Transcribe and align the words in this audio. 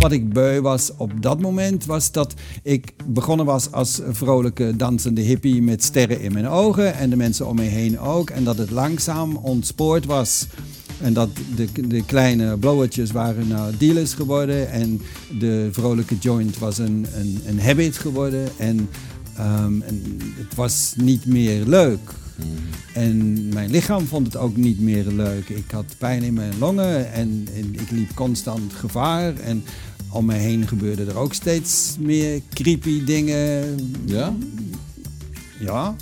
Wat 0.00 0.12
ik 0.12 0.32
beu 0.32 0.60
was 0.60 0.90
op 0.96 1.22
dat 1.22 1.40
moment, 1.40 1.84
was 1.84 2.12
dat 2.12 2.34
ik 2.62 2.92
begonnen 3.06 3.46
was 3.46 3.72
als 3.72 4.00
vrolijke 4.10 4.76
dansende 4.76 5.20
hippie 5.20 5.62
met 5.62 5.84
sterren 5.84 6.20
in 6.20 6.32
mijn 6.32 6.48
ogen 6.48 6.94
en 6.94 7.10
de 7.10 7.16
mensen 7.16 7.46
om 7.46 7.56
me 7.56 7.62
heen 7.62 7.98
ook. 7.98 8.30
En 8.30 8.44
dat 8.44 8.58
het 8.58 8.70
langzaam 8.70 9.36
ontspoord 9.36 10.06
was. 10.06 10.46
En 11.00 11.12
dat 11.12 11.28
de, 11.56 11.86
de 11.86 12.04
kleine 12.04 12.56
blowertjes 12.56 13.10
waren 13.10 13.48
nou 13.48 13.76
dealers 13.76 14.14
geworden 14.14 14.70
en 14.70 15.00
de 15.38 15.68
vrolijke 15.72 16.18
joint 16.18 16.58
was 16.58 16.78
een, 16.78 17.06
een, 17.14 17.40
een 17.46 17.60
habit 17.60 17.98
geworden. 17.98 18.48
En, 18.56 18.88
ehm, 19.36 19.82
en 19.82 20.18
het 20.36 20.54
was 20.54 20.94
niet 20.96 21.26
meer 21.26 21.64
leuk. 21.64 22.14
En 22.94 23.48
mijn 23.48 23.70
lichaam 23.70 24.06
vond 24.06 24.26
het 24.26 24.36
ook 24.36 24.56
niet 24.56 24.80
meer 24.80 25.04
leuk. 25.04 25.48
Ik 25.48 25.70
had 25.70 25.94
pijn 25.98 26.22
in 26.22 26.34
mijn 26.34 26.58
longen 26.58 27.12
en, 27.12 27.48
en 27.54 27.74
ik 27.74 27.90
liep 27.90 28.14
constant 28.14 28.72
gevaar. 28.72 29.36
En 29.36 29.64
om 30.10 30.24
me 30.24 30.34
heen 30.34 30.68
gebeurde 30.68 31.04
er 31.04 31.16
ook 31.16 31.34
steeds 31.34 31.96
meer 31.98 32.40
creepy 32.50 33.04
dingen. 33.04 33.76
Ja? 34.04 34.34
Ja. 35.60 35.96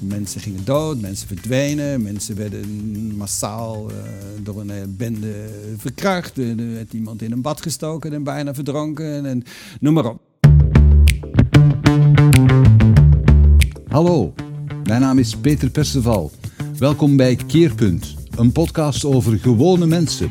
Mensen 0.00 0.40
gingen 0.40 0.64
dood, 0.64 1.00
mensen 1.00 1.26
verdwenen, 1.26 2.02
mensen 2.02 2.36
werden 2.36 3.16
massaal 3.16 3.90
eh, 3.90 3.96
door 4.42 4.60
een 4.60 4.70
eh, 4.70 4.82
bende 4.88 5.34
verkracht. 5.76 6.38
Er 6.38 6.72
werd 6.72 6.92
iemand 6.92 7.22
in 7.22 7.32
een 7.32 7.42
bad 7.42 7.62
gestoken 7.62 8.12
en 8.12 8.22
bijna 8.22 8.54
verdronken 8.54 9.26
en 9.26 9.42
noem 9.80 9.94
maar 9.94 10.06
op. 10.06 10.20
Hallo, 13.88 14.34
mijn 14.84 15.00
naam 15.00 15.18
is 15.18 15.36
Peter 15.36 15.70
Perceval. 15.70 16.30
Welkom 16.78 17.16
bij 17.16 17.36
Keerpunt, 17.46 18.14
een 18.36 18.52
podcast 18.52 19.04
over 19.04 19.38
gewone 19.38 19.86
mensen. 19.86 20.30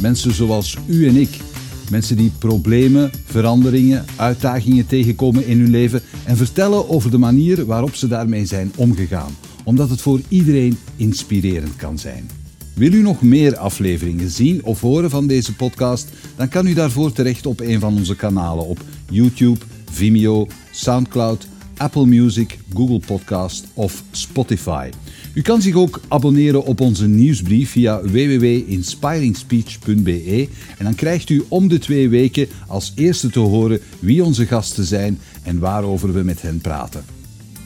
Mensen 0.00 0.34
zoals 0.34 0.76
u 0.86 1.08
en 1.08 1.16
ik. 1.16 1.49
Mensen 1.90 2.16
die 2.16 2.32
problemen, 2.38 3.10
veranderingen, 3.24 4.04
uitdagingen 4.16 4.86
tegenkomen 4.86 5.46
in 5.46 5.60
hun 5.60 5.70
leven 5.70 6.02
en 6.24 6.36
vertellen 6.36 6.88
over 6.88 7.10
de 7.10 7.18
manier 7.18 7.66
waarop 7.66 7.94
ze 7.94 8.08
daarmee 8.08 8.46
zijn 8.46 8.72
omgegaan, 8.76 9.36
omdat 9.64 9.90
het 9.90 10.00
voor 10.00 10.20
iedereen 10.28 10.78
inspirerend 10.96 11.76
kan 11.76 11.98
zijn. 11.98 12.28
Wil 12.74 12.92
u 12.92 13.02
nog 13.02 13.22
meer 13.22 13.56
afleveringen 13.56 14.30
zien 14.30 14.64
of 14.64 14.80
horen 14.80 15.10
van 15.10 15.26
deze 15.26 15.54
podcast? 15.54 16.08
Dan 16.36 16.48
kan 16.48 16.66
u 16.66 16.74
daarvoor 16.74 17.12
terecht 17.12 17.46
op 17.46 17.60
een 17.60 17.80
van 17.80 17.96
onze 17.96 18.16
kanalen 18.16 18.66
op 18.66 18.78
YouTube, 19.10 19.60
Vimeo, 19.90 20.46
SoundCloud, 20.70 21.48
Apple 21.76 22.06
Music, 22.06 22.58
Google 22.74 23.00
Podcast 23.06 23.64
of 23.74 24.02
Spotify. 24.10 24.90
U 25.32 25.42
kan 25.42 25.62
zich 25.62 25.74
ook 25.74 26.00
abonneren 26.08 26.64
op 26.64 26.80
onze 26.80 27.06
nieuwsbrief 27.06 27.70
via 27.70 28.00
www.inspiringspeech.be 28.02 30.48
en 30.78 30.84
dan 30.84 30.94
krijgt 30.94 31.30
u 31.30 31.44
om 31.48 31.68
de 31.68 31.78
twee 31.78 32.08
weken 32.08 32.48
als 32.66 32.92
eerste 32.94 33.30
te 33.30 33.38
horen 33.38 33.80
wie 33.98 34.24
onze 34.24 34.46
gasten 34.46 34.84
zijn 34.84 35.18
en 35.42 35.58
waarover 35.58 36.12
we 36.12 36.22
met 36.22 36.42
hen 36.42 36.60
praten. 36.60 37.04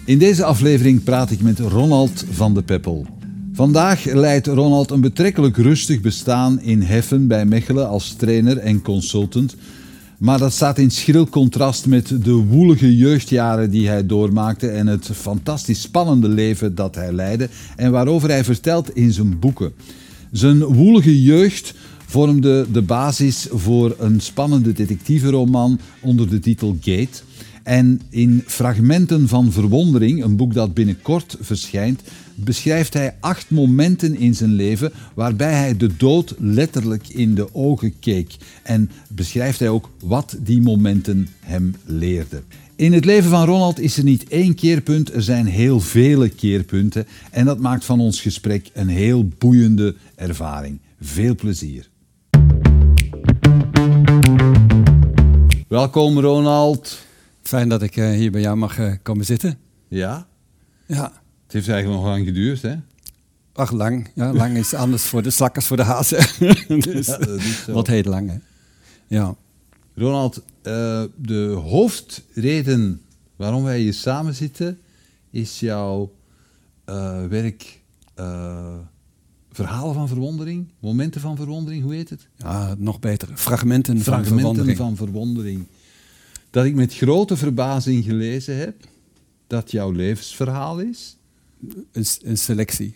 In 0.05 0.19
deze 0.19 0.45
aflevering 0.45 1.05
praat 1.05 1.31
ik 1.31 1.41
met 1.41 1.59
Ronald 1.59 2.25
van 2.31 2.55
de 2.55 2.63
Peppel. 2.63 3.07
Vandaag 3.53 4.05
leidt 4.05 4.47
Ronald 4.47 4.91
een 4.91 5.01
betrekkelijk 5.01 5.57
rustig 5.57 6.01
bestaan 6.01 6.61
in 6.61 6.83
Heffen 6.83 7.27
bij 7.27 7.45
Mechelen 7.45 7.89
als 7.89 8.13
trainer 8.13 8.59
en 8.59 8.83
consultant. 8.83 9.57
Maar 10.25 10.39
dat 10.39 10.53
staat 10.53 10.79
in 10.79 10.91
schril 10.91 11.29
contrast 11.29 11.87
met 11.87 12.25
de 12.25 12.33
woelige 12.33 12.97
jeugdjaren 12.97 13.71
die 13.71 13.89
hij 13.89 14.07
doormaakte 14.07 14.69
en 14.69 14.87
het 14.87 15.11
fantastisch 15.15 15.81
spannende 15.81 16.29
leven 16.29 16.75
dat 16.75 16.95
hij 16.95 17.13
leidde 17.13 17.49
en 17.77 17.91
waarover 17.91 18.29
hij 18.29 18.45
vertelt 18.45 18.97
in 18.97 19.13
zijn 19.13 19.39
boeken. 19.39 19.73
Zijn 20.33 20.65
woelige 20.65 21.23
jeugd 21.23 21.75
vormde 22.07 22.67
de 22.73 22.83
basis 22.83 23.49
voor 23.51 23.97
een 23.99 24.21
spannende 24.21 24.73
detectiveroman 24.73 25.81
onder 26.01 26.29
de 26.29 26.39
titel 26.39 26.77
Gate. 26.81 27.23
En 27.63 28.01
in 28.11 28.43
Fragmenten 28.47 29.29
van 29.29 29.53
Verwondering, 29.53 30.25
een 30.25 30.37
boek 30.37 30.55
dat 30.55 30.75
binnenkort 30.75 31.37
verschijnt, 31.41 32.03
beschrijft 32.35 32.95
hij 32.95 33.17
acht 33.21 33.51
momenten 33.51 34.17
in 34.17 34.35
zijn 34.35 34.53
leven 34.53 34.93
waarbij 35.15 35.53
hij 35.53 35.77
de 35.77 35.97
dood 35.97 36.35
letterlijk 36.39 37.09
in 37.09 37.35
de 37.35 37.55
ogen 37.55 37.99
keek. 37.99 38.37
En 38.63 38.91
beschrijft 39.09 39.59
hij 39.59 39.69
ook 39.69 39.91
wat 40.01 40.37
die 40.41 40.63
momenten 40.63 41.29
hem 41.41 41.75
leerden. 41.85 42.45
In 42.77 42.93
het 42.93 43.05
leven 43.05 43.31
van 43.31 43.45
Ronald 43.45 43.81
is 43.81 43.97
er 43.97 44.05
niet 44.05 44.29
één 44.29 44.55
keerpunt, 44.55 45.13
er 45.13 45.23
zijn 45.23 45.47
heel 45.47 45.81
vele 45.81 46.29
keerpunten. 46.29 47.07
En 47.31 47.45
dat 47.45 47.59
maakt 47.59 47.85
van 47.85 48.01
ons 48.01 48.21
gesprek 48.21 48.71
een 48.73 48.89
heel 48.89 49.29
boeiende 49.39 49.95
ervaring. 50.15 50.79
Veel 51.01 51.35
plezier. 51.35 51.89
Welkom 55.69 56.21
Ronald. 56.21 56.99
Fijn 57.43 57.69
dat 57.69 57.83
ik 57.83 57.97
eh, 57.97 58.11
hier 58.11 58.31
bij 58.31 58.41
jou 58.41 58.57
mag 58.57 58.79
eh, 58.79 58.93
komen 59.03 59.25
zitten. 59.25 59.59
Ja? 59.89 60.27
Ja. 60.87 61.24
Het 61.45 61.53
heeft 61.53 61.69
eigenlijk 61.69 62.03
nog 62.03 62.11
lang 62.11 62.25
geduurd, 62.27 62.63
hè? 62.63 62.75
Ach, 63.53 63.71
lang. 63.71 64.11
Ja, 64.15 64.33
lang 64.33 64.57
is 64.57 64.75
anders 64.75 65.03
voor 65.03 65.23
de 65.23 65.31
slakkers 65.31 65.67
voor 65.67 65.77
de 65.77 65.83
hazen. 65.83 66.19
dus, 66.81 67.07
Ja, 67.07 67.19
dat 67.19 67.29
is 67.41 67.63
zo. 67.65 67.73
Wat 67.73 67.87
heet 67.87 68.07
lang, 68.07 68.31
hè? 68.31 68.37
Ja. 69.07 69.35
Ronald, 69.95 70.43
eh, 70.63 71.03
de 71.17 71.45
hoofdreden 71.65 73.01
waarom 73.37 73.63
wij 73.65 73.81
hier 73.81 73.95
samen 73.95 74.35
zitten 74.35 74.79
is 75.31 75.61
jouw 75.61 76.13
eh, 76.85 77.27
werk 77.27 77.81
eh, 78.15 78.75
Verhalen 79.51 79.95
van 79.95 80.09
Verwondering, 80.09 80.69
Momenten 80.81 81.21
van 81.21 81.37
Verwondering, 81.37 81.83
hoe 81.83 81.95
heet 81.95 82.11
het? 82.11 82.29
ja, 82.37 82.75
nog 82.79 83.01
beter. 83.01 83.29
Fragmenten, 83.35 83.95
van 83.95 84.03
Fragmenten 84.03 84.37
verwondering. 84.39 84.77
van 84.77 84.97
Verwondering. 84.97 85.67
Dat 86.51 86.65
ik 86.65 86.75
met 86.75 86.95
grote 86.95 87.37
verbazing 87.37 88.05
gelezen 88.05 88.57
heb 88.57 88.75
dat 89.47 89.71
jouw 89.71 89.91
levensverhaal 89.91 90.79
is. 90.81 91.17
Een, 91.93 92.05
een 92.23 92.39
selectie. 92.39 92.95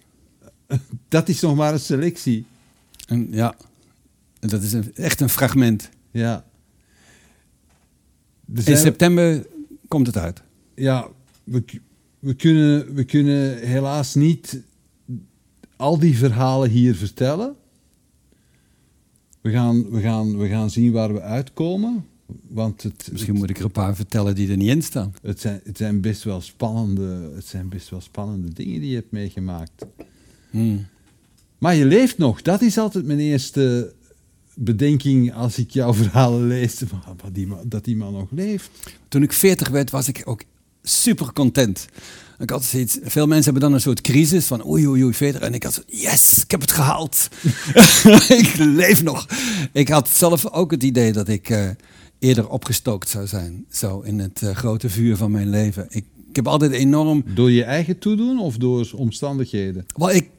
Dat 1.09 1.29
is 1.29 1.41
nog 1.41 1.57
maar 1.57 1.73
een 1.73 1.81
selectie. 1.81 2.47
En, 3.07 3.29
ja. 3.31 3.57
Dat 4.41 4.63
is 4.63 4.73
een, 4.73 4.95
echt 4.95 5.21
een 5.21 5.29
fragment. 5.29 5.91
Ja. 6.11 6.45
In 8.55 8.77
september 8.77 9.47
komt 9.89 10.07
het 10.07 10.17
uit. 10.17 10.43
ja, 10.75 11.09
we, 11.45 11.65
we, 12.19 12.35
kunnen, 12.35 12.95
we 12.95 13.05
kunnen 13.05 13.59
helaas 13.59 14.15
niet 14.15 14.63
al 15.77 15.99
die 15.99 16.19
verhalen 16.19 16.71
hier 16.71 16.95
vertellen. 16.95 17.57
We 19.41 19.51
gaan, 19.51 19.91
we 19.91 20.01
gaan, 20.01 20.39
we 20.39 20.49
gaan 20.49 20.71
zien 20.71 20.93
waar 20.93 21.13
we 21.13 21.21
uitkomen. 21.21 22.07
Want 22.49 22.83
het, 22.83 23.09
Misschien 23.13 23.35
moet 23.35 23.51
ik 23.51 23.59
er 23.59 23.65
een 23.65 23.71
paar 23.71 23.97
vertellen 23.97 24.35
die 24.35 24.51
er 24.51 24.57
niet 24.57 24.69
in 24.69 24.83
staan. 24.83 25.15
het, 25.23 25.41
zijn, 25.41 25.61
het, 25.65 25.77
zijn 25.77 26.01
best 26.01 26.23
wel 26.25 26.41
spannende, 26.41 27.31
het 27.35 27.47
zijn 27.47 27.69
best 27.69 27.89
wel 27.89 28.01
spannende 28.01 28.53
dingen 28.53 28.81
die 28.81 28.89
je 28.91 28.95
hebt 28.97 29.13
meegemaakt. 29.13 29.87
Hmm. 30.51 30.87
Maar 31.59 31.75
je 31.75 31.85
leeft 31.85 32.19
nog. 32.19 32.43
Dat 32.43 32.63
is 32.63 32.79
altijd 32.79 33.05
mijn 33.05 33.19
eerste 33.19 33.93
bedenking 34.55 35.35
als 35.35 35.59
ik 35.59 35.71
jouw 35.71 35.95
verhalen 36.03 36.47
lees. 36.47 36.75
Van, 36.87 37.03
wat 37.23 37.35
die 37.35 37.47
man- 37.47 37.65
Dat 37.69 37.85
die 37.85 37.97
man 37.97 38.13
nog 38.13 38.31
leeft. 38.31 38.71
Toen 39.09 39.23
ik 39.23 39.33
40 39.33 39.69
werd, 39.69 39.91
was 39.91 40.09
ik 40.09 40.23
ook 40.25 40.43
super 40.83 41.33
content. 41.33 41.87
Ik 42.39 42.51
had 42.51 42.65
zoiets, 42.65 42.99
veel 43.03 43.27
mensen 43.27 43.45
hebben 43.45 43.63
dan 43.63 43.73
een 43.73 43.81
soort 43.81 44.01
crisis 44.01 44.47
van 44.47 44.67
oei 44.67 44.87
oei 44.89 45.05
oei 45.05 45.15
40. 45.15 45.41
En 45.41 45.55
ik 45.55 45.63
had 45.63 45.75
zo, 45.75 45.83
yes, 45.87 46.43
ik 46.43 46.51
heb 46.51 46.61
het 46.61 46.71
gehaald. 46.73 47.29
ik 48.43 48.55
leef 48.59 49.03
nog. 49.03 49.27
Ik 49.73 49.89
had 49.89 50.09
zelf 50.09 50.51
ook 50.51 50.71
het 50.71 50.83
idee 50.83 51.13
dat 51.13 51.29
ik 51.29 51.49
eh, 51.51 51.69
eerder 52.19 52.49
opgestookt 52.49 53.09
zou 53.09 53.27
zijn. 53.27 53.65
Zo 53.71 54.01
in 54.01 54.19
het 54.19 54.43
eh, 54.43 54.57
grote 54.57 54.91
vuur 54.91 55.17
van 55.17 55.31
mijn 55.31 55.51
leven. 55.51 55.87
Ik, 55.89 56.05
ik 56.29 56.37
heb 56.37 56.49
altijd 56.49 56.73
enorm 56.73 57.25
Door 57.35 57.51
je 57.51 57.65
eigen 57.65 57.99
toedoen 57.99 58.39
of 58.41 58.57
door 58.57 58.91
omstandigheden? 58.95 59.87
Wel, 59.97 60.11
ik, 60.11 60.31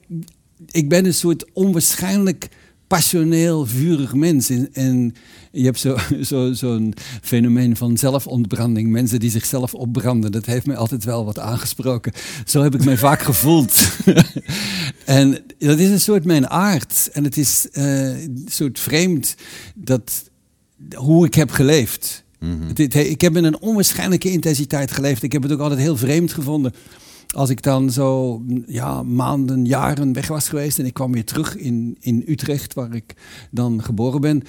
ik 0.71 0.89
ben 0.89 1.05
een 1.05 1.13
soort 1.13 1.45
onwaarschijnlijk 1.53 2.49
passioneel, 2.89 3.65
vurig 3.65 4.13
mens. 4.13 4.49
En, 4.49 4.69
en 4.73 5.13
je 5.51 5.63
hebt 5.63 5.79
zo'n 5.79 5.97
zo, 6.31 6.53
zo'n 6.53 6.93
fenomeen 7.21 7.75
van 7.75 7.97
zelfontbranding. 7.97 8.89
Mensen 8.89 9.19
die 9.19 9.29
zichzelf 9.29 9.73
opbranden. 9.73 10.31
Dat 10.31 10.45
heeft 10.45 10.65
mij 10.65 10.75
altijd 10.75 11.03
wel 11.03 11.25
wat 11.25 11.39
aangesproken. 11.39 12.13
Zo 12.45 12.61
heb 12.61 12.75
ik 12.75 12.85
mij 12.85 12.97
vaak 13.07 13.21
gevoeld. 13.21 13.89
en 15.05 15.37
dat 15.57 15.79
is 15.79 15.89
een 15.89 15.99
soort 15.99 16.25
mijn 16.25 16.49
aard. 16.49 17.09
En 17.13 17.23
het 17.23 17.37
is 17.37 17.67
eh, 17.71 18.21
een 18.21 18.45
soort 18.49 18.79
vreemd 18.79 19.35
dat, 19.75 20.28
hoe 20.95 21.25
ik 21.25 21.33
heb 21.33 21.51
geleefd. 21.51 22.23
Dit- 22.73 22.95
ik 22.95 23.21
heb 23.21 23.37
in 23.37 23.43
een 23.43 23.59
onwaarschijnlijke 23.61 24.31
intensiteit 24.31 24.91
geleefd. 24.91 25.23
Ik 25.23 25.31
heb 25.31 25.43
het 25.43 25.51
ook 25.51 25.59
altijd 25.59 25.79
heel 25.79 25.97
vreemd 25.97 26.33
gevonden. 26.33 26.73
Als 27.35 27.49
ik 27.49 27.61
dan 27.61 27.91
zo 27.91 28.41
ja, 28.67 29.03
maanden, 29.03 29.65
jaren 29.65 30.13
weg 30.13 30.27
was 30.27 30.49
geweest 30.49 30.79
en 30.79 30.85
ik 30.85 30.93
kwam 30.93 31.11
weer 31.11 31.25
terug 31.25 31.55
in, 31.57 31.97
in 31.99 32.23
Utrecht, 32.27 32.73
waar 32.73 32.95
ik 32.95 33.13
dan 33.51 33.83
geboren 33.83 34.21
ben, 34.21 34.41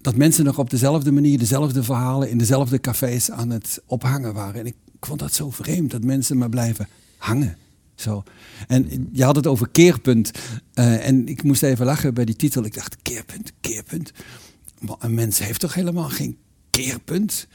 dat 0.00 0.16
mensen 0.16 0.44
nog 0.44 0.58
op 0.58 0.70
dezelfde 0.70 1.12
manier, 1.12 1.38
dezelfde 1.38 1.82
verhalen 1.82 2.30
in 2.30 2.38
dezelfde 2.38 2.80
cafés 2.80 3.30
aan 3.30 3.50
het 3.50 3.80
ophangen 3.86 4.34
waren. 4.34 4.60
En 4.60 4.66
ik, 4.66 4.74
ik 4.98 5.06
vond 5.06 5.20
dat 5.20 5.32
zo 5.34 5.50
vreemd, 5.50 5.90
dat 5.90 6.04
mensen 6.04 6.38
maar 6.38 6.48
blijven 6.48 6.88
hangen. 7.18 7.56
Zo. 7.94 8.22
En 8.66 9.08
je 9.12 9.24
had 9.24 9.36
het 9.36 9.46
over 9.46 9.68
keerpunt. 9.68 10.30
eh, 10.74 11.06
en 11.08 11.26
ik 11.28 11.42
moest 11.42 11.62
even 11.62 11.86
lachen 11.86 12.14
bij 12.14 12.24
die 12.24 12.36
titel. 12.36 12.64
Ik 12.64 12.74
dacht, 12.74 12.96
keerpunt, 13.02 13.52
keerpunt. 13.60 14.12
Een 14.98 15.14
mens 15.14 15.38
heeft 15.38 15.60
toch 15.60 15.74
helemaal 15.74 16.08
geen 16.08 16.36
keerpunt? 16.70 17.46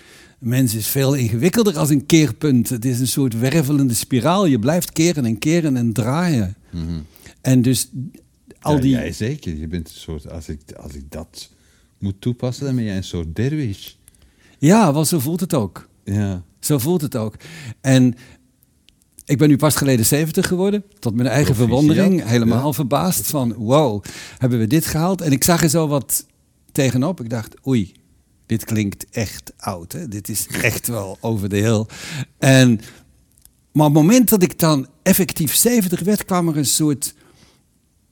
Een 0.42 0.48
mens 0.50 0.76
is 0.76 0.88
veel 0.88 1.14
ingewikkelder 1.14 1.78
als 1.78 1.90
een 1.90 2.06
keerpunt. 2.06 2.70
Het 2.70 2.86
is 2.86 3.00
een 3.00 3.08
soort 3.08 3.40
wervelende 3.40 3.94
spiraal. 3.94 4.46
Je 4.46 4.60
blijft 4.60 4.92
keren 4.92 5.26
en 5.26 5.38
keren 5.38 5.78
en 5.78 5.94
draaien. 5.94 6.56
En 7.42 7.62
dus 7.62 7.90
al 8.60 8.76
Ja, 8.76 8.82
die... 8.82 8.92
jij 8.92 9.12
zeker. 9.12 9.56
Je 9.56 9.68
bent 9.68 9.88
een 9.90 9.96
soort, 10.00 10.30
als 10.32 10.50
ik, 10.50 10.60
als 10.78 10.94
ik 10.94 11.12
dat 11.12 11.50
moet 12.00 12.22
toepassen, 12.22 12.66
dan 12.66 12.76
ben 12.76 12.84
jij 12.84 12.98
een 12.98 13.04
soort 13.04 13.36
derwish. 13.36 13.92
Ja, 14.58 14.94
wel 14.94 15.06
zo 15.06 15.20
voelt 15.20 15.40
het 15.40 15.54
ook. 15.54 15.88
Ja. 16.04 16.44
Zo 16.60 16.78
voelt 16.78 17.02
het 17.02 17.16
ook. 17.16 17.36
En 17.82 18.16
ik 19.26 19.38
ben 19.38 19.48
nu 19.50 19.58
pas 19.58 19.76
geleden 19.76 20.06
70 20.06 20.48
geworden. 20.48 20.84
Tot 21.00 21.16
mijn 21.16 21.28
eigen 21.28 21.54
Proficiat. 21.56 21.80
verwondering. 21.84 22.28
Helemaal 22.30 22.66
Ja. 22.68 22.74
verbaasd 22.74 23.28
van, 23.28 23.54
wow, 23.54 24.04
hebben 24.38 24.60
we 24.60 24.68
dit 24.68 24.86
gehaald? 24.86 25.22
En 25.22 25.32
ik 25.32 25.44
zag 25.44 25.64
er 25.64 25.70
zo 25.70 25.88
wat 25.88 26.26
tegenop. 26.72 27.22
Ik 27.22 27.30
dacht, 27.30 27.68
oei, 27.68 27.92
dit 28.46 28.66
klinkt 28.66 29.06
echt 29.10 29.54
oud. 29.58 29.92
Hè? 29.92 30.08
Dit 30.08 30.30
is 30.30 30.48
echt 30.48 30.88
wel 30.88 31.18
over 31.22 31.50
de 31.50 31.58
hill. 31.58 31.86
En, 32.38 32.80
maar 33.72 33.88
op 33.88 33.94
het 33.94 34.04
moment 34.04 34.30
dat 34.30 34.44
ik 34.44 34.60
dan 34.60 34.88
effectief 35.04 35.56
70 35.56 36.00
werd, 36.00 36.26
kwam 36.26 36.48
er 36.48 36.58
een 36.58 36.66
soort, 36.66 37.16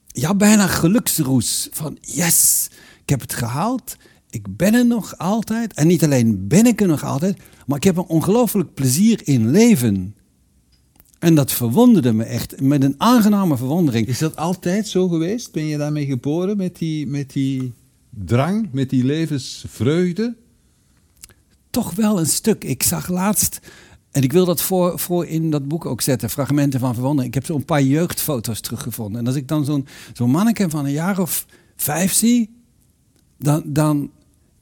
ja, 0.07 0.35
bijna 0.35 0.67
geluksroes. 0.67 1.67
Van, 1.71 1.97
yes, 2.01 2.69
ik 3.01 3.09
heb 3.09 3.21
het 3.21 3.33
gehaald. 3.33 3.95
Ik 4.29 4.57
ben 4.57 4.73
er 4.73 4.85
nog 4.85 5.17
altijd. 5.17 5.73
En 5.73 5.87
niet 5.87 6.03
alleen 6.03 6.47
ben 6.47 6.65
ik 6.65 6.81
er 6.81 6.87
nog 6.87 7.03
altijd, 7.03 7.37
maar 7.65 7.77
ik 7.77 7.83
heb 7.83 7.97
een 7.97 8.03
ongelooflijk 8.03 8.73
plezier 8.73 9.21
in 9.23 9.51
leven. 9.51 10.15
En 11.19 11.35
dat 11.35 11.51
verwonderde 11.51 12.13
me 12.13 12.23
echt, 12.23 12.61
met 12.61 12.83
een 12.83 12.95
aangename 12.97 13.57
verwondering. 13.57 14.07
Is 14.07 14.19
dat 14.19 14.35
altijd 14.35 14.87
zo 14.87 15.07
geweest? 15.07 15.51
Ben 15.51 15.65
je 15.65 15.77
daarmee 15.77 16.05
geboren 16.05 16.57
met 16.57 16.77
die, 16.77 17.07
met 17.07 17.33
die 17.33 17.73
drang, 18.25 18.69
met 18.71 18.89
die 18.89 19.03
levensvreugde? 19.03 20.35
toch 21.77 21.95
wel 21.95 22.19
een 22.19 22.25
stuk. 22.25 22.63
Ik 22.63 22.83
zag 22.83 23.07
laatst, 23.07 23.59
en 24.11 24.23
ik 24.23 24.31
wil 24.31 24.45
dat 24.45 24.61
voor, 24.61 24.99
voor 24.99 25.25
in 25.25 25.51
dat 25.51 25.67
boek 25.67 25.85
ook 25.85 26.01
zetten, 26.01 26.29
fragmenten 26.29 26.79
van 26.79 26.93
verwondering. 26.93 27.35
Ik 27.35 27.41
heb 27.41 27.45
zo'n 27.45 27.65
paar 27.65 27.81
jeugdfoto's 27.81 28.61
teruggevonden. 28.61 29.19
En 29.21 29.27
als 29.27 29.35
ik 29.35 29.47
dan 29.47 29.65
zo'n 29.65 29.87
zo'n 30.13 30.29
manneke 30.29 30.69
van 30.69 30.85
een 30.85 30.91
jaar 30.91 31.19
of 31.19 31.45
vijf 31.75 32.13
zie, 32.13 32.49
dan, 33.37 33.61
dan 33.65 34.11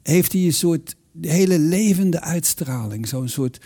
heeft 0.04 0.32
hij 0.32 0.42
een 0.42 0.54
soort 0.54 0.96
hele 1.22 1.60
levende 1.60 2.22
uitstraling. 2.22 3.08
Zo'n 3.08 3.28
soort 3.28 3.60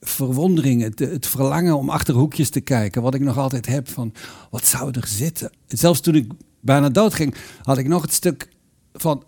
verwondering, 0.00 0.82
het, 0.82 0.98
het 0.98 1.26
verlangen 1.26 1.76
om 1.76 1.90
achter 1.90 2.14
hoekjes 2.14 2.50
te 2.50 2.60
kijken. 2.60 3.02
Wat 3.02 3.14
ik 3.14 3.20
nog 3.20 3.38
altijd 3.38 3.66
heb 3.66 3.88
van, 3.88 4.12
wat 4.50 4.66
zou 4.66 4.90
er 4.92 5.06
zitten? 5.06 5.50
Zelfs 5.66 6.00
toen 6.00 6.14
ik 6.14 6.32
bijna 6.60 6.88
dood 6.88 7.14
ging, 7.14 7.34
had 7.62 7.78
ik 7.78 7.88
nog 7.88 8.02
het 8.02 8.12
stuk 8.12 8.48
van, 8.94 9.24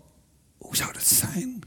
hoe 0.57 0.75
zou 0.75 0.93
dat 0.93 1.07
zijn? 1.07 1.63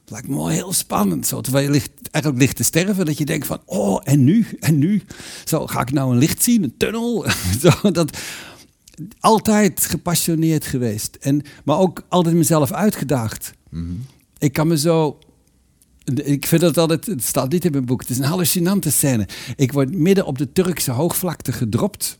Het 0.00 0.10
lijkt 0.10 0.28
me 0.28 0.36
wel 0.36 0.48
heel 0.48 0.72
spannend. 0.72 1.26
Zo, 1.26 1.40
terwijl 1.40 1.64
je 1.64 1.70
ligt, 1.70 1.90
eigenlijk 2.10 2.44
ligt 2.44 2.56
te 2.56 2.64
sterven, 2.64 3.06
dat 3.06 3.18
je 3.18 3.24
denkt 3.24 3.46
van, 3.46 3.60
oh, 3.64 4.00
en 4.04 4.24
nu? 4.24 4.46
En 4.60 4.78
nu? 4.78 5.02
Zo, 5.44 5.66
ga 5.66 5.80
ik 5.80 5.92
nou 5.92 6.12
een 6.12 6.18
licht 6.18 6.42
zien, 6.42 6.62
een 6.62 6.76
tunnel? 6.76 7.26
Zo, 7.62 7.90
dat, 7.90 8.18
altijd 9.20 9.84
gepassioneerd 9.84 10.66
geweest. 10.66 11.16
En, 11.20 11.42
maar 11.64 11.78
ook 11.78 12.02
altijd 12.08 12.34
mezelf 12.34 12.72
uitgedaagd. 12.72 13.52
Ik 14.38 14.52
kan 14.52 14.68
me 14.68 14.78
zo... 14.78 15.18
Ik 16.04 16.46
vind 16.46 16.60
dat 16.60 16.78
altijd, 16.78 17.06
het 17.06 17.24
staat 17.24 17.50
niet 17.50 17.64
in 17.64 17.72
mijn 17.72 17.84
boek, 17.84 18.00
het 18.00 18.10
is 18.10 18.18
een 18.18 18.24
hallucinante 18.24 18.90
scène. 18.90 19.28
Ik 19.56 19.72
word 19.72 19.94
midden 19.94 20.26
op 20.26 20.38
de 20.38 20.52
Turkse 20.52 20.90
hoogvlakte 20.90 21.52
gedropt. 21.52 22.18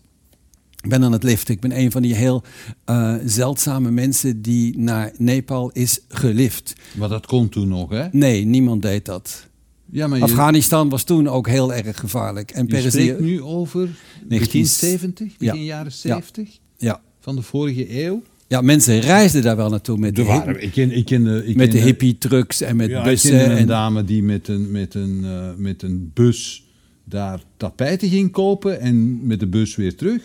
Ik 0.87 0.93
ben 0.93 1.05
aan 1.05 1.12
het 1.12 1.23
liften. 1.23 1.55
Ik 1.55 1.61
ben 1.61 1.79
een 1.79 1.91
van 1.91 2.03
die 2.03 2.15
heel 2.15 2.43
eh, 2.85 3.15
zeldzame 3.25 3.91
mensen 3.91 4.43
die 4.43 4.79
naar 4.79 5.12
Nepal 5.19 5.71
is 5.73 6.00
gelift. 6.09 6.73
Maar 6.97 7.09
dat 7.09 7.27
kon 7.27 7.49
toen 7.49 7.69
nog, 7.69 7.91
hè? 7.91 8.06
Nee, 8.12 8.44
niemand 8.44 8.83
deed 8.83 9.05
dat. 9.05 9.47
Ja, 9.91 10.06
maar 10.06 10.19
je, 10.19 10.25
Afghanistan 10.25 10.88
was 10.88 11.05
toen 11.05 11.29
ook 11.29 11.49
heel 11.49 11.75
erg 11.75 11.99
gevaarlijk. 12.00 12.50
En 12.50 12.67
je 12.69 12.91
spreekt 12.91 13.21
nu 13.21 13.43
over 13.43 13.88
begin 14.29 14.65
19- 14.65 14.69
70, 14.69 15.37
begin 15.37 15.59
Ja. 15.59 15.65
jaren 15.65 15.93
70 15.93 16.59
Ja. 16.79 17.00
van 17.21 17.37
de 17.37 17.43
vorige 17.43 18.05
eeuw. 18.05 18.23
ja, 18.47 18.61
mensen 18.61 19.00
reisden 19.00 19.43
daar 19.43 19.56
wel 19.56 19.71
naartoe 19.71 19.99
met 19.99 20.17
de, 20.17 20.25
waren, 20.25 20.62
ik 20.62 20.73
ken, 20.73 20.91
ik 20.91 21.05
ken, 21.05 21.49
ik 21.49 21.56
met 21.56 21.71
de 21.71 21.77
ken- 21.79 21.87
hippie-trucks 21.87 22.61
en 22.61 22.77
met 22.77 22.88
ja, 22.91 22.99
ik 22.99 23.05
bussen. 23.05 23.31
kende 23.31 23.44
een 23.53 23.56
En, 23.59 23.67
dame 23.67 24.05
die 24.05 24.23
met 24.23 24.49
een, 24.49 24.71
met, 24.71 24.94
een, 24.94 25.21
eh, 25.25 25.49
met 25.56 25.83
een 25.83 26.11
bus 26.15 26.65
daar 27.05 27.41
tapijten 27.56 28.09
ging 28.09 28.31
kopen 28.31 28.81
en 28.81 29.27
met 29.27 29.41
de 29.41 29.47
bus 29.47 29.77
weer 29.77 29.97
terug. 29.97 30.23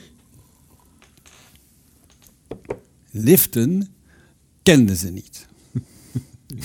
Liften 3.12 3.88
kenden 4.64 4.96
ze 4.98 5.10
niet. 5.10 5.46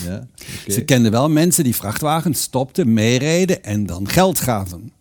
Ja. 0.04 0.28
Ze 0.69 0.84
kenden 0.84 1.12
wel 1.12 1.31
mensen 1.31 1.64
die 1.64 1.75
vrachtwagens 1.75 2.40
stopten, 2.40 2.93
meereden 2.93 3.64
en 3.64 3.87
dan 3.87 4.08
geld 4.08 4.40
gaven. 4.40 4.93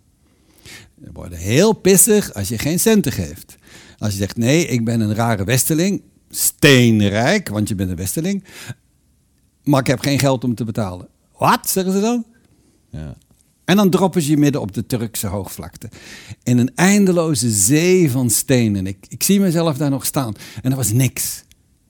Ze 1.04 1.10
worden 1.14 1.38
heel 1.38 1.74
pissig 1.74 2.34
als 2.34 2.48
je 2.48 2.58
geen 2.58 2.80
centen 2.80 3.12
geeft. 3.12 3.56
Als 3.98 4.12
je 4.12 4.18
zegt, 4.18 4.38
nee, 4.38 4.68
ik 4.68 4.86
ben 4.86 5.00
een 5.00 5.14
rare 5.14 5.44
westeling, 5.44 6.02
steenrijk, 6.30 7.50
want 7.50 7.68
je 7.68 7.76
bent 7.76 7.90
een 7.90 7.96
westeling, 7.96 8.44
maar 9.64 9.80
ik 9.80 9.88
heb 9.88 10.00
geen 10.00 10.20
geld 10.20 10.44
om 10.44 10.56
te 10.56 10.64
betalen. 10.64 11.08
Wat, 11.38 11.70
zeggen 11.70 11.94
ze 11.94 12.00
dan? 12.00 12.26
Ja. 12.90 13.18
En 13.66 13.76
dan 13.76 13.90
droppen 13.90 14.22
ze 14.22 14.30
je 14.30 14.38
midden 14.38 14.62
op 14.62 14.74
de 14.74 14.86
Turkse 14.86 15.28
hoogvlakte. 15.28 15.90
In 16.44 16.58
een 16.58 16.72
eindeloze 16.76 17.50
zee 17.50 18.12
van 18.12 18.30
stenen. 18.30 18.88
Ik, 18.88 19.06
ik 19.10 19.24
zie 19.24 19.40
mezelf 19.40 19.78
daar 19.78 19.90
nog 19.90 20.06
staan. 20.06 20.34
En 20.62 20.72
er 20.72 20.78
was 20.78 20.92
niks. 20.92 21.44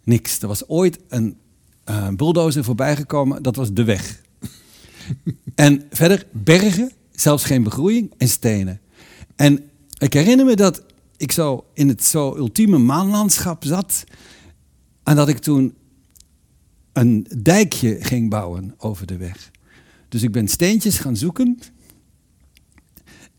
Niks. 0.03 0.41
Er 0.41 0.47
was 0.47 0.67
ooit 0.67 0.99
een 1.07 1.37
eh, 1.83 2.07
bulldozer 2.09 2.63
voorbijgekomen. 2.63 3.43
Dat 3.43 3.55
was 3.55 3.73
de 3.73 3.83
weg. 3.83 4.21
en 5.55 5.83
verder 5.91 6.27
bergen, 6.31 6.91
zelfs 7.11 7.43
geen 7.43 7.63
begroeiing 7.63 8.13
en 8.17 8.27
stenen. 8.27 8.81
En 9.35 9.69
ik 9.97 10.13
herinner 10.13 10.45
me 10.45 10.55
dat 10.55 10.83
ik 11.17 11.31
zo 11.31 11.65
in 11.73 11.87
het 11.87 12.03
zo 12.03 12.35
ultieme 12.35 12.77
maanlandschap 12.77 13.63
zat. 13.63 14.03
En 15.03 15.15
dat 15.15 15.27
ik 15.27 15.37
toen 15.37 15.75
een 16.93 17.27
dijkje 17.37 17.97
ging 17.99 18.29
bouwen 18.29 18.73
over 18.77 19.05
de 19.05 19.17
weg. 19.17 19.51
Dus 20.09 20.23
ik 20.23 20.31
ben 20.31 20.47
steentjes 20.47 20.97
gaan 20.97 21.17
zoeken. 21.17 21.59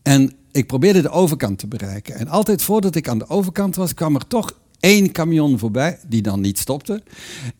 En 0.01 0.33
ik 0.51 0.67
probeerde 0.67 1.01
de 1.01 1.09
overkant 1.09 1.59
te 1.59 1.67
bereiken. 1.67 2.15
En 2.15 2.27
altijd 2.27 2.61
voordat 2.61 2.95
ik 2.95 3.07
aan 3.07 3.17
de 3.17 3.29
overkant 3.29 3.75
was, 3.75 3.93
kwam 3.93 4.15
er 4.15 4.27
toch 4.27 4.59
één 4.79 5.11
camion 5.11 5.59
voorbij, 5.59 5.99
die 6.07 6.21
dan 6.21 6.41
niet 6.41 6.59
stopte. 6.59 7.03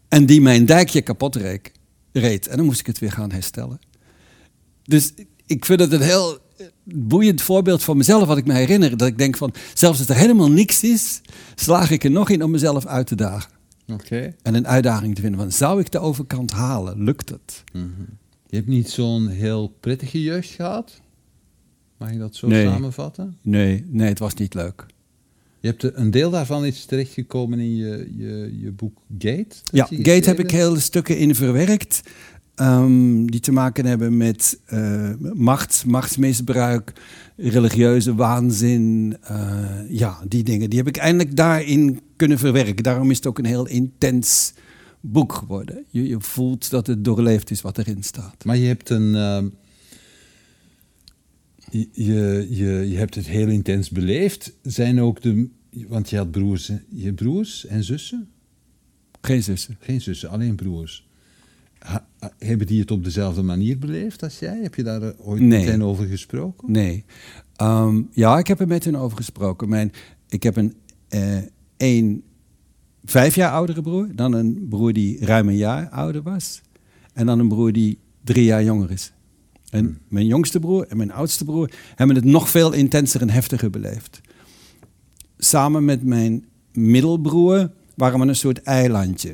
En 0.07 0.25
die 0.25 0.41
mijn 0.41 0.65
dijkje 0.65 1.01
kapot 1.01 1.35
reed. 2.11 2.47
En 2.47 2.57
dan 2.57 2.65
moest 2.65 2.79
ik 2.79 2.85
het 2.85 2.99
weer 2.99 3.11
gaan 3.11 3.31
herstellen. 3.31 3.79
Dus 4.83 5.13
ik 5.45 5.65
vind 5.65 5.79
het 5.79 5.91
een 5.91 6.01
heel 6.01 6.37
boeiend 6.83 7.41
voorbeeld 7.41 7.83
van 7.83 7.97
mezelf, 7.97 8.27
wat 8.27 8.37
ik 8.37 8.45
me 8.45 8.53
herinner. 8.53 8.97
Dat 8.97 9.07
ik 9.07 9.17
denk 9.17 9.37
van, 9.37 9.53
zelfs 9.73 9.99
als 9.99 10.09
er 10.09 10.15
helemaal 10.15 10.51
niks 10.51 10.83
is, 10.83 11.21
slaag 11.55 11.91
ik 11.91 12.03
er 12.03 12.11
nog 12.11 12.29
in 12.29 12.43
om 12.43 12.51
mezelf 12.51 12.85
uit 12.85 13.07
te 13.07 13.15
dagen. 13.15 13.51
Oké. 13.87 14.35
En 14.41 14.55
een 14.55 14.67
uitdaging 14.67 15.15
te 15.15 15.21
vinden 15.21 15.39
van, 15.39 15.51
zou 15.51 15.79
ik 15.79 15.91
de 15.91 15.99
overkant 15.99 16.51
halen? 16.51 17.03
Lukt 17.03 17.29
het? 17.29 17.63
Je 18.49 18.55
hebt 18.55 18.67
niet 18.67 18.89
zo'n 18.89 19.27
heel 19.27 19.73
prettige 19.79 20.21
jeugd 20.21 20.49
gehad? 20.49 21.01
Mag 21.97 22.11
je 22.11 22.17
dat 22.17 22.35
zo 22.35 22.47
Nee. 22.47 22.65
samenvatten? 22.65 23.37
Nee, 23.41 23.83
nee, 23.87 24.07
het 24.07 24.19
was 24.19 24.33
niet 24.33 24.53
leuk. 24.53 24.85
Je 25.59 25.67
hebt 25.67 25.95
een 25.97 26.11
deel 26.11 26.29
daarvan 26.29 26.65
is 26.65 26.85
terechtgekomen 26.85 27.59
in 27.59 27.75
je, 27.75 28.09
je, 28.17 28.57
je 28.61 28.71
boek 28.71 28.97
Gate. 29.17 29.55
Ja, 29.71 29.85
Gate 29.91 30.29
heb 30.29 30.39
ik 30.39 30.51
hele 30.51 30.79
stukken 30.79 31.17
in 31.17 31.35
verwerkt. 31.35 32.01
ehm, 32.55 33.25
die 33.25 33.39
te 33.39 33.51
maken 33.51 33.85
hebben 33.85 34.17
met 34.17 34.59
eh, 34.65 35.09
macht, 35.33 35.85
machtsmisbruik, 35.85 36.93
religieuze 37.35 38.15
waanzin. 38.15 39.17
eh, 39.21 39.65
ja, 39.89 40.19
die 40.27 40.43
dingen. 40.43 40.69
Die 40.69 40.79
heb 40.79 40.87
ik 40.87 40.97
eindelijk 40.97 41.35
daarin 41.35 41.99
kunnen 42.15 42.37
verwerken. 42.39 42.83
Daarom 42.83 43.09
is 43.11 43.17
het 43.17 43.25
ook 43.27 43.37
een 43.39 43.45
heel 43.45 43.67
intens 43.67 44.53
boek 44.99 45.33
geworden. 45.33 45.85
Je, 45.89 46.07
je 46.07 46.21
voelt 46.21 46.69
dat 46.69 46.87
het 46.87 47.03
doorleefd 47.05 47.51
is 47.51 47.61
wat 47.61 47.77
erin 47.77 48.03
staat. 48.03 48.45
Maar 48.45 48.57
je 48.57 48.67
hebt 48.67 48.89
een. 48.89 49.15
ehm, 49.15 49.47
je, 51.71 51.87
je, 51.93 52.85
je, 52.89 52.97
hebt 52.97 53.15
het 53.15 53.25
heel 53.27 53.47
intens 53.47 53.89
beleefd. 53.89 54.53
Zijn 54.61 55.01
ook 55.01 55.21
de. 55.21 55.49
Want 55.87 56.09
je 56.09 56.17
had 56.17 56.31
broers, 56.31 56.71
je 56.89 57.13
broers 57.13 57.65
en 57.65 57.83
zussen? 57.83 58.27
Geen 59.21 59.43
zussen. 59.43 59.77
Geen 59.79 60.01
zussen, 60.01 60.29
alleen 60.29 60.55
broers. 60.55 61.07
Ha- 61.79 62.07
hebben 62.37 62.67
die 62.67 62.79
het 62.79 62.91
op 62.91 63.03
dezelfde 63.03 63.41
manier 63.41 63.77
beleefd 63.77 64.23
als 64.23 64.39
jij? 64.39 64.59
Heb 64.61 64.75
je 64.75 64.83
daar 64.83 65.01
eh, 65.01 65.27
ooit 65.27 65.41
Nee. 65.41 65.59
met 65.59 65.69
hen 65.69 65.81
over 65.81 66.05
gesproken? 66.07 66.71
Nee. 66.71 67.05
Ehm, 67.55 68.01
ja, 68.11 68.37
ik 68.37 68.47
heb 68.47 68.59
er 68.59 68.67
met 68.67 68.83
hen 68.85 68.95
over 68.95 69.17
gesproken. 69.17 69.69
Mijn, 69.69 69.91
ik 70.29 70.43
heb 70.43 70.55
een, 70.55 70.73
eh, 71.07 71.37
een 71.77 72.23
vijf 73.09 73.35
jaar 73.35 73.51
oudere 73.51 73.81
broer. 73.81 74.07
Dan 74.15 74.33
een 74.33 74.65
broer 74.69 74.93
die 74.93 75.25
ruim 75.25 75.47
een 75.47 75.57
jaar 75.57 75.89
ouder 75.89 76.21
was. 76.21 76.61
En 77.13 77.25
dan 77.25 77.39
een 77.39 77.47
broer 77.47 77.71
die 77.71 77.97
drie 78.23 78.43
jaar 78.45 78.63
jonger 78.63 78.91
is. 78.91 79.11
En 79.69 79.97
mijn 80.07 80.25
jongste 80.25 80.59
broer 80.59 80.87
en 80.87 80.97
mijn 80.97 81.11
oudste 81.11 81.45
broer 81.45 81.71
hebben 81.95 82.15
het 82.15 82.25
nog 82.25 82.49
veel 82.49 82.73
intenser 82.73 83.21
en 83.21 83.29
heftiger 83.29 83.69
beleefd. 83.69 84.21
Samen 85.37 85.85
met 85.85 86.03
mijn 86.03 86.45
middelbroer 86.73 87.71
waren 87.95 88.19
we 88.19 88.25
een 88.27 88.35
soort 88.35 88.61
eilandje. 88.61 89.33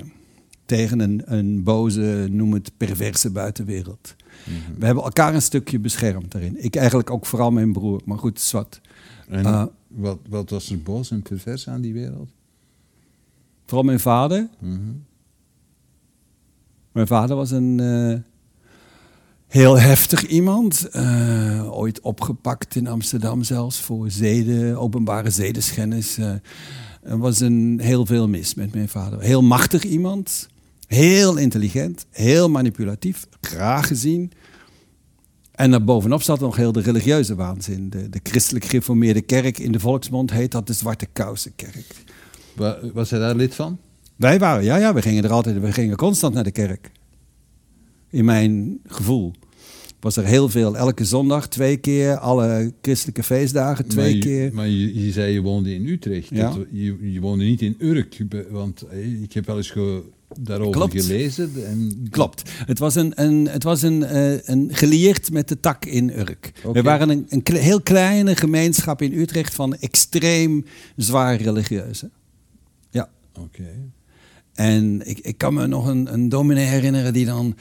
tegen 0.65 1.00
een, 1.00 1.22
een 1.25 1.63
boze, 1.63 2.27
noem 2.32 2.53
het 2.53 2.72
perverse 2.77 3.30
buitenwereld. 3.32 4.15
Mhm. 4.46 4.80
We 4.80 4.86
hebben 4.86 5.03
elkaar 5.03 5.34
een 5.36 5.42
stukje 5.42 5.80
beschermd 5.80 6.32
daarin. 6.32 6.63
Ik 6.63 6.75
eigenlijk 6.75 7.10
ook 7.10 7.25
vooral 7.25 7.51
mijn 7.51 7.74
broer, 7.74 8.01
maar 8.06 8.18
goed, 8.18 8.39
zwart. 8.39 8.82
En 9.27 9.46
Ah. 9.46 9.65
wat, 9.88 10.20
wat 10.30 10.50
was 10.50 10.70
er 10.72 10.82
boos 10.82 11.12
en 11.12 11.22
pervers 11.22 11.68
aan 11.68 11.82
die 11.82 11.94
wereld? 11.94 12.30
Vooral 13.74 13.92
mijn 13.92 14.03
vader. 14.03 14.50
Mijn 16.92 17.08
vader 17.08 17.36
was 17.36 17.51
een 17.51 17.80
eh, 17.80 18.20
heel 19.48 19.80
heftig 19.80 20.27
iemand. 20.27 20.89
eh, 20.89 21.77
ooit 21.77 22.01
opgepakt 22.01 22.75
in 22.75 22.88
Amsterdam 22.88 23.44
zelfs 23.44 23.80
voor 23.80 24.12
zeden, 24.12 24.77
openbare 24.77 25.30
zedenschennis. 25.30 26.18
eh. 26.18 26.32
er 27.01 27.18
was 27.18 27.39
een, 27.39 27.80
heel 27.84 28.06
veel 28.06 28.27
mis 28.27 28.53
met 28.53 28.74
mijn 28.74 28.89
vader. 28.89 29.22
Heel 29.22 29.42
machtig 29.42 29.84
iemand. 29.84 30.48
Heel 30.88 31.38
intelligent. 31.38 32.06
Heel 32.10 32.50
manipulatief. 32.50 33.25
Graag 33.42 33.88
gezien. 33.88 34.32
En 35.51 35.72
daarbovenop 35.72 36.22
zat 36.22 36.39
nog 36.39 36.56
heel 36.56 36.72
de 36.72 36.82
religieuze 36.82 37.36
waanzin. 37.36 37.89
De, 37.89 38.10
de 38.10 38.20
christelijk 38.24 38.65
gereformeerde 38.65 39.22
kerk 39.22 39.58
in 39.58 39.72
de 39.72 39.80
volksmond 39.80 40.32
heet 40.32 40.51
dat 40.51 40.68
de 40.68 40.74
Zwarte 40.74 41.06
Kousenkerk. 41.13 42.03
Wa- 42.55 42.79
Was 42.93 43.10
hij 43.10 43.19
daar 43.19 43.36
lid 43.36 43.55
van? 43.55 43.77
Wij 44.15 44.39
waren, 44.39 44.63
ja, 44.63 44.75
ja, 44.77 44.93
we 44.93 45.01
gingen 45.01 45.24
er 45.24 45.31
altijd, 45.31 45.60
we 45.60 45.72
gingen 45.72 45.95
constant 45.98 46.33
naar 46.33 46.43
de 46.43 46.51
kerk. 46.51 46.91
In 48.10 48.25
mijn 48.25 48.79
gevoel 48.88 49.31
was 50.00 50.15
er 50.17 50.25
heel 50.25 50.50
veel, 50.50 50.77
elke 50.77 51.05
zondag 51.05 51.48
twee 51.48 51.77
keer, 51.77 52.17
alle 52.17 52.74
christelijke 52.81 53.24
feestdagen 53.24 53.88
twee 53.88 54.05
maar 54.05 54.13
je, 54.15 54.19
keer. 54.19 54.53
Maar 54.53 54.67
je, 54.67 55.05
je 55.05 55.12
zei 55.12 55.33
je 55.33 55.41
woonde 55.41 55.74
in 55.74 55.88
Utrecht. 55.88 56.29
Ja. 56.29 56.50
Dat- 56.53 56.65
je, 56.72 57.12
je 57.12 57.19
woonde 57.19 57.43
niet 57.43 57.62
in 57.62 57.75
Urk. 57.79 58.17
Want 58.50 58.81
eh, 58.81 59.22
ik 59.22 59.33
heb 59.33 59.45
wel 59.45 59.57
eens 59.57 59.72
ge- 59.72 60.01
daarover 60.39 60.72
Klopt. 60.74 61.01
gelezen. 61.05 61.51
En 61.65 62.07
Klopt. 62.10 62.51
Het 62.65 62.79
was, 62.79 62.95
een, 62.95 63.12
een, 63.24 63.48
het 63.48 63.63
was 63.63 63.81
een, 63.81 64.03
eh, 64.03 64.48
een 64.48 64.69
gelieerd 64.72 65.31
met 65.31 65.48
de 65.48 65.60
tak 65.60 65.86
in 65.86 66.10
Urk. 66.19 66.51
We 66.74 66.81
waren 66.81 67.10
een, 67.10 67.25
een 67.29 67.43
heel 67.55 67.81
kleine 67.81 68.36
gemeenschap 68.36 69.01
in 69.01 69.13
Utrecht 69.13 69.53
van 69.53 69.75
extreem 69.75 70.65
zwaar 70.95 71.36
religieuze. 71.41 72.10
Oké. 73.40 73.92
En 74.54 75.08
ik, 75.08 75.20
ik 75.20 75.38
kan 75.38 75.54
me 75.54 75.68
nog 75.68 75.88
een, 75.88 76.13
een 76.13 76.30
dominee 76.30 76.66
herinneren 76.66 77.13
die 77.13 77.25
dan 77.25 77.56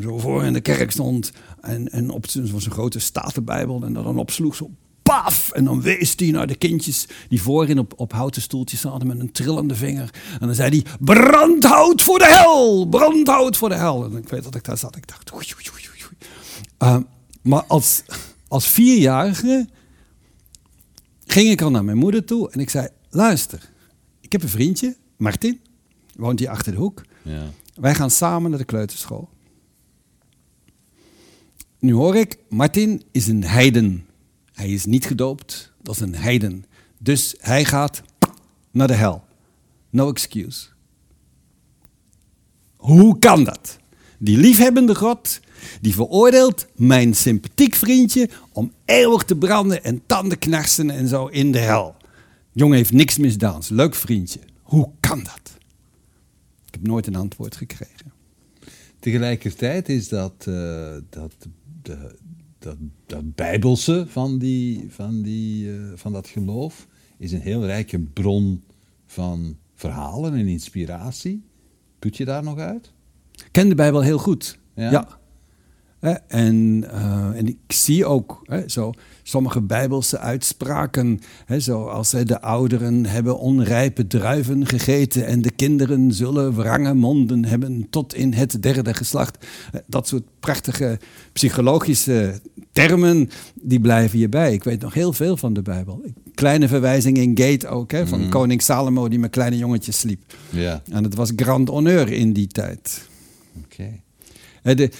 zo 0.00 0.18
voor 0.18 0.44
in 0.44 0.52
de 0.52 0.60
kerk 0.60 0.90
stond. 0.90 1.32
En, 1.60 1.88
en 1.88 2.10
op 2.10 2.26
zo'n 2.28 2.60
grote 2.60 2.98
statenbijbel. 2.98 3.82
En 3.84 3.92
dat 3.92 4.04
dan 4.04 4.18
opsloeg 4.18 4.54
zo 4.54 4.70
paf. 5.02 5.50
En 5.50 5.64
dan 5.64 5.82
wees 5.82 6.12
hij 6.16 6.30
naar 6.30 6.46
de 6.46 6.54
kindjes 6.54 7.08
die 7.28 7.42
voorin 7.42 7.78
op, 7.78 7.92
op 7.96 8.12
houten 8.12 8.42
stoeltjes 8.42 8.80
zaten 8.80 9.06
met 9.06 9.20
een 9.20 9.32
trillende 9.32 9.74
vinger. 9.74 10.10
En 10.40 10.46
dan 10.46 10.54
zei 10.54 10.68
hij, 10.70 10.92
brandhout 11.00 12.02
voor 12.02 12.18
de 12.18 12.26
hel! 12.26 12.86
Brandhout 12.88 13.56
voor 13.56 13.68
de 13.68 13.74
hel! 13.74 14.04
En 14.04 14.16
ik 14.16 14.28
weet 14.28 14.42
dat 14.42 14.54
ik 14.54 14.64
daar 14.64 14.78
zat. 14.78 14.96
Ik 14.96 15.08
dacht, 15.08 15.34
oei, 15.34 15.46
oei, 15.54 15.66
oei, 15.72 16.02
oei. 16.04 16.16
Uh, 16.82 17.02
maar 17.42 17.64
als, 17.64 18.02
als 18.48 18.66
vierjarige 18.66 19.68
ging 21.26 21.50
ik 21.50 21.62
al 21.62 21.70
naar 21.70 21.84
mijn 21.84 21.96
moeder 21.96 22.24
toe. 22.24 22.50
En 22.50 22.60
ik 22.60 22.70
zei, 22.70 22.88
luister, 23.10 23.70
ik 24.20 24.32
heb 24.32 24.42
een 24.42 24.48
vriendje, 24.48 24.96
Martin 25.24 25.60
woont 26.16 26.38
hier 26.38 26.48
achter 26.48 26.72
de 26.72 26.78
hoek. 26.78 27.02
Ja. 27.22 27.50
Wij 27.74 27.94
gaan 27.94 28.10
samen 28.10 28.50
naar 28.50 28.58
de 28.58 28.64
kleuterschool. 28.64 29.28
Nu 31.78 31.92
hoor 31.92 32.16
ik, 32.16 32.38
Martin 32.48 33.02
is 33.10 33.26
een 33.26 33.44
heiden. 33.44 34.06
Hij 34.52 34.68
is 34.68 34.84
niet 34.84 35.06
gedoopt, 35.06 35.72
dat 35.82 35.94
is 35.94 36.00
een 36.00 36.14
heiden. 36.14 36.64
Dus 36.98 37.34
hij 37.38 37.64
gaat 37.64 38.02
naar 38.70 38.86
de 38.86 38.94
hel. 38.94 39.24
No 39.90 40.10
excuse. 40.10 40.66
Hoe 42.76 43.18
kan 43.18 43.44
dat? 43.44 43.78
Die 44.18 44.36
liefhebbende 44.36 44.94
God, 44.94 45.40
die 45.80 45.94
veroordeelt 45.94 46.66
mijn 46.76 47.14
sympathiek 47.14 47.74
vriendje 47.74 48.28
om 48.52 48.72
eeuwig 48.84 49.22
te 49.22 49.36
branden 49.36 49.84
en 49.84 50.02
tanden 50.06 50.38
knarsen 50.38 50.90
en 50.90 51.08
zo 51.08 51.26
in 51.26 51.52
de 51.52 51.58
hel. 51.58 51.96
Jongen 52.52 52.76
heeft 52.76 52.92
niks 52.92 53.18
misdaan, 53.18 53.62
leuk 53.68 53.94
vriendje. 53.94 54.40
Hoe 54.74 54.90
kan 55.00 55.18
dat? 55.18 55.56
Ik 56.66 56.74
heb 56.74 56.86
nooit 56.86 57.06
een 57.06 57.14
antwoord 57.14 57.56
gekregen. 57.56 58.12
Tegelijkertijd 58.98 59.88
is 59.88 60.08
dat, 60.08 60.34
eh, 60.38 60.96
dat, 61.10 61.32
de, 61.82 62.16
dat, 62.58 62.76
dat 63.06 63.34
bijbelse 63.34 64.06
van, 64.08 64.38
die, 64.38 64.86
van, 64.88 65.22
die, 65.22 65.72
eh, 65.72 65.76
van 65.94 66.12
dat 66.12 66.28
geloof 66.28 66.86
is 67.18 67.32
een 67.32 67.40
heel 67.40 67.66
rijke 67.66 67.98
bron 67.98 68.64
van 69.06 69.56
verhalen 69.74 70.34
en 70.34 70.46
inspiratie. 70.46 71.42
Put 71.98 72.16
je 72.16 72.24
daar 72.24 72.42
nog 72.42 72.58
uit? 72.58 72.92
Ik 73.32 73.48
ken 73.50 73.68
de 73.68 73.74
Bijbel 73.74 74.00
heel 74.00 74.18
goed. 74.18 74.58
Ja? 74.74 74.90
Ja. 74.90 75.18
En, 76.12 76.84
eh, 76.90 77.38
en 77.38 77.46
ik 77.46 77.58
zie 77.68 78.06
ook 78.06 78.40
hè, 78.44 78.68
zo, 78.68 78.92
sommige 79.22 79.62
Bijbelse 79.62 80.18
uitspraken, 80.18 81.20
hè, 81.44 81.60
zoals 81.60 82.10
de 82.10 82.40
ouderen 82.40 83.06
hebben 83.06 83.38
onrijpe 83.38 84.06
druiven 84.06 84.66
gegeten 84.66 85.26
en 85.26 85.42
de 85.42 85.50
kinderen 85.50 86.12
zullen 86.12 86.54
wrange 86.54 86.94
monden 86.94 87.44
hebben 87.44 87.86
tot 87.90 88.14
in 88.14 88.32
het 88.32 88.62
derde 88.62 88.94
geslacht. 88.94 89.46
Eh, 89.72 89.80
Dat 89.86 90.08
soort 90.08 90.24
prachtige 90.40 90.98
psychologische 91.32 92.40
termen, 92.72 93.30
die 93.62 93.80
blijven 93.80 94.18
je 94.18 94.28
bij. 94.28 94.52
Ik 94.52 94.64
weet 94.64 94.80
nog 94.80 94.94
heel 94.94 95.12
veel 95.12 95.36
van 95.36 95.52
de 95.52 95.62
Bijbel. 95.62 96.04
Kleine 96.34 96.68
verwijzing 96.68 97.18
in 97.18 97.38
Gate 97.38 97.68
ook, 97.68 97.90
hè, 97.90 98.06
van 98.06 98.28
koning 98.28 98.62
Salomo 98.62 99.08
die 99.08 99.18
met 99.18 99.30
kleine 99.30 99.56
jongetjes 99.56 99.98
sliep. 99.98 100.34
Ja. 100.50 100.82
En 100.90 101.04
het 101.04 101.14
was 101.14 101.32
grand 101.36 101.68
honneur 101.68 102.12
in 102.12 102.32
die 102.32 102.46
tijd. 102.46 103.08
Oké. 103.64 104.02
De, 104.74 104.90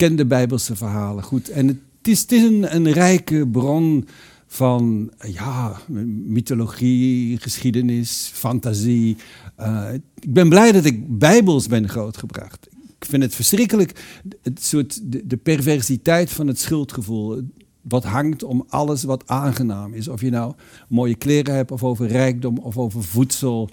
ik 0.00 0.06
ken 0.06 0.16
de 0.16 0.26
Bijbelse 0.26 0.76
verhalen 0.76 1.24
goed. 1.24 1.48
En 1.48 1.66
het 1.66 1.78
is, 2.02 2.20
het 2.20 2.32
is 2.32 2.42
een, 2.42 2.74
een 2.74 2.92
rijke 2.92 3.48
bron 3.48 4.08
van 4.46 5.12
ja, 5.26 5.80
mythologie, 6.26 7.38
geschiedenis, 7.38 8.30
fantasie. 8.34 9.16
Eh, 9.56 9.88
ik 10.20 10.32
ben 10.32 10.48
blij 10.48 10.72
dat 10.72 10.84
ik 10.84 11.18
Bijbels 11.18 11.66
ben 11.66 11.88
grootgebracht. 11.88 12.68
Ik 12.98 13.04
vind 13.04 13.22
het 13.22 13.34
verschrikkelijk, 13.34 14.20
het 14.42 14.64
soort, 14.64 15.00
de, 15.30 15.36
perversiteit 15.36 16.30
van 16.30 16.46
het 16.46 16.58
schuldgevoel. 16.58 17.42
Wat 17.80 18.04
hangt 18.04 18.42
om 18.42 18.64
alles 18.68 19.02
wat 19.02 19.26
aangenaam 19.26 19.94
is. 19.94 20.08
Of 20.08 20.20
je 20.20 20.30
nou 20.30 20.54
mooie 20.88 21.14
kleren 21.14 21.54
hebt, 21.54 21.70
of 21.70 21.84
over 21.84 22.06
rijkdom, 22.06 22.58
of 22.58 22.78
over 22.78 23.04
voedsel 23.04 23.70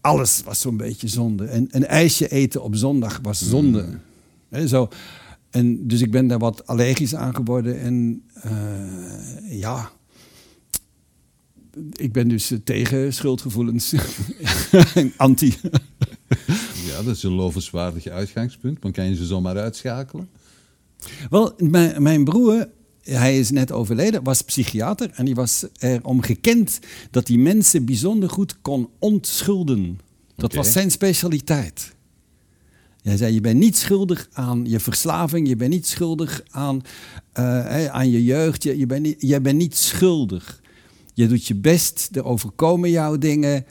alles 0.00 0.42
was 0.44 0.60
zo'n 0.60 0.76
beetje 0.76 1.08
zonde. 1.08 1.44
En 1.44 1.68
een 1.70 1.86
ijsje 1.86 2.28
eten 2.28 2.62
op 2.62 2.74
zondag 2.76 3.18
was 3.22 3.48
zonde. 3.48 3.98
Zo. 4.66 4.88
En 5.50 5.86
dus 5.86 6.00
ik 6.00 6.10
ben 6.10 6.26
daar 6.26 6.38
wat 6.38 6.66
allergisch 6.66 7.14
aan 7.14 7.34
geworden. 7.34 7.80
En 7.80 8.22
eh, 8.34 9.60
ja, 9.60 9.90
ik 11.92 12.12
ben 12.12 12.28
dus 12.28 12.50
eh, 12.50 12.58
tegen 12.64 13.14
schuldgevoelens. 13.14 13.92
En 14.94 15.12
Anti. 15.16 15.54
Ja, 16.86 17.02
dat 17.02 17.16
is 17.16 17.22
een 17.22 17.32
lovenswaardig 17.32 18.06
uitgangspunt. 18.06 18.82
Maar 18.82 18.92
kan 18.92 19.08
je 19.08 19.14
ze 19.14 19.24
zomaar 19.24 19.58
uitschakelen? 19.58 20.28
Wel, 21.30 21.54
mijn, 21.56 22.02
mijn 22.02 22.24
broer, 22.24 22.68
hij 23.02 23.38
is 23.38 23.50
net 23.50 23.72
overleden, 23.72 24.22
was 24.22 24.42
psychiater. 24.42 25.10
En 25.14 25.24
die 25.24 25.34
was 25.34 25.66
erom 25.78 26.22
gekend 26.22 26.78
dat 27.10 27.28
hij 27.28 27.36
mensen 27.36 27.84
bijzonder 27.84 28.30
goed 28.30 28.60
kon 28.60 28.88
ontschulden. 28.98 30.00
Dat 30.36 30.54
was 30.54 30.72
zijn 30.72 30.90
specialiteit. 30.90 31.94
Hij 33.02 33.16
zei, 33.16 33.34
je 33.34 33.40
bent 33.40 33.58
niet 33.58 33.76
schuldig 33.76 34.28
aan 34.32 34.64
je 34.66 34.80
verslaving, 34.80 35.48
je 35.48 35.56
bent 35.56 35.70
niet 35.70 35.86
schuldig 35.86 36.42
aan, 36.50 36.82
eh, 37.32 37.86
aan 37.86 38.10
je 38.10 38.24
jeugd, 38.24 38.62
je, 38.62 38.78
je, 38.78 38.86
bent 38.86 39.02
niet, 39.02 39.16
je 39.18 39.40
bent 39.40 39.58
niet 39.58 39.76
schuldig. 39.76 40.60
Je 41.14 41.26
doet 41.26 41.46
je 41.46 41.54
best, 41.54 42.08
er 42.12 42.24
overkomen 42.24 42.90
jou 42.90 43.18
dingen, 43.18 43.64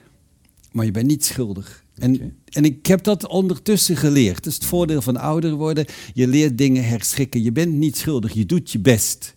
maar 0.71 0.85
je 0.85 0.91
bent 0.91 1.07
niet 1.07 1.25
schuldig. 1.25 1.83
En, 1.95 2.37
en 2.45 2.63
ik 2.65 2.85
heb 2.85 3.03
dat 3.03 3.27
ondertussen 3.27 3.97
geleerd. 3.97 4.35
Dat 4.35 4.45
is 4.45 4.53
het 4.53 4.65
voordeel 4.65 5.01
van 5.01 5.17
ouder 5.17 5.53
worden. 5.53 5.85
Je 6.13 6.27
leert 6.27 6.57
dingen 6.57 6.87
herschikken. 6.87 7.43
Je 7.43 7.51
bent 7.51 7.73
niet 7.73 7.97
schuldig, 7.97 8.33
je 8.33 8.45
doet 8.45 8.71
je 8.71 8.79
best. 8.79 9.35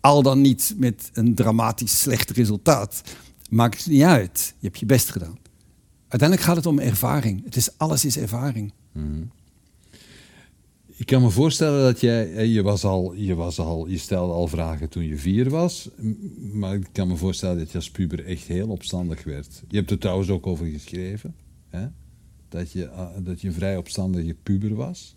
Al 0.00 0.22
dan 0.22 0.40
niet 0.40 0.74
met 0.76 1.10
een 1.12 1.34
dramatisch 1.34 2.00
slecht 2.00 2.30
resultaat. 2.30 3.02
Maakt 3.50 3.78
het 3.78 3.86
niet 3.86 4.02
uit. 4.02 4.54
Je 4.58 4.66
hebt 4.66 4.78
je 4.78 4.86
best 4.86 5.10
gedaan. 5.10 5.38
Uiteindelijk 6.08 6.48
gaat 6.48 6.56
het 6.56 6.66
om 6.66 6.78
ervaring. 6.78 7.44
Het 7.44 7.56
is, 7.56 7.78
alles 7.78 8.04
is 8.04 8.18
ervaring. 8.18 8.72
Ik 10.96 11.06
kan 11.06 11.22
me 11.22 11.30
voorstellen 11.30 11.82
dat 11.82 12.00
jij, 12.00 12.46
je, 12.48 12.62
was 12.62 12.84
al, 12.84 13.14
je, 13.14 13.34
was 13.34 13.58
al, 13.58 13.86
je 13.88 13.98
stelde 13.98 14.32
al 14.32 14.46
vragen 14.48 14.88
toen 14.88 15.04
je 15.04 15.16
vier 15.16 15.50
was, 15.50 15.88
maar 16.52 16.74
ik 16.74 16.86
kan 16.92 17.08
me 17.08 17.16
voorstellen 17.16 17.58
dat 17.58 17.70
je 17.70 17.76
als 17.78 17.90
puber 17.90 18.24
echt 18.26 18.46
heel 18.46 18.68
opstandig 18.68 19.24
werd. 19.24 19.62
Je 19.68 19.76
hebt 19.76 19.90
er 19.90 19.98
trouwens 19.98 20.28
ook 20.30 20.46
over 20.46 20.66
geschreven, 20.66 21.34
hè? 21.68 21.86
Dat, 22.48 22.72
je, 22.72 22.88
ah, 22.88 23.08
dat 23.24 23.40
je 23.40 23.48
een 23.48 23.54
vrij 23.54 23.76
opstandige 23.76 24.34
puber 24.42 24.74
was. 24.74 25.16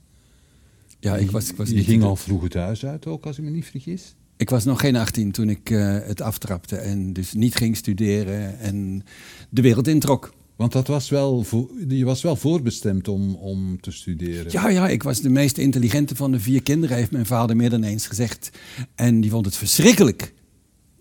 Ja, 1.00 1.18
ik 1.18 1.32
was, 1.32 1.50
ik 1.50 1.56
was, 1.56 1.70
je 1.70 1.76
niet- 1.76 1.86
ging 1.86 2.04
al 2.04 2.16
vroeg 2.16 2.44
het 2.44 2.54
huis 2.54 2.86
uit 2.86 3.06
ook, 3.06 3.26
als 3.26 3.38
ik 3.38 3.44
me 3.44 3.50
niet 3.50 3.66
vergis. 3.66 4.16
ik 4.38 4.50
was 4.50 4.64
nog 4.64 4.80
geen 4.80 4.96
18 4.96 5.32
toen 5.32 5.50
ik 5.50 5.70
eh, 5.70 5.98
het 6.00 6.22
aftrapte 6.22 6.76
en 6.76 7.14
dus 7.14 7.34
niet 7.34 7.56
ging 7.56 7.78
studeren 7.78 8.60
en 8.60 9.04
de 9.50 9.62
wereld 9.62 9.88
introk. 9.88 10.34
Want 10.60 10.72
dat 10.72 10.88
was 10.88 11.10
wel, 11.10 11.46
je 11.88 12.06
was 12.06 12.22
wel 12.22 12.36
voorbestemd 12.36 13.08
om, 13.08 13.36
om 13.36 13.82
te 13.82 13.92
studeren. 13.92 14.52
Ja, 14.52 14.70
ja, 14.70 14.88
ik 14.90 15.04
was 15.04 15.22
de 15.22 15.30
meest 15.30 15.58
intelligente 15.58 16.16
van 16.16 16.32
de 16.32 16.40
vier 16.40 16.64
kinderen, 16.64 16.96
heeft 16.98 17.12
mijn 17.12 17.26
vader 17.26 17.56
meer 17.56 17.70
dan 17.70 17.84
eens 17.84 18.08
gezegd. 18.08 18.50
En 18.96 19.22
die 19.22 19.30
vond 19.30 19.46
het 19.46 19.56
verschrikkelijk 19.56 20.34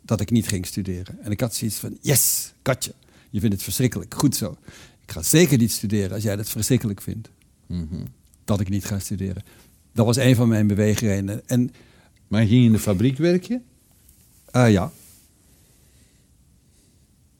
dat 0.02 0.20
ik 0.20 0.30
niet 0.30 0.48
ging 0.48 0.66
studeren. 0.66 1.18
En 1.22 1.30
ik 1.30 1.40
had 1.40 1.54
zoiets 1.54 1.76
van, 1.76 1.98
yes, 2.00 2.52
katje, 2.62 2.92
je 3.30 3.40
vindt 3.40 3.54
het 3.54 3.64
verschrikkelijk, 3.64 4.14
goed 4.14 4.36
zo. 4.36 4.56
Ik 5.02 5.12
ga 5.12 5.22
zeker 5.22 5.58
niet 5.58 5.72
studeren 5.72 6.12
als 6.12 6.22
jij 6.22 6.36
dat 6.36 6.48
verschrikkelijk 6.48 7.02
vindt. 7.02 7.30
Mhm. 7.66 8.04
Dat 8.44 8.60
ik 8.60 8.68
niet 8.68 8.84
ga 8.84 8.98
studeren. 8.98 9.42
Dat 9.92 10.06
was 10.06 10.16
een 10.16 10.34
van 10.34 10.48
mijn 10.48 10.66
beweegredenen. 10.66 11.48
En 11.48 11.70
Maar 12.28 12.42
je 12.42 12.48
ging 12.48 12.64
in 12.64 12.72
de 12.72 12.78
fabriek 12.78 13.16
werken? 13.18 13.62
eh, 14.50 14.70
ja. 14.72 14.92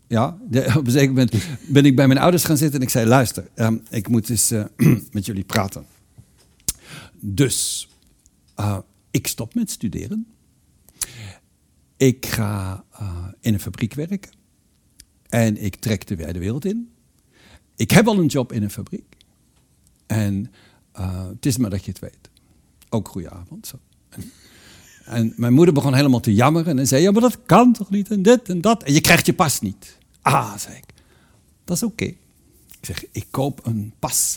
Ja, 0.09 0.39
op 0.77 0.87
een 0.87 0.91
zeker 0.91 1.09
moment 1.09 1.35
ben 1.69 1.85
ik 1.85 1.97
bij 1.97 2.07
mijn 2.07 2.21
ouders 2.21 2.45
gaan 2.45 2.57
zitten 2.57 2.81
en 2.81 2.87
ik 2.87 2.93
zei: 2.93 3.07
Luister, 3.07 3.49
ehm, 3.55 3.77
ik 3.91 4.09
moet 4.09 4.29
eens 4.29 4.51
eh, 4.51 4.65
met 5.13 5.27
jullie 5.27 5.45
praten. 5.45 5.87
Dus 7.21 7.89
eh, 8.55 8.79
ik 9.11 9.27
stop 9.27 9.55
met 9.55 9.71
studeren. 9.71 10.27
Ik 11.97 12.27
ga 12.27 12.85
eh, 12.93 13.27
in 13.41 13.55
een 13.55 13.61
fabriek 13.61 13.95
werken. 13.95 14.31
En 15.29 15.63
ik 15.63 15.77
trek 15.77 16.07
de 16.07 16.17
wijde 16.17 16.39
wereld 16.39 16.65
in. 16.65 16.91
Ik 17.77 17.91
heb 17.91 18.07
al 18.07 18.19
een 18.19 18.27
job 18.27 18.53
in 18.53 18.63
een 18.63 18.71
fabriek. 18.71 19.17
En 20.07 20.53
het 21.33 21.47
is 21.47 21.57
maar 21.57 21.71
dat 21.71 21.85
je 21.85 21.91
het 21.91 22.01
weet. 22.01 22.31
Ook 22.89 23.09
goeie 23.09 23.31
avond. 23.31 23.67
Zo. 23.67 23.79
En 25.05 25.33
mijn 25.37 25.53
moeder 25.53 25.75
begon 25.75 25.95
helemaal 25.95 26.21
te 26.21 26.35
jammeren 26.35 26.79
en 26.79 26.87
zei: 26.87 27.03
Ja, 27.03 27.11
maar 27.11 27.21
dat 27.21 27.39
kan 27.47 27.73
toch 27.73 27.91
niet? 27.91 28.11
En 28.11 28.23
dit 28.23 28.49
en 28.49 28.61
dat. 28.61 28.83
En 28.83 28.93
je 28.93 29.01
krijgt 29.01 29.27
je 29.27 29.35
pas 29.35 29.61
niet. 29.61 29.98
Ah, 30.29 30.57
zei 30.57 30.77
ik. 30.77 30.85
Dat 31.65 31.77
is 31.77 31.83
oké. 31.83 32.05
Ik 32.05 32.17
zeg: 32.81 33.05
Ik 33.13 33.27
koop 33.31 33.67
een 33.67 33.93
pas 33.99 34.37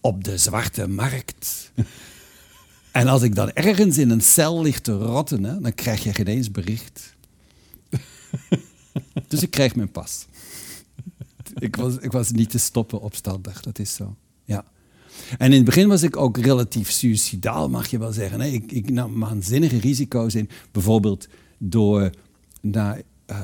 op 0.00 0.24
de 0.24 0.38
zwarte 0.38 0.88
markt. 0.88 1.72
en 2.92 3.06
als 3.06 3.22
ik 3.22 3.34
dan 3.34 3.50
ergens 3.50 3.98
in 3.98 4.10
een 4.10 4.20
cel 4.20 4.62
lig 4.62 4.80
te 4.80 4.92
rotten, 4.92 5.44
hè, 5.44 5.60
dan 5.60 5.74
krijg 5.74 6.02
je 6.02 6.14
geen 6.14 6.26
eens 6.26 6.50
bericht. 6.50 7.14
dus 9.28 9.42
ik 9.42 9.50
kreeg 9.50 9.76
mijn 9.76 9.90
pas. 9.90 10.26
ik, 11.58 11.76
was, 11.76 11.96
ik 11.96 12.12
was 12.12 12.30
niet 12.30 12.50
te 12.50 12.58
stoppen 12.58 13.00
opstandig, 13.00 13.60
dat 13.60 13.78
is 13.78 13.94
zo. 13.94 14.16
Ja. 14.44 14.64
En 15.38 15.50
in 15.50 15.56
het 15.56 15.64
begin 15.64 15.88
was 15.88 16.02
ik 16.02 16.16
ook 16.16 16.38
relatief 16.38 16.90
suicidaal, 16.90 17.68
mag 17.68 17.86
je 17.86 17.98
wel 17.98 18.12
zeggen. 18.12 18.40
Ik, 18.40 18.72
ik 18.72 18.90
nam 18.90 19.20
waanzinnige 19.20 19.78
risico's 19.78 20.34
in. 20.34 20.48
Bijvoorbeeld 20.72 21.28
door 21.58 22.10
naar 22.60 23.02
eh, 23.26 23.36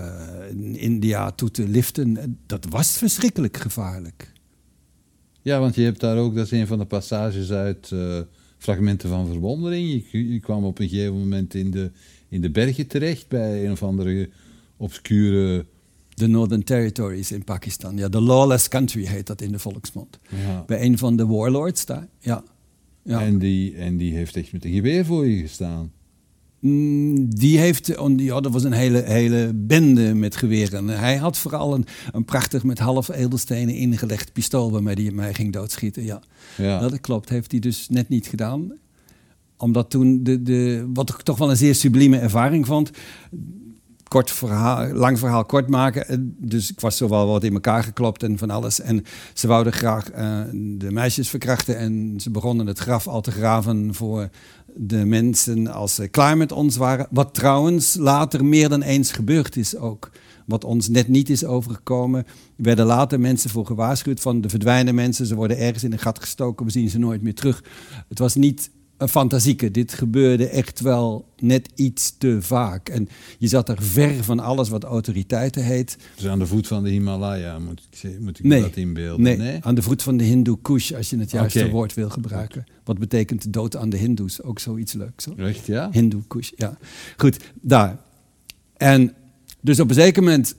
India 0.73 1.31
toe 1.31 1.51
te 1.51 1.69
liften. 1.69 2.39
Dat 2.47 2.67
was 2.69 2.97
verschrikkelijk 2.97 3.57
gevaarlijk. 3.57 4.33
Ja, 5.43 5.61
want 5.61 5.75
je 5.75 5.83
hebt 5.83 6.01
daar 6.01 6.17
ook, 6.17 6.35
dat 6.35 6.45
is 6.45 6.51
een 6.51 6.67
van 6.67 6.79
de 6.79 6.85
passages 6.85 7.51
uit 7.51 7.91
eh, 7.93 8.21
Fragmenten 8.59 9.09
van 9.09 9.27
Verwondering. 9.27 10.05
Je, 10.11 10.33
je 10.33 10.41
kwam 10.41 10.65
op 10.65 10.79
een 10.79 10.89
gegeven 10.89 11.19
moment 11.19 11.55
in 11.55 11.71
de, 11.71 11.91
in 12.29 12.41
de 12.41 12.51
bergen 12.51 12.87
terecht 12.87 13.29
bij 13.29 13.65
een 13.65 13.73
of 13.73 13.83
andere 13.83 14.29
obscure... 14.77 15.67
De 16.15 16.27
Northern 16.27 16.65
Territories 16.65 17.33
in 17.33 17.45
Pakistan. 17.45 17.97
Ja, 17.97 18.09
de 18.09 18.21
lawless 18.21 18.69
country 18.69 19.07
heet 19.07 19.27
dat 19.27 19.41
in 19.41 19.53
de 19.53 19.59
volksmond. 19.59 20.19
Ja. 20.29 20.65
Bij 20.67 20.83
een 20.83 20.99
van 20.99 21.17
de 21.17 21.27
warlords 21.27 21.87
daar. 21.87 22.09
Ja. 22.19 22.45
ja. 23.03 23.21
En, 23.21 23.39
die, 23.39 23.75
en 23.75 23.97
die 23.97 24.15
heeft 24.15 24.37
echt 24.37 24.53
met 24.53 24.65
een 24.65 24.73
geweer 24.73 25.05
voor 25.05 25.27
je 25.27 25.41
gestaan. 25.41 25.93
Mm, 26.61 27.35
Die 27.35 27.59
heeft, 27.59 27.97
oh, 27.97 28.19
ja, 28.19 28.41
dat 28.41 28.53
was 28.53 28.65
een 28.65 28.73
hele, 28.73 29.03
hele 29.03 29.53
bende 29.55 30.15
met 30.15 30.37
geweren. 30.37 30.89
Hij 30.89 31.17
had 31.17 31.39
vooral 31.39 31.75
een, 31.75 31.85
een 32.13 32.25
prachtig 32.25 32.65
met 32.65 32.79
half 32.79 33.09
edelstenen 33.09 33.75
ingelegd 33.75 34.33
pistool 34.33 34.71
waarmee 34.71 34.95
hij 34.95 35.11
mij 35.11 35.35
ging 35.35 35.53
doodschieten. 35.53 36.05
Ja. 36.05 36.21
Ja. 36.57 36.79
dat 36.79 37.01
klopt. 37.01 37.29
Heeft 37.29 37.51
hij 37.51 37.61
dus 37.61 37.89
net 37.89 38.09
niet 38.09 38.27
gedaan. 38.27 38.73
Omdat 39.57 39.91
toen, 39.91 40.23
de, 40.23 40.43
de, 40.43 40.87
wat 40.95 41.09
ik 41.09 41.17
toch 41.23 41.39
wel 41.39 41.51
een 41.51 41.57
zeer 41.57 41.75
sublieme 41.75 42.19
ervaring 42.19 42.67
vond. 42.67 42.91
Kort 44.09 44.31
verhaal, 44.31 44.93
lang 44.93 45.19
verhaal 45.19 45.45
kort 45.45 45.69
maken. 45.69 46.09
Eh, 46.09 46.17
Dus 46.39 46.71
ik 46.71 46.81
was 46.81 46.97
zo 46.97 47.09
wel 47.09 47.27
wat 47.27 47.45
in 47.45 47.53
elkaar 47.53 47.83
geklopt 47.83 48.23
en 48.23 48.39
van 48.39 48.51
alles. 48.51 48.81
En 48.81 49.05
ze 49.35 49.47
wouden 49.47 49.73
graag 49.73 50.11
eh, 50.11 50.41
de 50.53 50.91
meisjes 50.91 51.29
verkrachten. 51.29 51.77
En 51.79 52.15
ze 52.21 52.31
begonnen 52.31 52.67
het 52.67 52.79
graf 52.79 53.07
al 53.09 53.21
te 53.21 53.31
graven 53.31 53.95
voor 53.95 54.29
de 54.77 55.05
mensen 55.05 55.67
als 55.67 55.95
ze 55.95 56.09
klaar 56.09 56.37
met 56.37 56.53
ons 56.53 56.77
waren. 56.77 57.07
Wat 57.11 57.35
trouwens 57.35 57.95
later 57.95 58.45
meer 58.45 58.69
dan 58.69 58.83
eens 58.83 59.13
gebeurd 59.13 59.57
is 59.57 59.77
ook. 59.77 60.11
Wat 60.47 60.65
ons 60.65 60.89
net 60.89 61.09
niet 61.09 61.31
is 61.31 61.45
overgekomen. 61.45 62.25
Er 62.27 62.65
werden 62.65 62.87
later 62.87 63.21
mensen 63.21 63.51
voor 63.51 63.67
gewaarschuwd 63.67 64.21
van 64.21 64.41
de 64.41 64.49
verdwijnen 64.49 64.95
mensen. 64.95 65.27
Ze 65.27 65.35
worden 65.35 65.59
ergens 65.59 65.85
in 65.85 65.93
een 65.93 65.99
gat 65.99 66.21
gestoken, 66.21 66.67
we 66.67 66.73
zien 66.73 66.91
ze 66.91 66.99
nooit 66.99 67.23
meer 67.23 67.35
terug. 67.35 67.65
Het 68.09 68.19
was 68.19 68.35
niet 68.35 68.71
een 69.01 69.09
fantasieke. 69.09 69.71
Dit 69.71 69.93
gebeurde 69.93 70.49
echt 70.49 70.81
wel 70.81 71.29
net 71.39 71.69
iets 71.75 72.15
te 72.19 72.37
vaak. 72.41 72.89
En 72.89 73.09
je 73.39 73.49
zat 73.49 73.69
er 73.69 73.83
ver 73.83 74.25
van 74.25 74.41
alles 74.41 74.69
wat 74.69 74.85
autoriteiten 74.85 75.65
heet. 75.65 75.97
Dus 76.17 76.27
aan 76.27 76.39
de 76.39 76.47
voet 76.47 76.67
van 76.67 76.83
de 76.83 76.91
Himalaya 76.91 77.59
moet 77.59 77.89
ik, 77.91 78.21
moet 78.21 78.39
ik 78.45 78.51
dat 78.51 78.77
inbeelden. 78.77 79.39
Nee, 79.39 79.59
aan 79.61 79.75
de 79.75 79.83
voet 79.83 80.03
van 80.03 80.17
de 80.17 80.25
Hindoe 80.25 80.59
Kush, 80.63 80.93
als 80.93 81.11
je 81.11 81.19
het 81.19 81.31
juiste 81.31 81.71
woord 81.71 81.95
wil 81.95 82.11
gebruiken. 82.11 82.67
Wat 82.91 82.99
betekent 82.99 83.53
dood 83.53 83.77
aan 83.77 83.91
de 83.91 83.97
Hindoes? 83.97 84.43
Ook 84.43 84.59
zoiets 84.59 84.93
leuks. 84.93 85.25
Hoor. 85.25 85.39
Echt, 85.39 85.67
ja? 85.67 85.89
Hindoe 85.93 86.23
Kush, 86.27 86.51
ja. 86.57 86.79
Goed, 87.17 87.39
daar. 87.61 87.99
En 88.77 89.15
dus 89.61 89.81
op 89.81 89.89
een 89.89 89.95
zeker 89.95 90.23
moment 90.23 90.57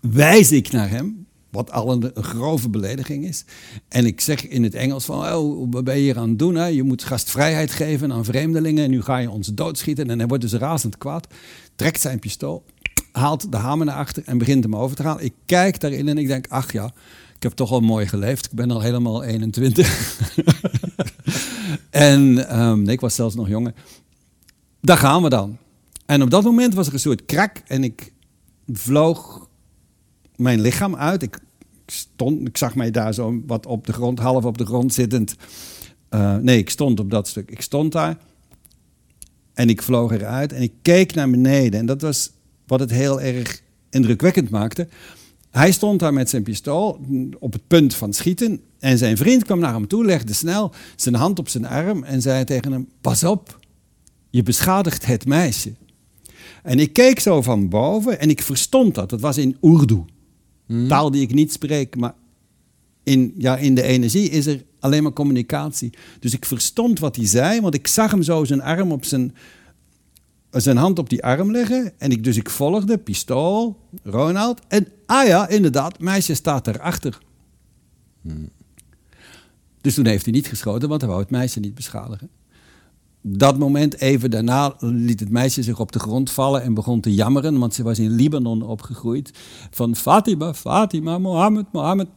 wijs 0.00 0.52
ik 0.52 0.70
naar 0.70 0.90
hem, 0.90 1.26
wat 1.50 1.70
al 1.70 1.92
een, 1.92 2.10
een 2.14 2.24
grove 2.24 2.68
belediging 2.68 3.24
is. 3.24 3.44
En 3.88 4.06
ik 4.06 4.20
zeg 4.20 4.46
in 4.46 4.62
het 4.62 4.74
Engels 4.74 5.04
van, 5.04 5.32
oh, 5.32 5.66
wat 5.70 5.84
ben 5.84 5.94
je 5.94 6.00
hier 6.00 6.18
aan 6.18 6.28
het 6.28 6.38
doen? 6.38 6.54
Hè? 6.54 6.66
Je 6.66 6.82
moet 6.82 7.04
gastvrijheid 7.04 7.70
geven 7.70 8.12
aan 8.12 8.24
vreemdelingen 8.24 8.84
en 8.84 8.90
nu 8.90 9.02
ga 9.02 9.18
je 9.18 9.30
ons 9.30 9.54
doodschieten. 9.54 10.10
En 10.10 10.18
hij 10.18 10.28
wordt 10.28 10.42
dus 10.42 10.52
razend 10.52 10.98
kwaad, 10.98 11.26
trekt 11.76 12.00
zijn 12.00 12.18
pistool, 12.18 12.64
haalt 13.12 13.52
de 13.52 13.58
hamer 13.58 13.86
naar 13.86 13.96
achter 13.96 14.22
en 14.26 14.38
begint 14.38 14.64
hem 14.64 14.76
over 14.76 14.96
te 14.96 15.02
halen. 15.02 15.24
Ik 15.24 15.34
kijk 15.46 15.80
daarin 15.80 16.08
en 16.08 16.18
ik 16.18 16.26
denk, 16.26 16.46
ach 16.48 16.72
ja, 16.72 16.92
ik 17.38 17.44
heb 17.44 17.52
toch 17.52 17.70
al 17.70 17.80
mooi 17.80 18.06
geleefd. 18.06 18.44
Ik 18.44 18.52
ben 18.52 18.70
al 18.70 18.80
helemaal 18.80 19.22
21. 19.22 20.20
en 21.90 22.48
ehm, 22.48 22.82
nee, 22.82 22.94
ik 22.94 23.00
was 23.00 23.14
zelfs 23.14 23.34
nog 23.34 23.48
jonger. 23.48 23.74
Daar 24.80 24.96
gaan 24.96 25.22
we 25.22 25.28
dan. 25.28 25.56
En 26.06 26.22
op 26.22 26.30
dat 26.30 26.44
moment 26.44 26.74
was 26.74 26.86
er 26.86 26.92
een 26.92 26.98
soort 26.98 27.24
krak 27.24 27.62
en 27.66 27.84
ik 27.84 28.12
vloog 28.72 29.48
mijn 30.36 30.60
lichaam 30.60 30.96
uit. 30.96 31.22
Ik, 31.22 31.38
stond, 31.86 32.48
ik 32.48 32.56
zag 32.56 32.74
mij 32.74 32.90
daar 32.90 33.14
zo 33.14 33.40
wat 33.46 33.66
op 33.66 33.86
de 33.86 33.92
grond, 33.92 34.18
half 34.18 34.44
op 34.44 34.58
de 34.58 34.66
grond 34.66 34.94
zittend. 34.94 35.34
Eh, 36.08 36.36
nee, 36.36 36.58
ik 36.58 36.70
stond 36.70 37.00
op 37.00 37.10
dat 37.10 37.28
stuk. 37.28 37.50
Ik 37.50 37.60
stond 37.60 37.92
daar 37.92 38.18
en 39.54 39.68
ik 39.68 39.82
vloog 39.82 40.12
eruit 40.12 40.52
en 40.52 40.62
ik 40.62 40.72
keek 40.82 41.14
naar 41.14 41.30
beneden. 41.30 41.80
En 41.80 41.86
dat 41.86 42.00
was 42.00 42.30
wat 42.66 42.80
het 42.80 42.90
heel 42.90 43.20
erg 43.20 43.62
indrukwekkend 43.90 44.50
maakte. 44.50 44.88
Hij 45.58 45.72
stond 45.72 46.00
daar 46.00 46.12
met 46.12 46.30
zijn 46.30 46.42
pistool 46.42 47.00
op 47.38 47.52
het 47.52 47.66
punt 47.66 47.94
van 47.94 48.12
schieten. 48.12 48.60
En 48.78 48.98
zijn 48.98 49.16
vriend 49.16 49.44
kwam 49.44 49.58
naar 49.58 49.72
hem 49.72 49.86
toe, 49.86 50.04
legde 50.04 50.32
snel 50.32 50.72
zijn 50.96 51.14
hand 51.14 51.38
op 51.38 51.48
zijn 51.48 51.66
arm 51.66 52.02
en 52.02 52.22
zei 52.22 52.44
tegen 52.44 52.72
hem: 52.72 52.88
Pas 53.00 53.24
op, 53.24 53.58
je 54.30 54.42
beschadigt 54.42 55.06
het 55.06 55.26
meisje. 55.26 55.72
En 56.62 56.78
ik 56.78 56.92
keek 56.92 57.20
zo 57.20 57.42
van 57.42 57.68
boven 57.68 58.20
en 58.20 58.30
ik 58.30 58.42
verstond 58.42 58.94
dat. 58.94 59.10
Dat 59.10 59.20
was 59.20 59.38
in 59.38 59.56
Urdu. 59.62 60.04
Taal 60.88 61.10
die 61.10 61.22
ik 61.22 61.34
niet 61.34 61.52
spreek, 61.52 61.96
maar 61.96 62.14
in, 63.02 63.34
ja, 63.38 63.56
in 63.56 63.74
de 63.74 63.82
energie 63.82 64.30
is 64.30 64.46
er 64.46 64.64
alleen 64.80 65.02
maar 65.02 65.12
communicatie. 65.12 65.92
Dus 66.20 66.34
ik 66.34 66.44
verstond 66.44 66.98
wat 66.98 67.16
hij 67.16 67.26
zei, 67.26 67.60
want 67.60 67.74
ik 67.74 67.86
zag 67.86 68.10
hem 68.10 68.22
zo 68.22 68.44
zijn 68.44 68.62
arm 68.62 68.92
op 68.92 69.04
zijn, 69.04 69.34
zijn 70.50 70.76
hand 70.76 70.98
op 70.98 71.08
die 71.08 71.24
arm 71.24 71.50
leggen. 71.50 71.92
En 71.98 72.10
ik, 72.10 72.24
dus 72.24 72.36
ik 72.36 72.50
volgde, 72.50 72.98
pistool, 72.98 73.76
Ronald. 74.02 74.60
En 74.68 74.88
ah 75.06 75.26
ja, 75.26 75.48
inderdaad, 75.48 76.00
meisje 76.00 76.34
staat 76.34 76.64
daarachter. 76.64 77.18
Dus 79.80 79.94
toen 79.94 80.06
heeft 80.06 80.24
hij 80.24 80.34
niet 80.34 80.46
geschoten, 80.46 80.88
want 80.88 81.00
hij 81.00 81.10
wou 81.10 81.22
het 81.22 81.30
meisje 81.30 81.60
niet 81.60 81.74
beschadigen. 81.74 82.30
Dat 83.20 83.58
moment, 83.58 84.00
even 84.00 84.30
daarna, 84.30 84.74
liet 84.78 85.20
het 85.20 85.30
meisje 85.30 85.62
zich 85.62 85.80
op 85.80 85.92
de 85.92 85.98
grond 85.98 86.30
vallen 86.30 86.62
en 86.62 86.74
begon 86.74 87.00
te 87.00 87.14
jammeren, 87.14 87.58
want 87.58 87.74
ze 87.74 87.82
was 87.82 87.98
in 87.98 88.10
Libanon 88.10 88.62
opgegroeid. 88.62 89.30
Van 89.70 89.96
Fatima, 89.96 90.54
Fatima, 90.54 91.18
Mohammed, 91.18 91.66
Mohammed. 91.72 92.08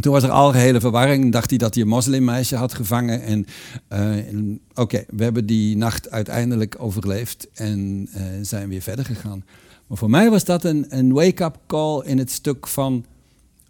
Toen 0.00 0.12
was 0.12 0.22
er 0.22 0.30
algehele 0.30 0.80
verwarring. 0.80 1.32
Dacht 1.32 1.50
hij 1.50 1.58
dat 1.58 1.74
hij 1.74 1.82
een 1.82 1.88
moslimmeisje 1.88 2.56
had 2.56 2.74
gevangen. 2.74 3.22
En, 3.22 3.46
en 3.88 4.60
oké, 4.74 5.04
we 5.08 5.22
hebben 5.22 5.46
die 5.46 5.76
nacht 5.76 6.10
uiteindelijk 6.10 6.74
overleefd 6.78 7.48
en 7.52 8.08
uh, 8.16 8.22
zijn 8.42 8.68
weer 8.68 8.82
verder 8.82 9.04
gegaan. 9.04 9.44
Maar 9.86 9.98
voor 9.98 10.10
mij 10.10 10.30
was 10.30 10.44
dat 10.44 10.64
een, 10.64 10.86
een 10.88 11.12
wake-up 11.12 11.58
call 11.66 12.02
in 12.04 12.18
het 12.18 12.30
stuk 12.30 12.66
van... 12.66 13.04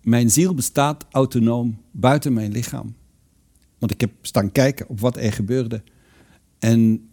mijn 0.02 0.30
ziel 0.30 0.54
bestaat 0.54 1.06
autonoom 1.10 1.78
buiten 1.90 2.32
mijn 2.32 2.52
lichaam. 2.52 2.94
Want 3.78 3.92
ik 3.92 4.00
heb 4.00 4.10
staan 4.20 4.52
kijken 4.52 4.88
op 4.88 5.00
wat 5.00 5.16
er 5.16 5.32
gebeurde. 5.32 5.82
En 6.58 7.08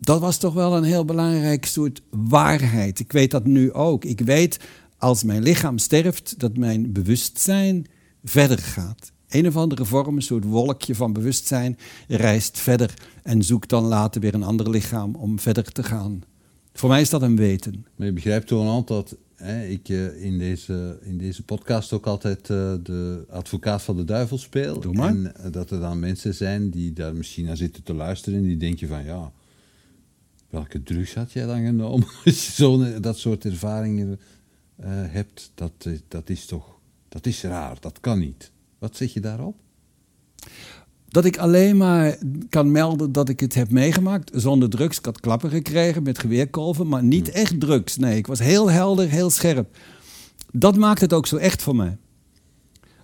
dat 0.00 0.20
was 0.20 0.38
toch 0.38 0.54
wel 0.54 0.76
een 0.76 0.84
heel 0.84 1.04
belangrijk 1.04 1.66
soort 1.66 2.02
waarheid. 2.10 2.98
Ik 2.98 3.12
weet 3.12 3.30
dat 3.30 3.44
nu 3.44 3.72
ook. 3.72 4.04
Ik 4.04 4.20
weet 4.20 4.60
als 4.98 5.22
mijn 5.22 5.42
lichaam 5.42 5.78
sterft, 5.78 6.38
dat 6.38 6.56
mijn 6.56 6.92
bewustzijn 6.92 7.86
verder 8.24 8.58
gaat. 8.58 9.12
Een 9.28 9.46
of 9.46 9.56
andere 9.56 9.84
vorm, 9.84 10.16
een 10.16 10.22
soort 10.22 10.44
wolkje 10.44 10.94
van 10.94 11.12
bewustzijn, 11.12 11.78
reist 12.08 12.58
verder 12.58 12.94
en 13.22 13.42
zoekt 13.42 13.68
dan 13.68 13.84
later 13.84 14.20
weer 14.20 14.34
een 14.34 14.42
ander 14.42 14.70
lichaam 14.70 15.14
om 15.14 15.38
verder 15.38 15.72
te 15.72 15.82
gaan. 15.82 16.22
Voor 16.72 16.88
mij 16.88 17.00
is 17.00 17.10
dat 17.10 17.22
een 17.22 17.36
weten. 17.36 17.86
Maar 17.96 18.06
je 18.06 18.12
begrijpt, 18.12 18.50
Ronald, 18.50 18.88
dat 18.88 19.16
hè, 19.34 19.66
ik 19.66 19.88
uh, 19.88 20.24
in, 20.24 20.38
deze, 20.38 20.98
in 21.02 21.18
deze 21.18 21.42
podcast 21.42 21.92
ook 21.92 22.06
altijd 22.06 22.48
uh, 22.48 22.74
de 22.82 23.24
advocaat 23.30 23.82
van 23.82 23.96
de 23.96 24.04
duivel 24.04 24.38
speel. 24.38 24.80
Doe 24.80 24.92
maar. 24.92 25.08
En 25.08 25.32
uh, 25.36 25.52
dat 25.52 25.70
er 25.70 25.80
dan 25.80 25.98
mensen 25.98 26.34
zijn 26.34 26.70
die 26.70 26.92
daar 26.92 27.14
misschien 27.14 27.44
naar 27.44 27.56
zitten 27.56 27.82
te 27.82 27.94
luisteren 27.94 28.38
en 28.38 28.44
die 28.44 28.56
denken 28.56 28.88
van 28.88 29.04
ja, 29.04 29.32
welke 30.50 30.82
drugs 30.82 31.14
had 31.14 31.32
jij 31.32 31.46
dan 31.46 31.64
genomen? 31.64 32.08
Als 32.24 32.46
je 32.46 32.52
zo 32.52 33.00
dat 33.00 33.18
soort 33.18 33.44
ervaringen 33.44 34.20
hebt, 34.86 35.50
dat, 35.54 35.88
dat 36.08 36.30
is 36.30 36.46
toch, 36.46 36.77
dat 37.08 37.26
is 37.26 37.42
raar, 37.42 37.76
dat 37.80 38.00
kan 38.00 38.18
niet. 38.18 38.50
Wat 38.78 38.96
zeg 38.96 39.12
je 39.12 39.20
daarop? 39.20 39.56
Dat 41.08 41.24
ik 41.24 41.38
alleen 41.38 41.76
maar 41.76 42.18
kan 42.48 42.70
melden 42.70 43.12
dat 43.12 43.28
ik 43.28 43.40
het 43.40 43.54
heb 43.54 43.70
meegemaakt 43.70 44.30
zonder 44.34 44.68
drugs. 44.68 44.98
Ik 44.98 45.04
had 45.04 45.20
klappen 45.20 45.50
gekregen 45.50 46.02
met 46.02 46.18
geweerkolven, 46.18 46.88
maar 46.88 47.02
niet 47.02 47.30
echt 47.30 47.60
drugs. 47.60 47.96
Nee, 47.96 48.16
ik 48.16 48.26
was 48.26 48.38
heel 48.38 48.70
helder, 48.70 49.08
heel 49.08 49.30
scherp. 49.30 49.76
Dat 50.52 50.76
maakt 50.76 51.00
het 51.00 51.12
ook 51.12 51.26
zo 51.26 51.36
echt 51.36 51.62
voor 51.62 51.76
mij. 51.76 51.98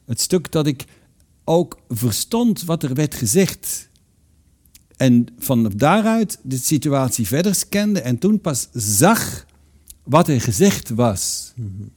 Het 0.04 0.20
stuk 0.20 0.52
dat 0.52 0.66
ik 0.66 0.84
ook 1.44 1.78
verstond 1.88 2.64
wat 2.64 2.82
er 2.82 2.94
werd 2.94 3.14
gezegd. 3.14 3.88
En 4.96 5.26
van 5.38 5.72
daaruit 5.76 6.38
de 6.42 6.56
situatie 6.56 7.26
verder 7.26 7.54
scande 7.54 8.00
en 8.00 8.18
toen 8.18 8.40
pas 8.40 8.68
zag 8.72 9.46
wat 10.02 10.28
er 10.28 10.40
gezegd 10.40 10.88
was. 10.88 11.52
Mm 11.56 11.90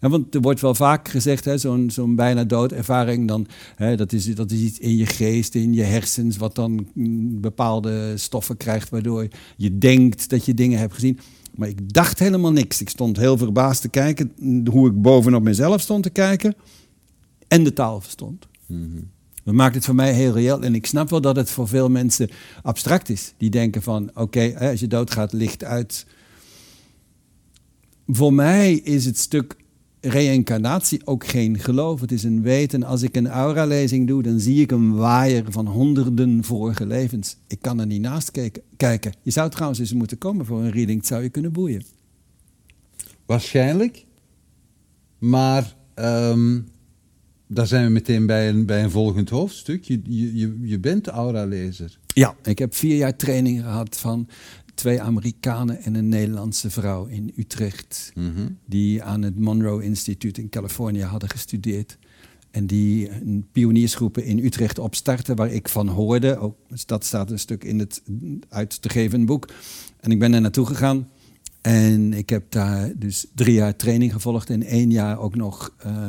ja, 0.00 0.08
want 0.08 0.34
er 0.34 0.40
wordt 0.40 0.60
wel 0.60 0.74
vaak 0.74 1.08
gezegd, 1.08 1.60
zo'n 1.60 1.90
zo'n 1.90 2.14
bijna 2.14 2.44
doodervaring, 2.44 3.28
dan, 3.28 3.46
hè, 3.76 3.96
dat, 3.96 4.12
is, 4.12 4.34
dat 4.34 4.50
is 4.50 4.60
iets 4.60 4.78
in 4.78 4.96
je 4.96 5.06
geest, 5.06 5.54
in 5.54 5.72
je 5.72 5.82
hersens, 5.82 6.36
wat 6.36 6.54
dan 6.54 6.86
mm, 6.94 7.40
bepaalde 7.40 8.16
stoffen 8.16 8.56
krijgt, 8.56 8.88
waardoor 8.88 9.28
je 9.56 9.78
denkt 9.78 10.28
dat 10.30 10.44
je 10.44 10.54
dingen 10.54 10.78
hebt 10.78 10.94
gezien. 10.94 11.18
Maar 11.54 11.68
ik 11.68 11.92
dacht 11.92 12.18
helemaal 12.18 12.52
niks. 12.52 12.80
Ik 12.80 12.88
stond 12.88 13.16
heel 13.16 13.38
verbaasd 13.38 13.80
te 13.80 13.88
kijken 13.88 14.32
hoe 14.70 14.88
ik 14.88 15.02
bovenop 15.02 15.42
mezelf 15.42 15.80
stond 15.80 16.02
te 16.02 16.10
kijken 16.10 16.54
en 17.48 17.64
de 17.64 17.72
taal 17.72 18.00
verstond. 18.00 18.46
Mm 18.66 19.10
Dat 19.44 19.54
maakt 19.54 19.74
het 19.74 19.84
voor 19.84 19.94
mij 19.94 20.12
heel 20.12 20.32
reëel. 20.32 20.62
En 20.62 20.74
ik 20.74 20.86
snap 20.86 21.10
wel 21.10 21.20
dat 21.20 21.36
het 21.36 21.50
voor 21.50 21.68
veel 21.68 21.88
mensen 21.88 22.30
abstract 22.62 23.08
is. 23.08 23.34
Die 23.36 23.50
denken 23.50 23.82
van, 23.82 24.10
oké, 24.14 24.70
als 24.70 24.80
je 24.80 24.86
doodgaat, 24.86 25.32
licht 25.32 25.64
uit. 25.64 26.06
Voor 28.06 28.34
mij 28.34 28.72
is 28.74 29.04
het 29.04 29.18
stuk 29.18 29.56
reïncarnatie 30.00 31.06
ook 31.06 31.26
geen 31.26 31.58
geloof. 31.58 32.00
Het 32.00 32.12
is 32.12 32.22
een 32.22 32.42
weten. 32.42 32.82
Als 32.82 33.02
ik 33.02 33.16
een 33.16 33.28
aura-lezing 33.28 34.06
doe, 34.06 34.22
dan 34.22 34.40
zie 34.40 34.60
ik 34.60 34.70
een 34.70 34.94
waaier 34.94 35.44
van 35.48 35.66
honderden 35.66 36.44
vorige 36.44 36.86
levens. 36.86 37.36
Ik 37.46 37.60
kan 37.60 37.80
er 37.80 37.86
niet 37.86 38.00
naast 38.00 38.30
kijken. 38.76 39.12
Je 39.22 39.30
zou 39.30 39.50
trouwens 39.50 39.80
eens 39.80 39.92
moeten 39.92 40.18
komen 40.18 40.46
voor 40.46 40.60
een 40.60 40.70
reading. 40.70 40.98
Het 40.98 41.06
zou 41.06 41.22
je 41.22 41.28
kunnen 41.28 41.52
boeien. 41.52 41.82
Waarschijnlijk. 43.26 44.04
Maar 45.18 45.76
um, 45.94 46.68
daar 47.46 47.66
zijn 47.66 47.84
we 47.84 47.90
meteen 47.90 48.26
bij 48.26 48.48
een, 48.48 48.66
bij 48.66 48.82
een 48.82 48.90
volgend 48.90 49.28
hoofdstuk. 49.28 49.84
Je, 49.84 50.00
je, 50.04 50.58
je 50.62 50.78
bent 50.78 51.06
aura-lezer. 51.06 51.98
Ja, 52.14 52.34
ik 52.42 52.58
heb 52.58 52.74
vier 52.74 52.96
jaar 52.96 53.16
training 53.16 53.60
gehad 53.60 53.98
van 53.98 54.28
twee 54.80 55.00
Amerikanen 55.00 55.82
en 55.82 55.94
een 55.94 56.08
Nederlandse 56.08 56.70
vrouw 56.70 57.06
in 57.06 57.32
Utrecht. 57.36 58.12
Mhm. 58.14 58.48
Die 58.64 59.02
aan 59.02 59.22
het 59.22 59.38
Monroe 59.38 59.82
Instituut 59.82 60.38
in 60.38 60.48
Californië 60.48 61.02
hadden 61.02 61.28
gestudeerd. 61.28 61.98
En 62.50 62.66
die 62.66 63.10
een 63.10 63.46
pioniersgroepen 63.52 64.24
in 64.24 64.38
Utrecht 64.38 64.78
opstarten, 64.78 65.36
waar 65.36 65.50
ik 65.50 65.68
van 65.68 65.88
hoorde. 65.88 66.36
Ook, 66.36 66.56
dat 66.86 67.04
staat 67.04 67.30
een 67.30 67.38
stuk 67.38 67.64
in 67.64 67.78
het 67.78 68.02
uit 68.48 68.82
te 68.82 68.88
geven 68.88 69.24
boek. 69.24 69.48
En 70.00 70.10
ik 70.10 70.18
ben 70.18 70.32
er 70.34 70.40
naartoe 70.40 70.66
gegaan. 70.66 71.08
En 71.60 72.12
ik 72.12 72.30
heb 72.30 72.50
daar 72.50 72.92
dus 72.96 73.26
drie 73.34 73.54
jaar 73.54 73.76
training 73.76 74.12
gevolgd 74.12 74.50
en 74.50 74.62
één 74.62 74.90
jaar 74.90 75.18
ook 75.18 75.34
nog 75.34 75.74
uh, 75.86 76.08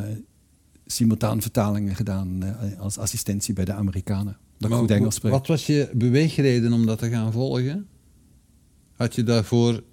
simultaan 0.86 1.42
vertalingen 1.42 1.96
gedaan 1.96 2.44
uh, 2.44 2.80
als 2.80 2.98
assistentie 2.98 3.54
bij 3.54 3.66
de 3.66 3.74
Amerikanen. 3.74 4.38
Dat 4.58 4.72
goed 4.72 4.92
Engels 4.92 5.16
spreek. 5.16 5.32
Wat 5.32 5.48
was 5.48 5.66
je 5.66 5.90
beweegreden 5.94 6.74
om 6.74 6.86
dat 6.86 7.00
te 7.00 7.10
gaan 7.10 7.32
volgen? 7.32 7.88
Had 9.02 9.16
je 9.16 9.24
daarvoor. 9.24 9.84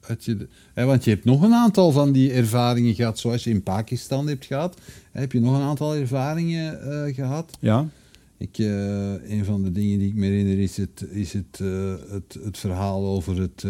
Had 0.00 0.24
je, 0.24 0.48
hè, 0.74 0.84
want 0.84 1.04
je 1.04 1.10
hebt 1.10 1.24
nog 1.24 1.42
een 1.42 1.52
aantal 1.52 1.92
van 1.92 2.12
die 2.12 2.32
ervaringen 2.32 2.94
gehad, 2.94 3.18
zoals 3.18 3.44
je 3.44 3.50
in 3.50 3.62
Pakistan 3.62 4.28
hebt 4.28 4.44
gehad. 4.44 4.80
Heb 5.12 5.32
je 5.32 5.40
nog 5.40 5.54
een 5.54 5.62
aantal 5.62 5.94
ervaringen 5.94 6.80
uh, 6.88 7.14
gehad? 7.14 7.56
Ja. 7.60 7.88
Ik, 8.36 8.58
uh, 8.58 9.30
een 9.30 9.44
van 9.44 9.62
de 9.62 9.72
dingen 9.72 9.98
die 9.98 10.08
ik 10.08 10.14
me 10.14 10.26
herinner 10.26 10.58
is 10.58 10.76
het, 10.76 11.04
is 11.10 11.32
het, 11.32 11.58
uh, 11.62 11.94
het, 12.08 12.38
het 12.44 12.58
verhaal 12.58 13.06
over 13.06 13.40
het, 13.40 13.64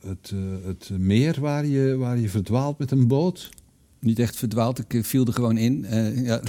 het, 0.00 0.32
het 0.64 0.90
meer 0.98 1.40
waar 1.40 1.66
je, 1.66 1.96
waar 1.96 2.18
je 2.18 2.28
verdwaalt 2.28 2.78
met 2.78 2.90
een 2.90 3.06
boot. 3.06 3.50
Niet 4.00 4.18
echt 4.18 4.36
verdwaald, 4.36 4.78
ik 4.88 5.04
viel 5.04 5.26
er 5.26 5.32
gewoon 5.32 5.56
in. 5.56 5.86
ja. 6.14 6.40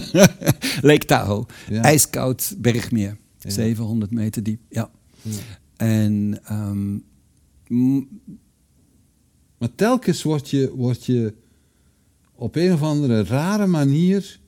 Lake 0.90 1.06
Tahoe, 1.06 1.46
ja. 1.70 1.82
ijskoud 1.82 2.54
bergmeer, 2.58 3.16
ja. 3.38 3.50
700 3.50 4.10
meter 4.10 4.42
diep. 4.42 4.60
Ja. 4.68 4.90
En, 5.76 6.38
um, 6.50 7.04
maar 9.58 9.74
telkens 9.74 10.22
word 10.22 10.50
je, 10.50 10.72
word 10.76 11.04
je 11.04 11.34
op 12.34 12.56
een 12.56 12.72
of 12.72 12.82
andere 12.82 13.24
rare 13.24 13.66
manier 13.66 14.38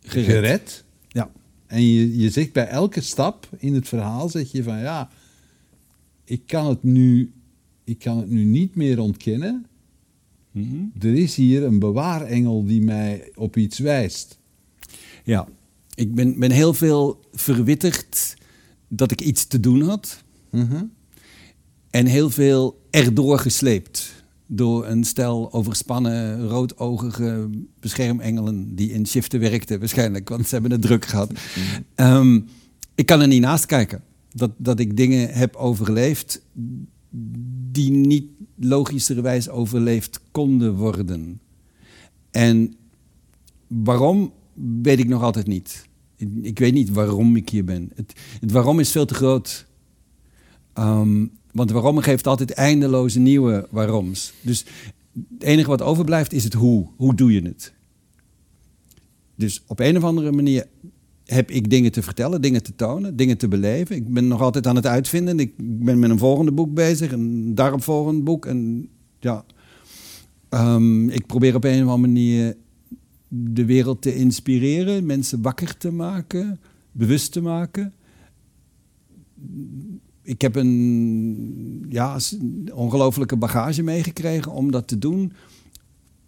gered. 0.00 0.26
gered. 0.26 0.84
Ja. 1.08 1.30
En 1.66 1.82
je, 1.82 2.18
je 2.18 2.30
zegt 2.30 2.52
bij 2.52 2.66
elke 2.66 3.00
stap 3.00 3.48
in 3.58 3.74
het 3.74 3.88
verhaal, 3.88 4.28
zeg 4.28 4.52
je 4.52 4.62
van 4.62 4.78
ja, 4.78 5.10
ik 6.24 6.42
kan 6.46 6.66
het 6.66 6.82
nu, 6.82 7.32
ik 7.84 7.98
kan 7.98 8.18
het 8.18 8.30
nu 8.30 8.44
niet 8.44 8.74
meer 8.74 9.00
ontkennen. 9.00 9.66
Mm 10.50 10.68
-hmm. 10.70 10.92
Er 11.00 11.14
is 11.14 11.34
hier 11.34 11.62
een 11.62 11.78
bewaarengel 11.78 12.64
die 12.64 12.82
mij 12.82 13.30
op 13.34 13.56
iets 13.56 13.78
wijst. 13.78 14.38
Ja, 15.24 15.48
ik 15.94 16.14
ben, 16.14 16.38
ben 16.38 16.50
heel 16.50 16.74
veel 16.74 17.20
verwittigd 17.32 18.36
dat 18.88 19.10
ik 19.10 19.20
iets 19.20 19.46
te 19.46 19.60
doen 19.60 19.82
had. 19.82 20.24
Mm 20.50 20.90
En 21.90 22.06
heel 22.06 22.30
veel 22.30 22.80
erdoor 22.90 23.38
gesleept. 23.38 24.24
Door 24.46 24.86
een 24.86 25.04
stel 25.04 25.52
overspannen, 25.52 26.48
roodogige 26.48 27.50
beschermengelen 27.80 28.74
die 28.74 28.92
in 28.92 29.06
shiften 29.06 29.40
werkten 29.40 29.78
waarschijnlijk, 29.78 30.28
want 30.28 30.46
ze 30.46 30.52
hebben 30.52 30.72
het 30.72 30.82
druk 30.82 31.04
gehad. 31.04 31.32
Mhm. 31.32 32.16
Um, 32.16 32.48
ik 32.94 33.06
kan 33.06 33.20
er 33.20 33.28
niet 33.28 33.40
naast 33.40 33.66
kijken. 33.66 34.02
Dat, 34.32 34.50
dat 34.56 34.80
ik 34.80 34.96
dingen 34.96 35.28
heb 35.32 35.56
overleefd 35.56 36.42
die 37.72 37.90
niet 37.90 38.24
logischerwijs 38.56 39.48
overleefd 39.48 40.20
konden 40.30 40.74
worden. 40.74 41.40
En 42.30 42.74
waarom, 43.66 44.32
weet 44.82 44.98
ik 44.98 45.08
nog 45.08 45.22
altijd 45.22 45.46
niet. 45.46 45.88
Ik 46.42 46.58
weet 46.58 46.72
niet 46.72 46.90
waarom 46.90 47.36
ik 47.36 47.48
hier 47.48 47.64
ben. 47.64 47.90
Het, 47.94 48.52
waarom 48.52 48.80
is 48.80 48.90
veel 48.90 49.06
te 49.06 49.14
groot. 49.14 49.66
Um, 50.78 51.30
want 51.52 51.70
waarom 51.70 51.98
geeft 51.98 52.26
altijd 52.26 52.50
eindeloze 52.50 53.18
nieuwe 53.18 53.68
waaroms. 53.70 54.32
Dus 54.40 54.64
het 55.32 55.42
enige 55.42 55.68
wat 55.68 55.82
overblijft 55.82 56.32
is 56.32 56.44
het 56.44 56.52
hoe. 56.52 56.86
Hoe 56.96 57.14
doe 57.14 57.32
je 57.32 57.42
het? 57.42 57.72
Dus 59.34 59.62
op 59.66 59.80
een 59.80 59.96
of 59.96 60.04
andere 60.04 60.32
manier 60.32 60.66
heb 61.24 61.50
ik 61.50 61.70
dingen 61.70 61.92
te 61.92 62.02
vertellen, 62.02 62.40
dingen 62.40 62.62
te 62.62 62.74
tonen, 62.74 63.16
dingen 63.16 63.38
te 63.38 63.48
beleven. 63.48 63.96
Ik 63.96 64.12
ben 64.12 64.28
nog 64.28 64.40
altijd 64.40 64.66
aan 64.66 64.76
het 64.76 64.86
uitvinden. 64.86 65.40
Ik 65.40 65.52
ben 65.56 65.98
met 65.98 66.10
een 66.10 66.18
volgende 66.18 66.52
boek 66.52 66.74
bezig, 66.74 67.12
een 67.12 67.54
daaropvolgend 67.54 68.24
boek. 68.24 68.46
En 68.46 68.88
ja, 69.20 69.44
um, 70.50 71.08
ik 71.10 71.26
probeer 71.26 71.54
op 71.54 71.64
een 71.64 71.84
of 71.84 71.90
andere 71.90 72.12
manier 72.12 72.56
de 73.28 73.64
wereld 73.64 74.02
te 74.02 74.14
inspireren, 74.14 75.06
mensen 75.06 75.42
wakker 75.42 75.76
te 75.76 75.90
maken, 75.90 76.60
bewust 76.92 77.32
te 77.32 77.40
maken. 77.40 77.94
Ik 80.22 80.40
heb 80.40 80.56
een 80.56 81.86
ja, 81.88 82.18
ongelofelijke 82.72 83.36
bagage 83.36 83.82
meegekregen 83.82 84.52
om 84.52 84.70
dat 84.70 84.88
te 84.88 84.98
doen. 84.98 85.32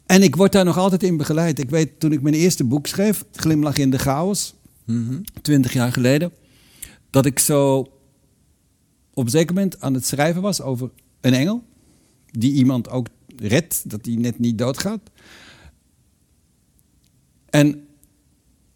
En 0.06 0.22
ik 0.22 0.36
word 0.36 0.52
daar 0.52 0.64
nog 0.64 0.78
altijd 0.78 1.02
in 1.02 1.16
begeleid. 1.16 1.58
Ik 1.58 1.70
weet, 1.70 2.00
toen 2.00 2.12
ik 2.12 2.22
mijn 2.22 2.34
eerste 2.34 2.64
boek 2.64 2.86
schreef, 2.86 3.24
Glimlach 3.32 3.76
in 3.76 3.90
de 3.90 3.98
Chaos, 3.98 4.54
mhm. 4.84 5.20
twintig 5.42 5.72
jaar 5.72 5.92
geleden, 5.92 6.32
dat 7.10 7.26
ik 7.26 7.38
zo 7.38 7.78
op 9.14 9.24
een 9.24 9.30
zeker 9.30 9.54
moment 9.54 9.80
aan 9.80 9.94
het 9.94 10.06
schrijven 10.06 10.42
was 10.42 10.60
over 10.60 10.90
een 11.20 11.34
engel, 11.34 11.62
die 12.30 12.52
iemand 12.52 12.90
ook 12.90 13.06
redt, 13.36 13.90
dat 13.90 14.06
hij 14.06 14.14
net 14.14 14.38
niet 14.38 14.58
doodgaat. 14.58 15.00
En 17.50 17.86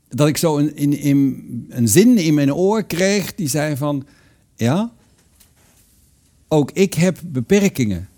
dat 0.09 0.29
ik 0.29 0.37
zo 0.37 0.59
een, 0.59 0.77
in, 0.77 0.99
in, 0.99 1.67
een 1.69 1.89
zin 1.89 2.19
in 2.19 2.35
mijn 2.35 2.55
oor 2.55 2.85
kreeg 2.85 3.35
die 3.35 3.49
zei 3.49 3.77
van... 3.77 4.07
Ja, 4.57 4.93
ook 6.49 6.71
ik 6.71 6.95
heb 6.95 7.21
beperkingen. 7.25 8.09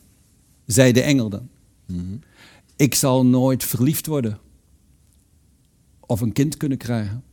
zei 0.66 0.92
de 0.92 1.02
engel 1.02 1.28
dan. 1.28 1.48
Ik 2.76 2.94
zal 2.94 3.26
nooit 3.26 3.64
verliefd 3.64 4.06
worden 4.06 4.38
of 6.00 6.20
een 6.20 6.32
kind 6.32 6.56
kunnen 6.56 6.78
krijgen. 6.78 7.24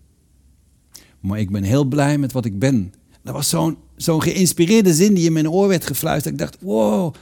Maar 1.19 1.39
ik 1.39 1.51
ben 1.51 1.63
heel 1.63 1.85
blij 1.85 2.17
met 2.17 2.31
wat 2.31 2.45
ik 2.45 2.59
ben. 2.59 2.93
Dat 3.21 3.33
was 3.33 3.49
zo'n 3.49 3.77
zo'n 3.95 4.21
geïnspireerde 4.21 4.93
zin 4.93 5.13
die 5.13 5.25
in 5.25 5.33
mijn 5.33 5.49
oor 5.49 5.67
werd 5.67 5.85
gefluisterd. 5.85 6.33
Ik 6.33 6.39
dacht, 6.39 6.57
wow, 6.61 7.13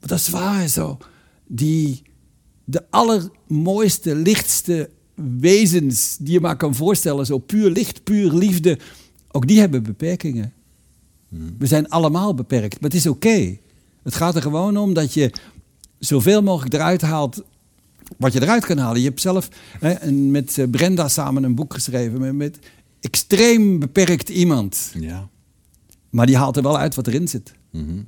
dat 0.00 0.18
is 0.18 0.28
waar 0.28 0.68
zo. 0.68 0.98
Die, 1.46 2.02
de 2.64 2.90
allermooiste, 2.90 4.14
lichtste 4.14 4.90
wezens 5.38 6.16
die 6.20 6.32
je 6.32 6.40
maar 6.40 6.56
kan 6.56 6.74
voorstellen, 6.74 7.26
zo 7.26 7.38
puur 7.38 7.70
licht, 7.70 8.04
puur 8.04 8.32
liefde, 8.32 8.78
ook 9.30 9.46
die 9.46 9.58
hebben 9.58 9.82
beperkingen. 9.82 10.52
We 11.58 11.66
zijn 11.66 11.88
allemaal 11.88 12.34
beperkt, 12.34 12.80
maar 12.80 12.90
het 12.90 12.98
is 12.98 13.06
oké. 13.06 13.56
Het 14.02 14.14
gaat 14.14 14.34
er 14.34 14.42
gewoon 14.42 14.76
om 14.76 14.94
dat 14.94 15.14
je 15.14 15.32
zoveel 15.98 16.42
mogelijk 16.42 16.74
eruit 16.74 17.02
haalt 17.02 17.42
wat 18.16 18.32
je 18.32 18.42
eruit 18.42 18.64
kan 18.64 18.78
halen. 18.78 19.00
Je 19.00 19.08
hebt 19.08 19.20
zelf 19.20 19.48
hè, 19.78 20.12
met 20.12 20.58
eh, 20.58 20.68
Brenda 20.70 21.08
samen 21.08 21.42
een 21.42 21.54
boek 21.54 21.74
geschreven 21.74 22.20
met, 22.20 22.34
met 22.34 22.58
extreem 23.00 23.78
beperkt 23.78 24.28
iemand. 24.28 24.92
Ja. 24.98 25.28
Maar 26.10 26.26
die 26.26 26.36
haalt 26.36 26.56
er 26.56 26.62
wel 26.62 26.78
uit 26.78 26.94
wat 26.94 27.06
erin 27.06 27.28
zit. 27.28 27.54
Mhm. 27.70 28.02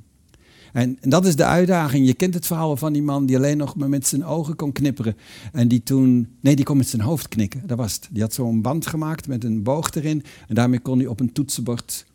En, 0.73 0.97
en 1.01 1.09
dat 1.09 1.25
is 1.25 1.35
de 1.35 1.45
uitdaging. 1.45 2.05
Je 2.07 2.13
kent 2.13 2.33
het 2.33 2.45
verhaal 2.45 2.77
van 2.77 2.93
die 2.93 3.01
man 3.01 3.25
die 3.25 3.35
alleen 3.37 3.57
nog 3.57 3.75
maar 3.75 3.89
met 3.89 4.07
zijn 4.07 4.25
ogen 4.25 4.55
kon 4.55 4.71
knipperen. 4.71 5.17
En 5.51 5.67
die 5.67 5.83
toen, 5.83 6.27
nee, 6.39 6.55
die 6.55 6.65
kon 6.65 6.77
met 6.77 6.87
zijn 6.87 7.01
hoofd 7.01 7.27
knikken. 7.27 7.67
Dat 7.67 7.77
was 7.77 7.93
het. 7.93 8.07
Die 8.11 8.21
had 8.21 8.33
zo'n 8.33 8.61
band 8.61 8.87
gemaakt 8.87 9.27
met 9.27 9.43
een 9.43 9.63
boog 9.63 9.91
erin. 9.91 10.23
En 10.47 10.55
daarmee 10.55 10.79
kon 10.79 10.97
hij 10.97 11.07
op 11.07 11.19
een 11.19 11.31
toetsenbord. 11.31 12.05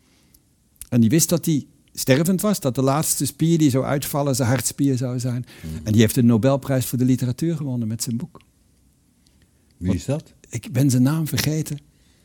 En 0.88 1.00
die 1.00 1.10
wist 1.10 1.28
dat 1.28 1.44
hij 1.44 1.66
stervend 1.92 2.40
was. 2.40 2.60
Dat 2.60 2.74
de 2.74 2.82
laatste 2.82 3.26
spier 3.26 3.58
die 3.58 3.70
zou 3.70 3.84
uitvallen 3.84 4.34
zijn 4.34 4.48
hartspier 4.48 4.96
zou 4.96 5.18
zijn. 5.18 5.44
En 5.84 5.92
die 5.92 6.00
heeft 6.00 6.14
de 6.14 6.22
Nobelprijs 6.22 6.86
voor 6.86 6.98
de 6.98 7.04
literatuur 7.04 7.56
gewonnen 7.56 7.88
met 7.88 8.02
zijn 8.02 8.16
boek. 8.16 8.40
Wie 9.76 9.94
is 9.94 10.04
dat? 10.04 10.32
Ik 10.48 10.72
ben 10.72 10.90
zijn 10.90 11.02
naam 11.02 11.26
vergeten. 11.26 11.78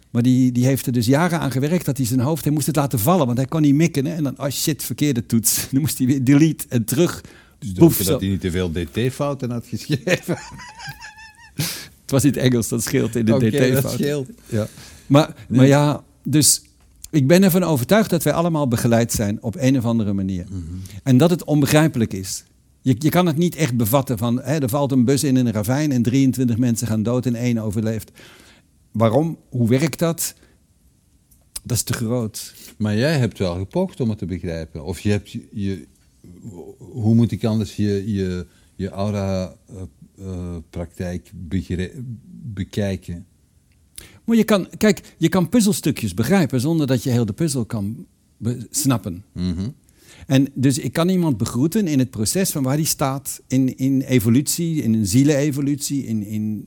Maar 0.09 0.21
die, 0.21 0.51
die 0.51 0.65
heeft 0.65 0.85
er 0.85 0.91
dus 0.91 1.05
jaren 1.05 1.39
aan 1.39 1.51
gewerkt 1.51 1.85
dat 1.85 1.97
hij 1.97 2.05
zijn 2.05 2.19
hoofd... 2.19 2.43
Hij 2.43 2.53
moest 2.53 2.67
het 2.67 2.75
laten 2.75 2.99
vallen, 2.99 3.25
want 3.25 3.37
hij 3.37 3.47
kon 3.47 3.61
niet 3.61 3.75
mikken. 3.75 4.05
Hè? 4.05 4.15
En 4.15 4.23
dan, 4.23 4.39
oh 4.39 4.49
shit, 4.49 4.83
verkeerde 4.83 5.25
toets. 5.25 5.55
Dan 5.71 5.81
moest 5.81 5.97
hij 5.97 6.07
weer 6.07 6.23
delete 6.23 6.65
en 6.69 6.85
terug. 6.85 7.23
Dus 7.59 7.71
Boef, 7.71 7.97
dat 7.97 8.05
zo. 8.05 8.19
hij 8.19 8.27
niet 8.27 8.41
te 8.41 8.51
veel 8.51 8.71
dt-fouten 8.71 9.51
had 9.51 9.65
geschreven. 9.67 10.37
Het 12.01 12.21
was 12.21 12.23
in 12.23 12.29
het 12.29 12.51
Engels, 12.51 12.67
dat 12.67 12.83
scheelt 12.83 13.15
in 13.15 13.25
de 13.25 13.35
Oké, 13.35 13.49
dt-fout. 13.49 13.81
dat 13.81 13.91
scheelt. 13.91 14.29
Ja. 14.45 14.67
Maar, 15.07 15.35
maar 15.47 15.67
ja, 15.67 16.03
dus 16.23 16.61
ik 17.09 17.27
ben 17.27 17.43
ervan 17.43 17.63
overtuigd 17.63 18.09
dat 18.09 18.23
wij 18.23 18.33
allemaal 18.33 18.67
begeleid 18.67 19.11
zijn 19.11 19.37
op 19.41 19.55
een 19.57 19.77
of 19.77 19.85
andere 19.85 20.13
manier. 20.13 20.45
En 21.03 21.17
dat 21.17 21.29
het 21.29 21.43
onbegrijpelijk 21.43 22.13
is. 22.13 22.43
Je, 22.81 22.95
je 22.97 23.09
kan 23.09 23.25
het 23.25 23.37
niet 23.37 23.55
echt 23.55 23.77
bevatten 23.77 24.17
van, 24.17 24.41
hè, 24.41 24.57
er 24.57 24.69
valt 24.69 24.91
een 24.91 25.05
bus 25.05 25.23
in 25.23 25.35
een 25.35 25.51
ravijn 25.51 25.91
en 25.91 26.01
23 26.01 26.57
mensen 26.57 26.87
gaan 26.87 27.03
dood 27.03 27.25
en 27.25 27.35
één 27.35 27.57
overleeft. 27.57 28.11
Waarom? 28.91 29.37
Hoe 29.49 29.69
werkt 29.69 29.99
dat? 29.99 30.35
Dat 31.63 31.77
is 31.77 31.83
te 31.83 31.93
groot. 31.93 32.53
Maar 32.77 32.97
jij 32.97 33.17
hebt 33.17 33.37
wel 33.37 33.55
gepoogd 33.55 33.99
om 33.99 34.09
het 34.09 34.17
te 34.17 34.25
begrijpen. 34.25 34.83
Of 34.83 34.99
je 34.99 35.09
hebt 35.09 35.31
je, 35.51 35.87
hoe 36.77 37.15
moet 37.15 37.31
ik 37.31 37.43
anders 37.43 37.75
je, 37.75 38.13
je, 38.13 38.45
je 38.75 38.89
aura-praktijk 38.89 41.31
bekijken? 42.53 43.25
Maar 44.23 44.35
je 44.35 44.43
kan, 44.43 44.67
kijk, 44.77 45.15
je 45.17 45.29
kan 45.29 45.49
puzzelstukjes 45.49 46.13
begrijpen 46.13 46.61
zonder 46.61 46.87
dat 46.87 47.03
je 47.03 47.09
heel 47.09 47.25
de 47.25 47.33
puzzel 47.33 47.65
kan 47.65 48.05
snappen. 48.69 49.23
Mhm. 49.31 49.69
En 50.27 50.47
dus 50.53 50.77
ik 50.77 50.93
kan 50.93 51.09
iemand 51.09 51.37
begroeten 51.37 51.87
in 51.87 51.99
het 51.99 52.09
proces 52.09 52.51
van 52.51 52.63
waar 52.63 52.75
hij 52.75 52.83
staat 52.83 53.41
in, 53.47 53.77
in 53.77 54.01
evolutie, 54.01 54.83
in 54.83 54.93
een 54.93 55.05
zielevolutie, 55.05 56.05
in, 56.05 56.23
in 56.23 56.65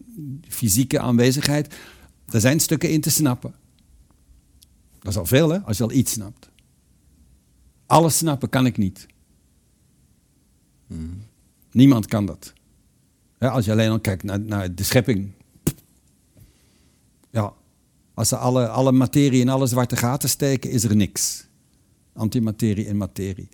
fysieke 0.48 1.00
aanwezigheid. 1.00 1.74
Er 2.32 2.40
zijn 2.40 2.60
stukken 2.60 2.90
in 2.90 3.00
te 3.00 3.10
snappen. 3.10 3.54
Dat 4.98 5.12
is 5.12 5.18
al 5.18 5.26
veel, 5.26 5.50
hè, 5.50 5.58
als 5.58 5.76
je 5.76 5.82
al 5.82 5.92
iets 5.92 6.12
snapt. 6.12 6.50
Alles 7.86 8.16
snappen 8.16 8.48
kan 8.48 8.66
ik 8.66 8.76
niet. 8.76 9.06
Niemand 11.70 12.06
kan 12.06 12.26
dat. 12.26 12.52
Ja, 13.38 13.48
als 13.48 13.64
je 13.64 13.70
alleen 13.70 13.90
al 13.90 14.00
kijkt 14.00 14.22
naar, 14.22 14.40
naar 14.40 14.74
de 14.74 14.82
schepping. 14.82 15.32
Ja, 17.30 17.52
als 18.14 18.28
ze 18.28 18.36
alle, 18.36 18.68
alle 18.68 18.92
materie 18.92 19.40
in 19.40 19.48
alle 19.48 19.66
zwarte 19.66 19.96
gaten 19.96 20.28
steken, 20.28 20.70
is 20.70 20.84
er 20.84 20.96
niks. 20.96 21.46
Antimaterie 22.12 22.86
en 22.86 22.96
materie. 22.96 23.48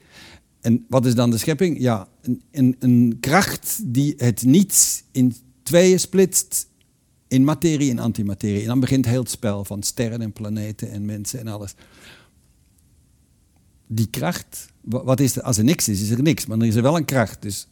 En 0.60 0.84
wat 0.88 1.06
is 1.06 1.14
dan 1.14 1.30
de 1.30 1.38
schepping? 1.38 1.80
Ja, 1.80 2.08
een, 2.22 2.42
een, 2.50 2.76
een 2.78 3.16
kracht 3.20 3.80
die 3.84 4.14
het 4.16 4.42
niets 4.42 5.04
in 5.12 5.34
tweeën 5.62 6.00
splitst 6.00 6.67
in 7.28 7.44
materie 7.44 7.90
en 7.90 7.98
antimaterie. 7.98 8.60
En 8.60 8.66
dan 8.66 8.80
begint 8.80 9.04
heel 9.06 9.20
het 9.20 9.30
spel 9.30 9.64
van 9.64 9.82
sterren 9.82 10.20
en 10.22 10.32
planeten 10.32 10.90
en 10.90 11.04
mensen 11.04 11.38
en 11.40 11.46
alles. 11.48 11.74
Die 13.86 14.06
kracht, 14.10 14.66
wa- 14.80 15.04
wat 15.04 15.20
is 15.20 15.36
er? 15.36 15.42
Als 15.42 15.58
er 15.58 15.64
niks 15.64 15.88
is, 15.88 16.00
is 16.02 16.10
er 16.10 16.22
niks. 16.22 16.46
Maar 16.46 16.58
dan 16.58 16.66
is 16.68 16.74
er 16.74 16.82
wel 16.82 16.96
een 16.96 17.04
kracht. 17.04 17.42
Dus 17.42 17.66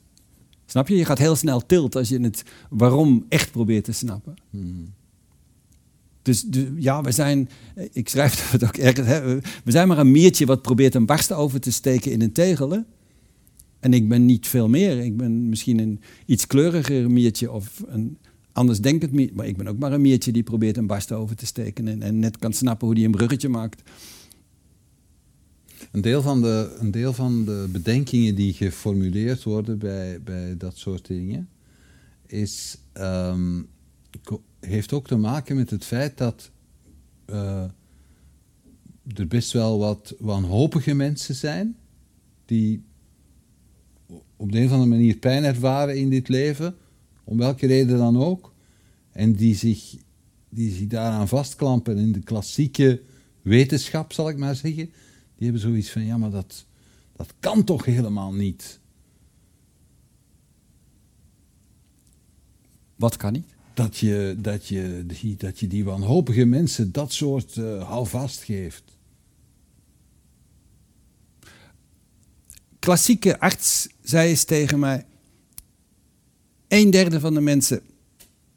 snap 0.67 0.89
je? 0.89 0.97
Je 0.97 1.05
gaat 1.05 1.19
heel 1.19 1.37
snel 1.37 1.67
tilt 1.67 1.97
als 1.97 2.09
je 2.09 2.21
het 2.21 2.43
waarom 2.71 3.25
echt 3.29 3.51
probeert 3.51 3.85
te 3.85 3.93
snappen. 3.93 4.35
Dus, 6.23 6.43
dus 6.43 6.65
ja, 6.77 7.03
we 7.03 7.13
zijn, 7.13 7.49
ik 7.93 8.09
schrijf 8.09 8.51
het 8.53 8.65
ook 8.65 8.77
ergens, 8.77 9.07
hè, 9.07 9.35
we 9.65 9.71
zijn 9.71 9.89
maar 9.89 9.99
een 9.99 10.11
miertje 10.11 10.47
wat 10.47 10.63
probeert 10.63 10.95
een 10.95 11.07
barst 11.07 11.33
over 11.33 11.61
te 11.61 11.73
steken 11.73 12.13
in 12.13 12.23
een 12.23 12.33
tegel. 12.33 12.71
hè. 12.71 12.79
En 13.81 13.93
ik 13.95 14.09
ben 14.09 14.25
niet 14.25 14.47
veel 14.49 14.69
meer. 14.69 14.99
Ik 14.99 15.17
ben 15.17 15.49
misschien 15.49 15.79
een 15.79 16.01
iets 16.27 16.47
kleuriger 16.47 17.11
miertje 17.11 17.53
of 17.53 17.83
een 17.87 18.19
anders 18.57 18.81
denkend 18.81 19.13
miertje. 19.13 19.37
Maar 19.37 19.47
ik 19.47 19.57
ben 19.57 19.69
ook 19.69 19.79
maar 19.79 19.93
een 19.93 20.01
miertje 20.01 20.33
die 20.33 20.43
probeert 20.43 20.77
een 20.77 20.87
barst 20.87 21.13
over 21.13 21.37
te 21.37 21.47
steken 21.47 22.03
en, 22.03 22.19
net 22.19 22.37
kan 22.39 22.53
snappen 22.53 22.87
hoe 22.87 22.97
die 22.97 23.05
een 23.05 23.11
bruggetje 23.11 23.49
maakt. 23.49 23.83
Een 25.93 26.01
deel, 26.01 26.23
van 26.23 26.43
de, 26.43 26.77
een 26.79 26.91
deel 26.91 27.13
van 27.13 27.45
de 27.45 27.69
bedenkingen 27.73 28.35
die 28.35 28.53
geformuleerd 28.53 29.43
worden 29.43 29.79
bij, 29.79 30.23
bij 30.23 30.57
dat 30.57 30.77
soort 30.77 31.07
dingen, 31.07 31.49
is, 32.27 32.79
ehm, 32.93 33.63
heeft 34.61 34.93
ook 34.93 35.07
te 35.07 35.17
maken 35.17 35.57
met 35.57 35.71
het 35.71 35.85
feit 35.85 36.19
dat 36.19 36.51
eh, 37.25 37.65
er 39.15 39.27
best 39.27 39.53
wel 39.53 39.79
wat 39.79 40.15
wanhopige 40.19 40.95
mensen 40.95 41.35
zijn 41.35 41.77
die 42.45 42.83
op 44.37 44.53
de 44.53 44.59
een 44.59 44.67
of 44.67 44.73
andere 44.73 44.91
manier 44.91 45.17
pijn 45.17 45.45
ervaren 45.45 45.97
in 45.97 46.11
dit 46.11 46.29
leven, 46.29 46.77
om 47.27 47.39
welke 47.39 47.67
reden 47.67 47.99
dan 47.99 48.23
ook, 48.23 48.53
en 49.11 49.33
die 49.33 49.55
zich, 49.55 49.97
die 50.49 50.73
zich 50.73 50.87
daaraan 50.87 51.29
vastklampen 51.29 51.97
in 51.97 52.13
de 52.13 52.21
klassieke 52.21 53.03
wetenschap, 53.43 54.13
zal 54.13 54.29
ik 54.29 54.37
maar 54.37 54.55
zeggen, 54.55 54.85
die 55.37 55.45
hebben 55.45 55.61
zoiets 55.61 55.91
van, 55.91 56.05
ja, 56.05 56.17
maar 56.17 56.31
dat, 56.31 56.67
dat 57.17 57.35
kan 57.41 57.65
toch 57.65 57.85
helemaal 57.85 58.33
niet. 58.33 58.81
Wat 62.97 63.17
kan 63.17 63.33
niet? 63.33 63.55
Dat 63.75 63.97
je, 63.97 64.37
dat 64.39 64.67
je, 64.67 65.05
die, 65.07 65.37
dat 65.37 65.59
je 65.59 65.67
die 65.67 65.85
wanhopige 65.85 66.45
mensen 66.45 66.93
dat 66.93 67.13
soort 67.13 67.57
eh 67.57 67.89
houvast 67.89 68.43
geeft. 68.43 68.83
Klassieke 72.79 73.41
arts 73.41 73.89
zei 74.03 74.29
eens 74.29 74.45
tegen 74.45 74.79
mij: 74.79 75.07
een 76.69 76.91
derde 76.91 77.21
van 77.21 77.35
de 77.35 77.41
mensen 77.41 77.81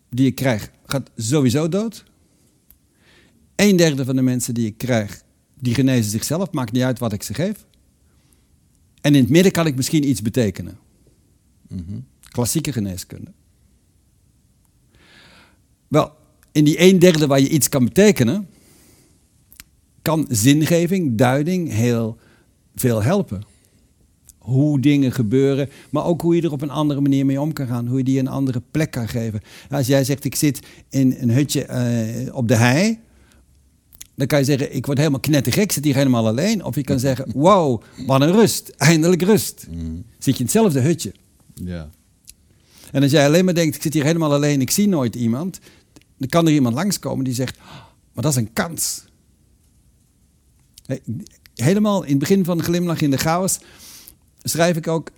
die 0.09 0.25
ik 0.25 0.35
krijg 0.35 0.71
gaat 0.89 1.09
sowieso 1.15 1.69
dood. 1.69 2.03
Een 3.55 3.75
derde 3.75 4.05
van 4.05 4.15
de 4.15 4.21
mensen 4.21 4.53
die 4.53 4.65
ik 4.65 4.77
krijg, 4.77 5.23
die 5.59 5.73
genezen 5.73 6.11
zichzelf, 6.11 6.51
maakt 6.51 6.71
niet 6.71 6.83
uit 6.83 6.99
wat 6.99 7.13
ik 7.13 7.23
ze 7.23 7.33
geef. 7.33 7.65
En 9.01 9.15
in 9.15 9.21
het 9.21 9.29
midden 9.29 9.51
kan 9.51 9.65
ik 9.67 9.75
misschien 9.75 10.09
iets 10.09 10.21
betekenen. 10.21 10.77
Klassieke 12.21 12.71
geneeskunde. 12.71 13.31
Wel, 15.87 16.11
in 16.51 16.63
die 16.63 16.81
een 16.81 16.99
derde 16.99 17.27
waar 17.27 17.39
je 17.39 17.49
iets 17.49 17.69
kan 17.69 17.83
betekenen, 17.83 18.49
kan 20.01 20.25
zingeving, 20.29 21.17
duiding 21.17 21.71
heel 21.71 22.17
veel 22.75 23.03
helpen. 23.03 23.43
Hoe 24.49 24.79
dingen 24.79 25.11
gebeuren, 25.11 25.69
maar 25.89 26.05
ook 26.05 26.21
hoe 26.21 26.35
je 26.35 26.41
er 26.41 26.51
op 26.51 26.61
een 26.61 26.69
andere 26.69 27.01
manier 27.01 27.25
mee 27.25 27.41
om 27.41 27.53
kan 27.53 27.67
gaan. 27.67 27.87
Hoe 27.87 27.97
je 27.97 28.03
die 28.03 28.19
een 28.19 28.27
andere 28.27 28.61
plek 28.71 28.91
kan 28.91 29.07
geven. 29.07 29.41
Als 29.69 29.87
jij 29.87 30.03
zegt, 30.03 30.23
ik 30.23 30.35
zit 30.35 30.59
in 30.89 31.15
een 31.19 31.31
hutje 31.31 31.65
eh, 31.65 32.35
op 32.35 32.47
de 32.47 32.55
hei, 32.55 32.99
dan 34.15 34.27
kan 34.27 34.39
je 34.39 34.45
zeggen, 34.45 34.75
ik 34.75 34.85
word 34.85 34.97
helemaal 34.97 35.19
knettergek, 35.19 35.63
ik 35.63 35.71
zit 35.71 35.83
hier 35.83 35.95
helemaal 35.95 36.27
alleen. 36.27 36.63
Of 36.63 36.75
je 36.75 36.83
kan 36.83 36.99
zeggen, 36.99 37.31
wow, 37.35 37.81
wat 38.05 38.21
een 38.21 38.31
rust, 38.31 38.69
eindelijk 38.77 39.21
rust. 39.21 39.67
Zit 40.17 40.33
je 40.33 40.39
in 40.39 40.45
hetzelfde 40.45 40.79
hutje. 40.79 41.11
Ja. 41.53 41.89
En 42.91 43.01
als 43.01 43.11
jij 43.11 43.25
alleen 43.25 43.45
maar 43.45 43.53
denkt, 43.53 43.75
ik 43.75 43.81
zit 43.81 43.93
hier 43.93 44.03
helemaal 44.03 44.33
alleen, 44.33 44.61
ik 44.61 44.71
zie 44.71 44.87
nooit 44.87 45.15
iemand, 45.15 45.59
dan 46.17 46.29
kan 46.29 46.47
er 46.47 46.53
iemand 46.53 46.75
langskomen 46.75 47.25
die 47.25 47.33
zegt, 47.33 47.57
"Oh, 47.57 47.87
maar 48.13 48.23
dat 48.23 48.31
is 48.31 48.37
een 48.37 48.53
kans. 48.53 49.03
Helemaal 51.55 52.03
in 52.03 52.09
het 52.09 52.19
begin 52.19 52.45
van 52.45 52.63
Glimlach 52.63 53.01
in 53.01 53.11
de 53.11 53.17
Chaos 53.17 53.59
schrijf 54.49 54.77
ik 54.77 54.87
ook, 54.87 55.11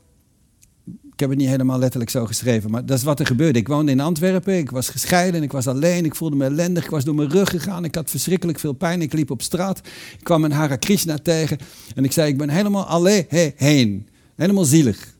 heb 1.22 1.30
het 1.30 1.39
niet 1.39 1.48
helemaal 1.48 1.80
letterlijk 1.80 2.12
zo 2.12 2.26
geschreven, 2.26 2.72
maar 2.72 2.86
dat 2.86 2.98
is 2.98 3.04
wat 3.04 3.20
er 3.20 3.26
gebeurde. 3.26 3.60
Ik 3.60 3.67
woonde 3.67 3.91
in 3.91 4.00
Antwerpen, 4.00 4.58
ik 4.58 4.72
was 4.72 4.89
gescheiden, 4.89 5.44
ik 5.44 5.52
was 5.52 5.67
alleen, 5.67 6.06
ik 6.06 6.15
voelde 6.15 6.36
me 6.36 6.46
ellendig, 6.46 6.84
ik 6.84 6.89
was 6.89 7.04
door 7.04 7.15
mijn 7.15 7.30
rug 7.30 7.50
gegaan, 7.50 7.84
ik 7.84 7.96
had 7.96 8.10
verschrikkelijk 8.10 8.60
veel 8.60 8.74
pijn, 8.74 9.02
ik 9.02 9.13
liep 9.13 9.32
op 9.32 9.41
straat. 9.41 9.78
Ik 10.17 10.24
kwam 10.24 10.44
een 10.44 10.52
Hare 10.52 10.78
Krishna 10.78 11.17
tegen 11.17 11.58
en 11.96 12.04
ik 12.04 12.12
zei, 12.12 12.30
ik 12.32 12.38
ben 12.38 12.50
helemaal 12.50 12.86
alleen 12.86 13.26
heen, 13.56 14.08
helemaal 14.36 14.65
zielig. 14.65 15.15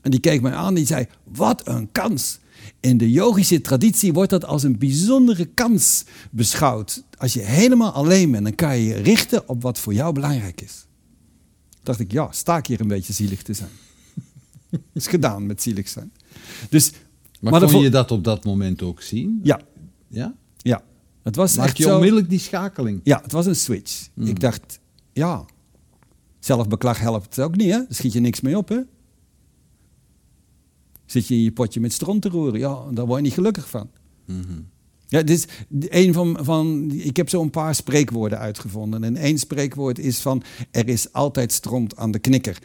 En 0.00 0.10
die 0.10 0.20
keek 0.20 0.40
mij 0.40 0.52
aan 0.52 0.68
en 0.68 0.74
die 0.74 0.86
zei, 0.86 1.06
wat 1.24 1.68
een 1.68 1.88
kans. 1.92 2.38
In 2.80 2.98
de 2.98 3.10
yogische 3.10 3.60
traditie 3.60 4.12
wordt 4.12 4.30
dat 4.30 4.44
als 4.44 4.62
een 4.62 4.78
bijzondere 4.78 5.44
kans 5.44 6.04
beschouwd. 6.30 7.02
Als 7.18 7.32
je 7.32 7.40
helemaal 7.40 7.92
alleen 7.92 8.30
bent, 8.30 8.44
dan 8.44 8.54
kan 8.54 8.78
je 8.78 8.84
je 8.84 8.94
richten 8.94 9.48
op 9.48 9.62
wat 9.62 9.78
voor 9.78 9.94
jou 9.94 10.12
belangrijk 10.12 10.60
is. 10.60 10.87
Dacht 11.88 12.00
ik, 12.00 12.12
ja, 12.12 12.32
sta 12.32 12.56
ik 12.56 12.66
hier 12.66 12.80
een 12.80 12.88
beetje 12.88 13.12
zielig 13.12 13.42
te 13.42 13.52
zijn. 13.52 13.70
is 14.92 15.06
gedaan 15.06 15.46
met 15.46 15.62
zielig 15.62 15.88
zijn. 15.88 16.12
Dus, 16.70 16.92
maar, 17.40 17.52
maar 17.52 17.70
kon 17.70 17.82
je 17.82 17.90
dat 17.90 18.10
op 18.10 18.24
dat 18.24 18.44
moment 18.44 18.82
ook 18.82 19.02
zien? 19.02 19.40
Ja. 19.42 19.60
Ja? 20.08 20.34
Ja. 20.56 20.82
Het 21.22 21.36
was 21.36 21.56
Maak 21.56 21.76
je 21.76 21.94
onmiddellijk 21.94 22.28
die 22.28 22.38
schakeling? 22.38 23.00
Ja, 23.02 23.20
het 23.22 23.32
was 23.32 23.46
een 23.46 23.56
switch. 23.56 24.08
Hmm. 24.14 24.26
Ik 24.26 24.40
dacht, 24.40 24.80
ja, 25.12 25.44
zelfbeklag 26.38 26.98
helpt 26.98 27.40
ook 27.40 27.56
niet, 27.56 27.70
hè? 27.70 27.76
Daar 27.78 27.86
schiet 27.88 28.12
je 28.12 28.20
niks 28.20 28.40
mee 28.40 28.56
op, 28.56 28.68
hè? 28.68 28.80
Zit 31.06 31.26
je 31.26 31.34
in 31.34 31.42
je 31.42 31.52
potje 31.52 31.80
met 31.80 31.92
stront 31.92 32.22
te 32.22 32.28
roeren, 32.28 32.60
ja, 32.60 32.84
daar 32.90 33.06
word 33.06 33.18
je 33.18 33.24
niet 33.24 33.34
gelukkig 33.34 33.68
van. 33.68 33.90
Mm 34.24 34.68
Ja, 35.10 35.22
dit 35.22 35.38
is 35.38 35.46
een 35.88 36.12
van, 36.12 36.38
van, 36.40 36.90
ik 36.94 37.16
heb 37.16 37.28
zo 37.28 37.42
een 37.42 37.50
paar 37.50 37.74
spreekwoorden 37.74 38.38
uitgevonden. 38.38 39.04
En 39.04 39.16
één 39.16 39.38
spreekwoord 39.38 39.98
is 39.98 40.18
van, 40.18 40.42
er 40.70 40.88
is 40.88 41.12
altijd 41.12 41.52
stront 41.52 41.96
aan 41.96 42.10
de 42.10 42.18
knikker. 42.18 42.58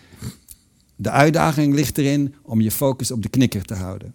De 0.95 1.09
uitdaging 1.09 1.73
ligt 1.73 1.97
erin 1.97 2.35
om 2.41 2.61
je 2.61 2.71
focus 2.71 3.11
op 3.11 3.21
de 3.21 3.29
knikker 3.29 3.63
te 3.63 3.73
houden. 3.73 4.13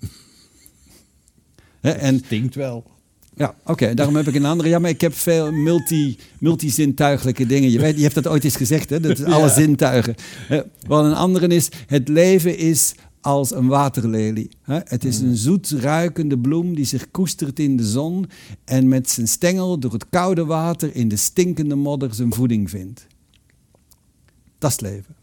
He, 1.81 1.91
en, 1.91 2.19
Stinkt 2.25 2.55
wel. 2.55 2.85
Ja, 3.35 3.55
oké. 3.65 3.95
daarom 3.95 4.17
heb 4.17 4.29
ik 4.29 4.35
een 4.35 4.45
andere. 4.45 4.69
Ja, 4.69 4.79
maar 4.79 4.91
ik 4.91 5.01
heb 5.01 5.15
veel 5.15 5.53
multi, 5.53 6.19
multizintuigelijke 6.39 7.47
dingen. 7.47 7.71
Je, 7.71 7.81
weet, 7.81 7.97
je 7.97 8.03
hebt 8.03 8.15
dat 8.15 8.27
ooit 8.27 8.45
eens 8.45 8.57
gezegd, 8.57 8.91
hè? 8.91 9.01
Dat 9.01 9.19
is 9.19 9.25
alle 9.35 9.49
zintuigen. 9.49 10.15
Wat 10.87 11.05
een 11.05 11.15
andere 11.15 11.47
is, 11.47 11.69
het 11.87 12.09
leven 12.09 12.57
is 12.57 12.95
als 13.21 13.55
een 13.55 13.67
waterlelie. 13.67 14.51
Het 14.63 15.05
is 15.05 15.21
een 15.21 15.37
zoet 15.37 15.69
ruikende 15.71 16.39
bloem 16.39 16.75
die 16.75 16.85
zich 16.85 17.11
koestert 17.11 17.59
in 17.59 17.77
de 17.77 17.87
zon 17.87 18.27
en 18.65 18.89
met 18.89 19.11
zijn 19.11 19.29
stengel 19.29 19.79
door 19.79 19.93
het 19.93 20.09
koude 20.11 20.45
water 20.45 20.95
in 20.95 21.09
de 21.09 21.17
stinkende 21.17 21.75
modder 21.75 22.15
zijn 22.15 22.35
voeding 22.35 22.71
vindt. 22.71 23.07
Dat 24.59 24.71
is 24.71 24.77
het 24.77 24.87
leven. 24.87 25.15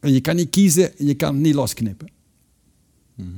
En 0.00 0.12
je 0.12 0.20
kan 0.20 0.36
niet 0.36 0.50
kiezen 0.50 0.98
en 0.98 1.06
je 1.06 1.14
kan 1.14 1.34
het 1.34 1.42
niet 1.42 1.54
losknippen. 1.54 2.10
Mhm. 3.14 3.28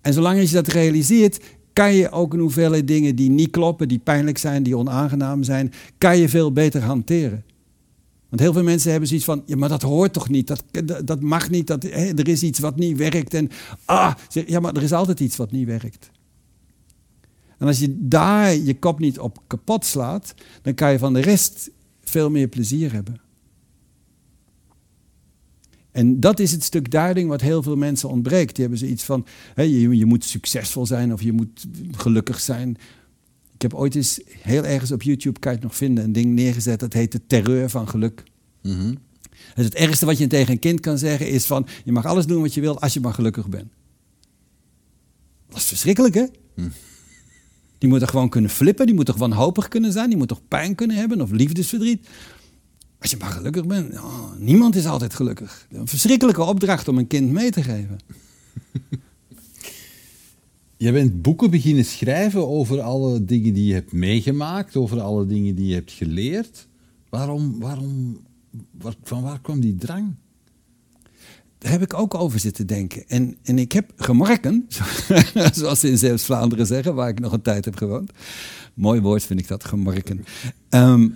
En 0.00 0.12
zolang 0.12 0.40
je 0.40 0.54
dat 0.54 0.66
realiseert, 0.66 1.44
kan 1.72 1.94
je 1.94 2.10
ook 2.10 2.32
een 2.32 2.40
hoeveelheid 2.40 2.88
dingen 2.88 3.16
die 3.16 3.30
niet 3.30 3.50
kloppen, 3.50 3.88
die 3.88 3.98
pijnlijk 3.98 4.38
zijn, 4.38 4.62
die 4.62 4.76
onaangenaam 4.76 5.42
zijn, 5.42 5.72
kan 5.98 6.18
je 6.18 6.28
veel 6.28 6.52
beter 6.52 6.82
hanteren. 6.82 7.44
Want 8.30 8.42
heel 8.42 8.52
veel 8.52 8.62
mensen 8.62 8.90
hebben 8.90 9.08
zoiets 9.08 9.26
van, 9.26 9.42
ja, 9.46 9.56
maar 9.56 9.68
dat 9.68 9.82
hoort 9.82 10.12
toch 10.12 10.28
niet, 10.28 10.46
dat, 10.46 10.64
dat 11.06 11.20
mag 11.20 11.50
niet, 11.50 11.66
dat, 11.66 11.82
hè, 11.82 12.14
er 12.14 12.28
is 12.28 12.42
iets 12.42 12.58
wat 12.58 12.76
niet 12.76 12.96
werkt. 12.96 13.34
En 13.34 13.50
ah, 13.84 14.14
ja, 14.28 14.60
maar 14.60 14.76
er 14.76 14.82
is 14.82 14.92
altijd 14.92 15.20
iets 15.20 15.36
wat 15.36 15.50
niet 15.50 15.66
werkt. 15.66 16.10
En 17.58 17.66
als 17.66 17.78
je 17.78 17.96
daar 17.98 18.54
je 18.54 18.78
kop 18.78 18.98
niet 18.98 19.18
op 19.18 19.42
kapot 19.46 19.84
slaat, 19.84 20.34
dan 20.62 20.74
kan 20.74 20.92
je 20.92 20.98
van 20.98 21.12
de 21.12 21.20
rest 21.20 21.70
veel 22.00 22.30
meer 22.30 22.48
plezier 22.48 22.92
hebben. 22.92 23.20
En 25.90 26.20
dat 26.20 26.38
is 26.38 26.52
het 26.52 26.64
stuk 26.64 26.90
duiding 26.90 27.28
wat 27.28 27.40
heel 27.40 27.62
veel 27.62 27.76
mensen 27.76 28.08
ontbreekt. 28.08 28.54
Die 28.54 28.64
hebben 28.64 28.78
zoiets 28.86 29.04
van, 29.04 29.26
hè, 29.54 29.62
je, 29.62 29.96
je 29.96 30.06
moet 30.06 30.24
succesvol 30.24 30.86
zijn 30.86 31.12
of 31.12 31.22
je 31.22 31.32
moet 31.32 31.66
gelukkig 31.90 32.40
zijn. 32.40 32.76
Ik 33.60 33.70
heb 33.70 33.80
ooit 33.80 33.94
eens 33.94 34.20
heel 34.38 34.64
ergens 34.64 34.92
op 34.92 35.02
YouTube, 35.02 35.40
kan 35.40 35.52
je 35.52 35.58
het 35.58 35.66
nog 35.66 35.76
vinden, 35.76 36.04
een 36.04 36.12
ding 36.12 36.34
neergezet. 36.34 36.80
Dat 36.80 36.92
heet 36.92 37.12
de 37.12 37.20
terreur 37.26 37.70
van 37.70 37.88
geluk. 37.88 38.22
Mm 38.62 38.98
Dus 39.54 39.64
het 39.64 39.74
ergste 39.74 40.06
wat 40.06 40.18
je 40.18 40.26
tegen 40.26 40.52
een 40.52 40.58
kind 40.58 40.80
kan 40.80 40.98
zeggen 40.98 41.28
is 41.28 41.46
van... 41.46 41.66
je 41.84 41.92
mag 41.92 42.04
alles 42.04 42.26
doen 42.26 42.42
wat 42.42 42.54
je 42.54 42.60
wil 42.60 42.80
als 42.80 42.94
je 42.94 43.00
maar 43.00 43.14
gelukkig 43.14 43.48
bent. 43.48 43.72
Dat 45.48 45.58
is 45.58 45.64
verschrikkelijk, 45.64 46.14
hè? 46.14 46.24
Hm. 46.54 46.68
Die 47.78 47.88
moet 47.88 48.02
er 48.02 48.08
gewoon 48.08 48.28
kunnen 48.28 48.50
flippen, 48.50 48.86
die 48.86 48.94
moet 48.94 49.06
toch 49.06 49.16
wanhopig 49.16 49.68
kunnen 49.68 49.92
zijn... 49.92 50.08
die 50.08 50.18
moet 50.18 50.28
toch 50.28 50.48
pijn 50.48 50.74
kunnen 50.74 50.96
hebben 50.96 51.20
of 51.20 51.30
liefdesverdriet. 51.30 52.08
Als 52.98 53.10
je 53.10 53.16
maar 53.16 53.30
gelukkig 53.30 53.66
bent, 53.66 53.94
oh, 53.94 54.32
niemand 54.38 54.76
is 54.76 54.86
altijd 54.86 55.14
gelukkig. 55.14 55.66
Een 55.70 55.88
verschrikkelijke 55.88 56.42
opdracht 56.42 56.88
om 56.88 56.98
een 56.98 57.06
kind 57.06 57.30
mee 57.30 57.50
te 57.50 57.62
geven. 57.62 57.98
Je 60.80 60.92
bent 60.92 61.22
boeken 61.22 61.50
beginnen 61.50 61.84
schrijven 61.84 62.48
over 62.48 62.80
alle 62.80 63.24
dingen 63.24 63.54
die 63.54 63.66
je 63.66 63.74
hebt 63.74 63.92
meegemaakt, 63.92 64.76
over 64.76 65.00
alle 65.00 65.26
dingen 65.26 65.54
die 65.54 65.66
je 65.66 65.74
hebt 65.74 65.92
geleerd. 65.92 66.68
Waarom, 67.08 67.58
waarom, 67.58 68.20
van 69.02 69.22
waar 69.22 69.40
kwam 69.40 69.60
die 69.60 69.74
drang? 69.74 70.14
Daar 71.58 71.72
heb 71.72 71.82
ik 71.82 71.94
ook 71.94 72.14
over 72.14 72.38
zitten 72.38 72.66
denken. 72.66 73.08
En, 73.08 73.36
en 73.42 73.58
ik 73.58 73.72
heb 73.72 73.92
gemarken, 73.96 74.66
zoals 75.52 75.80
ze 75.80 75.88
in 75.88 75.98
Zeeuws-Vlaanderen 75.98 76.66
zeggen, 76.66 76.94
waar 76.94 77.08
ik 77.08 77.20
nog 77.20 77.32
een 77.32 77.42
tijd 77.42 77.64
heb 77.64 77.76
gewoond. 77.76 78.10
Mooi 78.74 79.00
woord 79.00 79.22
vind 79.22 79.40
ik 79.40 79.48
dat, 79.48 79.64
gemarken. 79.64 80.24
Ehm, 80.68 81.08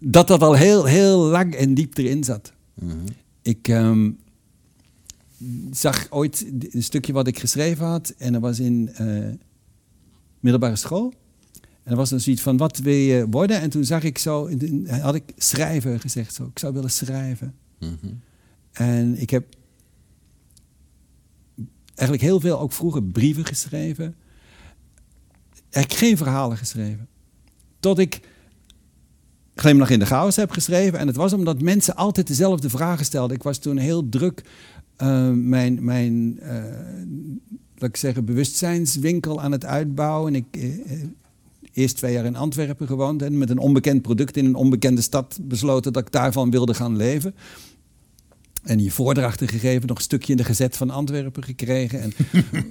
dat 0.00 0.28
dat 0.28 0.42
al 0.42 0.54
heel, 0.54 0.84
heel 0.84 1.18
lang 1.18 1.54
en 1.54 1.74
diep 1.74 1.98
erin 1.98 2.24
zat. 2.24 2.52
Mhm. 2.74 2.96
Ik, 3.42 3.68
ehm, 3.68 4.10
zag 5.70 6.06
ooit 6.10 6.46
een 6.70 6.82
stukje 6.82 7.12
wat 7.12 7.26
ik 7.26 7.38
geschreven 7.38 7.86
had. 7.86 8.14
En 8.18 8.32
dat 8.32 8.42
was 8.42 8.60
in 8.60 8.90
uh, 9.00 9.34
middelbare 10.40 10.76
school. 10.76 11.12
En 11.82 11.92
er 11.92 11.96
was 11.96 12.10
dan 12.10 12.20
zoiets 12.20 12.42
van, 12.42 12.56
wat 12.56 12.78
wil 12.78 12.94
je 12.94 13.26
worden? 13.30 13.60
En 13.60 13.70
toen 13.70 13.84
zag 13.84 14.02
ik 14.02 14.18
zo, 14.18 14.50
had 14.88 15.14
ik 15.14 15.22
schrijven 15.36 16.00
gezegd. 16.00 16.34
Zo. 16.34 16.44
Ik 16.44 16.58
zou 16.58 16.72
willen 16.72 16.90
schrijven. 16.90 17.54
Mhm. 17.78 18.12
En 18.72 19.20
ik 19.20 19.30
heb 19.30 19.54
eigenlijk 21.94 22.28
heel 22.28 22.40
veel, 22.40 22.60
ook 22.60 22.72
vroeger, 22.72 23.02
brieven 23.02 23.44
geschreven. 23.44 24.14
Ik 25.70 25.92
geen 25.92 26.16
verhalen 26.16 26.56
geschreven. 26.56 27.08
Tot 27.80 27.98
ik 27.98 28.20
Glimlach 29.54 29.90
in 29.90 29.98
de 29.98 30.06
chaos 30.06 30.36
heb 30.36 30.50
geschreven. 30.50 30.98
En 30.98 31.06
het 31.06 31.16
was 31.16 31.32
omdat 31.32 31.62
mensen 31.62 31.96
altijd 31.96 32.26
dezelfde 32.26 32.70
vragen 32.70 33.04
stelden. 33.04 33.36
Ik 33.36 33.42
was 33.42 33.58
toen 33.58 33.76
heel 33.76 34.08
druk 34.08 34.42
uh, 35.02 35.30
mijn, 35.30 35.84
mijn 35.84 36.38
uh, 36.42 36.48
laat 37.76 37.88
ik 37.88 37.96
zeggen, 37.96 38.24
bewustzijnswinkel 38.24 39.40
aan 39.40 39.52
het 39.52 39.64
uitbouwen. 39.64 40.34
Ik 40.34 40.44
uh, 40.56 41.02
eerst 41.72 41.96
twee 41.96 42.12
jaar 42.12 42.24
in 42.24 42.36
Antwerpen 42.36 42.86
gewoond 42.86 43.22
en 43.22 43.38
met 43.38 43.50
een 43.50 43.58
onbekend 43.58 44.02
product 44.02 44.36
in 44.36 44.44
een 44.44 44.54
onbekende 44.54 45.00
stad 45.00 45.38
besloten 45.42 45.92
dat 45.92 46.06
ik 46.06 46.12
daarvan 46.12 46.50
wilde 46.50 46.74
gaan 46.74 46.96
leven. 46.96 47.34
En 48.62 48.78
hier 48.78 48.92
voordrachten 48.92 49.48
gegeven, 49.48 49.86
nog 49.86 49.96
een 49.96 50.02
stukje 50.02 50.32
in 50.32 50.38
de 50.38 50.44
gezet 50.44 50.76
van 50.76 50.90
Antwerpen 50.90 51.44
gekregen. 51.44 52.00
En 52.00 52.12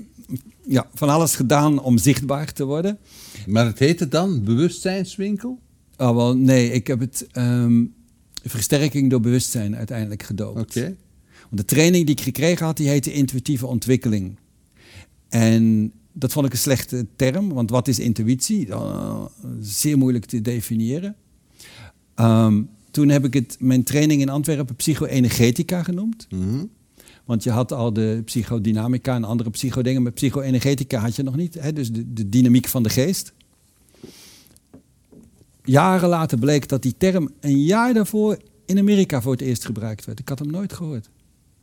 ja, 0.77 0.87
van 0.93 1.09
alles 1.09 1.35
gedaan 1.35 1.81
om 1.81 1.97
zichtbaar 1.97 2.53
te 2.53 2.65
worden. 2.65 2.97
Maar 3.47 3.65
het 3.65 3.79
heette 3.79 4.07
dan 4.07 4.43
bewustzijnswinkel? 4.43 5.59
Oh, 5.97 6.15
wel, 6.15 6.37
nee, 6.37 6.71
ik 6.71 6.87
heb 6.87 6.99
het 6.99 7.27
um, 7.37 7.93
versterking 8.43 9.09
door 9.09 9.19
bewustzijn 9.19 9.75
uiteindelijk 9.75 10.23
gedoopt. 10.23 10.59
Oké. 10.59 10.95
De 11.55 11.65
training 11.65 12.05
die 12.05 12.15
ik 12.15 12.21
gekregen 12.21 12.65
had, 12.65 12.77
die 12.77 12.89
heette 12.89 13.13
intuïtieve 13.13 13.67
ontwikkeling. 13.67 14.37
En 15.29 15.91
dat 16.11 16.31
vond 16.31 16.45
ik 16.45 16.51
een 16.51 16.57
slechte 16.57 17.05
term, 17.15 17.53
want 17.53 17.69
wat 17.69 17.87
is 17.87 17.99
intuïtie? 17.99 18.67
Uh, 18.67 19.25
zeer 19.59 19.97
moeilijk 19.97 20.25
te 20.25 20.41
definiëren. 20.41 21.15
Um, 22.15 22.69
toen 22.91 23.09
heb 23.09 23.25
ik 23.25 23.33
het, 23.33 23.57
mijn 23.59 23.83
training 23.83 24.21
in 24.21 24.29
Antwerpen 24.29 24.75
psycho-energetica 24.75 25.83
genoemd. 25.83 26.27
Mm 26.29 26.69
Want 27.25 27.43
je 27.43 27.49
had 27.49 27.71
al 27.71 27.93
de 27.93 28.21
psychodynamica 28.25 29.15
en 29.15 29.23
andere 29.23 29.49
psychodingen, 29.49 30.01
maar 30.01 30.11
psycho-energetica 30.11 30.99
had 30.99 31.15
je 31.15 31.23
nog 31.23 31.35
niet. 31.35 31.53
Hè? 31.53 31.73
Dus 31.73 31.91
de, 31.91 32.13
de 32.13 32.29
dynamiek 32.29 32.67
van 32.67 32.83
de 32.83 32.89
geest. 32.89 33.33
Jaren 35.63 36.09
later 36.09 36.39
bleek 36.39 36.69
dat 36.69 36.81
die 36.81 36.95
term 36.97 37.31
een 37.39 37.63
jaar 37.63 37.93
daarvoor 37.93 38.37
in 38.65 38.79
Amerika 38.79 39.21
voor 39.21 39.31
het 39.31 39.41
eerst 39.41 39.65
gebruikt 39.65 40.05
werd. 40.05 40.19
Ik 40.19 40.29
had 40.29 40.39
hem 40.39 40.51
nooit 40.51 40.73
gehoord. 40.73 41.09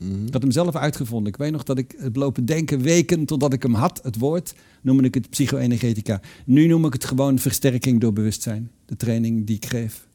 Mhm. 0.02 0.26
Ik 0.26 0.32
had 0.32 0.42
hem 0.42 0.50
zelf 0.50 0.76
uitgevonden. 0.76 1.32
Ik 1.32 1.38
weet 1.38 1.52
nog 1.52 1.62
dat 1.62 1.78
ik 1.78 1.94
het 1.98 2.16
lopen 2.16 2.44
denken 2.44 2.80
weken 2.80 3.24
totdat 3.24 3.52
ik 3.52 3.62
hem 3.62 3.74
had, 3.74 4.00
het 4.02 4.18
woord, 4.18 4.54
noemde 4.80 5.02
ik 5.02 5.14
het 5.14 5.30
psycho-energetica. 5.30 6.20
Nu 6.44 6.66
noem 6.66 6.84
ik 6.84 6.92
het 6.92 7.04
gewoon 7.04 7.38
versterking 7.38 8.00
door 8.00 8.12
bewustzijn, 8.12 8.70
de 8.84 8.96
training 8.96 9.46
die 9.46 9.56
ik 9.56 9.66
geef. 9.66 10.08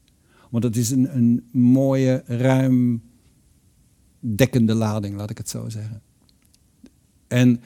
Want 0.50 0.64
het 0.64 0.76
is 0.76 0.90
een, 0.90 1.16
een 1.16 1.48
mooie, 1.52 2.22
ruim 2.26 3.02
dekkende 4.20 4.74
lading, 4.74 5.16
laat 5.16 5.30
ik 5.30 5.38
het 5.38 5.48
zo 5.48 5.68
zeggen. 5.68 6.02
En 7.26 7.60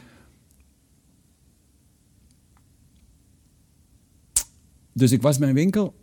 dus 4.93 5.13
ik 5.13 5.23
was 5.23 5.39
mijn 5.39 5.55
winkel 5.55 5.95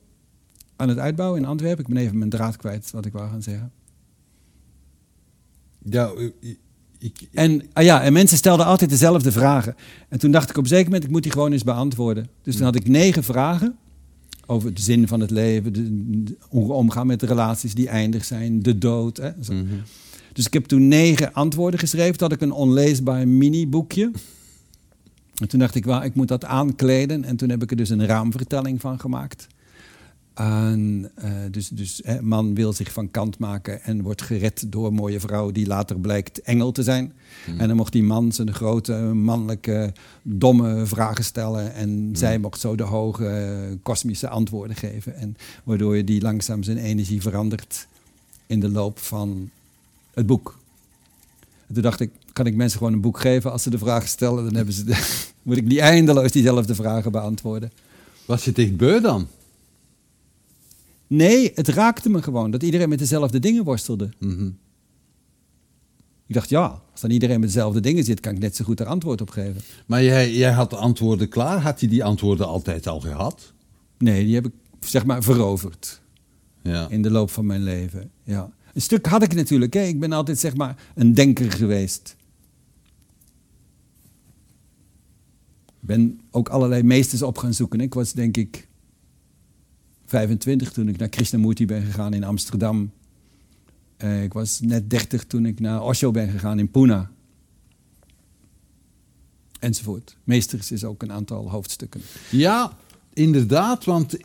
aan 0.76 0.90
het 0.90 0.98
uitbouwen 0.98 1.42
in 1.42 1.48
Antwerpen. 1.48 1.86
Ik 1.86 1.94
ben 1.94 2.04
even 2.04 2.18
mijn 2.18 2.30
draad 2.30 2.56
kwijt 2.56 2.92
wat 2.92 3.06
ik 3.06 3.14
wou 3.14 3.30
gaan 3.30 3.42
zeggen. 3.42 3.72
Ja, 5.86 6.12
ik, 7.00 7.28
En, 7.34 7.62
ah 7.74 7.84
ja, 7.84 8.02
en 8.02 8.14
mensen 8.14 8.38
stelden 8.38 8.66
altijd 8.66 8.90
dezelfde 8.90 9.32
vragen. 9.32 9.76
En 10.10 10.20
toen 10.20 10.32
dacht 10.32 10.50
ik 10.50 10.58
op 10.58 10.64
een 10.64 10.70
zeker 10.70 10.86
moment, 10.86 11.04
ik 11.04 11.10
moet 11.10 11.24
die 11.24 11.32
gewoon 11.32 11.52
eens 11.52 11.64
beantwoorden. 11.64 12.28
Dus 12.44 12.56
toen 12.56 12.66
had 12.66 12.76
ik 12.76 12.88
negen 12.88 13.24
vragen 13.24 13.76
over 14.46 14.74
de 14.74 14.82
zin 14.82 15.08
van 15.08 15.20
het 15.20 15.32
leven, 15.32 15.74
de, 15.74 15.84
de- 16.24 16.38
hoe 16.42 16.74
omgaan 16.74 17.08
met 17.08 17.20
de 17.20 17.26
relaties 17.26 17.74
die 17.74 17.88
eindig 17.90 18.26
zijn, 18.26 18.62
de 18.62 18.78
dood. 18.78 19.18
Hè, 19.18 19.30
zo. 19.42 19.54
Mhm. 19.54 19.66
Dus 20.34 20.46
ik 20.46 20.54
heb 20.54 20.66
toen 20.66 20.88
negen 20.88 21.34
antwoorden 21.34 21.80
geschreven. 21.80 22.18
Toen 22.18 22.28
had 22.30 22.38
ik 22.38 22.44
een 22.44 22.52
onleesbaar 22.52 23.28
mini-boekje. 23.28 24.12
En 25.38 25.48
toen 25.48 25.60
dacht 25.60 25.76
ik, 25.76 25.86
well, 25.86 26.04
ik 26.06 26.16
moet 26.16 26.28
dat 26.28 26.46
aankleden. 26.46 27.24
En 27.24 27.36
toen 27.36 27.50
heb 27.50 27.64
ik 27.64 27.70
er 27.72 27.78
dus 27.78 27.90
een 27.90 28.06
raamvertelling 28.06 28.82
van 28.82 29.00
gemaakt. 29.00 29.48
Eh, 30.40 30.74
dus 31.52 31.68
dus 31.68 32.00
hè, 32.04 32.22
man 32.22 32.56
wil 32.56 32.74
zich 32.74 32.92
van 32.92 33.12
kant 33.12 33.38
maken 33.38 33.84
en 33.84 34.02
wordt 34.02 34.22
gered 34.22 34.72
door 34.72 34.88
een 34.88 34.94
mooie 34.94 35.20
vrouw 35.20 35.52
die 35.52 35.68
later 35.68 36.00
blijkt 36.00 36.42
engel 36.42 36.72
te 36.72 36.84
zijn. 36.84 37.14
En 37.58 37.68
dan 37.68 37.78
mocht 37.78 37.92
die 37.92 38.04
man 38.04 38.32
zijn 38.32 38.54
grote, 38.54 38.94
mannelijke, 39.14 39.94
domme 40.22 40.86
vragen 40.86 41.24
stellen. 41.24 41.74
En 41.74 42.10
zij 42.14 42.38
mocht 42.38 42.60
zo 42.60 42.76
de 42.76 42.84
hoge, 42.84 43.78
kosmische 43.84 44.30
antwoorden 44.30 44.76
geven. 44.76 45.16
En 45.16 45.38
waardoor 45.64 45.98
je 45.98 46.04
die 46.04 46.22
langzaam 46.22 46.64
zijn 46.64 46.78
energie 46.78 47.22
verandert 47.22 47.88
in 48.48 48.60
de 48.60 48.70
loop 48.70 49.00
van 49.00 49.50
het 50.14 50.26
boek. 50.26 50.58
En 51.68 51.74
toen 51.74 51.84
dacht 51.84 52.00
ik, 52.00 52.12
kan 52.34 52.46
ik 52.46 52.56
mensen 52.56 52.78
gewoon 52.78 52.94
een 52.94 53.02
boek 53.02 53.20
geven 53.20 53.52
als 53.52 53.64
ze 53.64 53.70
de 53.70 53.78
vragen 53.78 54.10
stellen? 54.10 54.44
Dan 54.44 54.56
hebben 54.56 54.74
ze 54.74 54.84
de, 54.84 55.18
moet 55.44 55.58
ik 55.58 55.66
niet 55.66 55.80
eindeloos 55.80 56.32
diezelfde 56.32 56.76
vragen 56.76 57.12
beantwoorden. 57.12 57.72
Was 58.26 58.46
je 58.46 58.54
echt 58.54 58.78
beu 58.78 59.02
dan? 59.02 59.28
Nee, 61.10 61.52
het 61.56 61.68
raakte 61.68 62.10
me 62.10 62.22
gewoon 62.22 62.52
dat 62.52 62.64
iedereen 62.64 62.90
met 62.90 63.00
dezelfde 63.00 63.40
dingen 63.40 63.64
worstelde. 63.64 64.10
Mhm. 64.20 64.50
Ik 66.28 66.36
dacht, 66.36 66.50
ja, 66.50 66.82
als 66.92 67.02
dan 67.02 67.10
iedereen 67.10 67.40
met 67.40 67.50
dezelfde 67.50 67.80
dingen 67.80 68.04
zit, 68.04 68.20
kan 68.20 68.34
ik 68.34 68.40
net 68.40 68.56
zo 68.56 68.66
goed 68.66 68.80
er 68.80 68.86
antwoord 68.86 69.22
op 69.22 69.30
geven. 69.30 69.62
Maar 69.86 70.04
jij, 70.04 70.34
jij 70.34 70.52
had 70.52 70.70
de 70.70 70.76
antwoorden 70.76 71.30
klaar. 71.30 71.62
Had 71.62 71.80
je 71.80 71.88
die 71.88 72.04
antwoorden 72.04 72.48
altijd 72.48 72.88
al 72.88 73.00
gehad? 73.00 73.54
Nee, 73.98 74.26
die 74.26 74.36
heb 74.36 74.46
ik 74.46 74.52
zeg 74.80 75.06
maar 75.06 75.24
veroverd 75.24 76.02
Ja. 76.64 76.90
in 76.90 77.02
de 77.02 77.12
loop 77.12 77.30
van 77.32 77.46
mijn 77.46 77.64
leven. 77.64 78.12
Ja. 78.24 78.52
Een 78.74 78.82
stuk 78.82 79.06
had 79.06 79.24
ik 79.24 79.34
natuurlijk. 79.34 79.74
Hè. 79.74 79.82
Ik 79.84 80.00
ben 80.00 80.12
altijd 80.12 80.40
zeg 80.40 80.56
maar 80.56 80.84
een 80.96 81.14
denker 81.14 81.52
geweest. 81.52 82.16
Ik 85.82 85.88
ben 85.88 86.20
ook 86.32 86.50
allerlei 86.50 86.84
meesters 86.84 87.22
op 87.22 87.38
gaan 87.38 87.54
zoeken. 87.54 87.82
Ik 87.82 87.94
was 87.94 88.14
denk 88.14 88.38
ik 88.38 88.68
25 90.10 90.72
toen 90.72 90.88
ik 90.88 90.98
naar 90.98 91.10
Krishnamurti 91.10 91.66
ben 91.66 91.82
gegaan 91.82 92.14
in 92.14 92.24
Amsterdam. 92.24 92.92
Eh, 93.98 94.24
ik 94.24 94.34
was 94.34 94.60
net 94.60 94.90
30 94.90 95.26
toen 95.26 95.46
ik 95.46 95.60
naar 95.60 95.84
Osho 95.84 96.12
ben 96.12 96.30
gegaan 96.30 96.60
in 96.60 96.72
Pune. 96.72 97.08
Enzovoort. 99.60 100.18
Meesters 100.24 100.72
is 100.72 100.84
ook 100.84 101.04
een 101.04 101.12
aantal 101.12 101.50
hoofdstukken. 101.50 102.02
Ja, 102.32 102.78
inderdaad, 103.14 103.86
want 103.86 104.18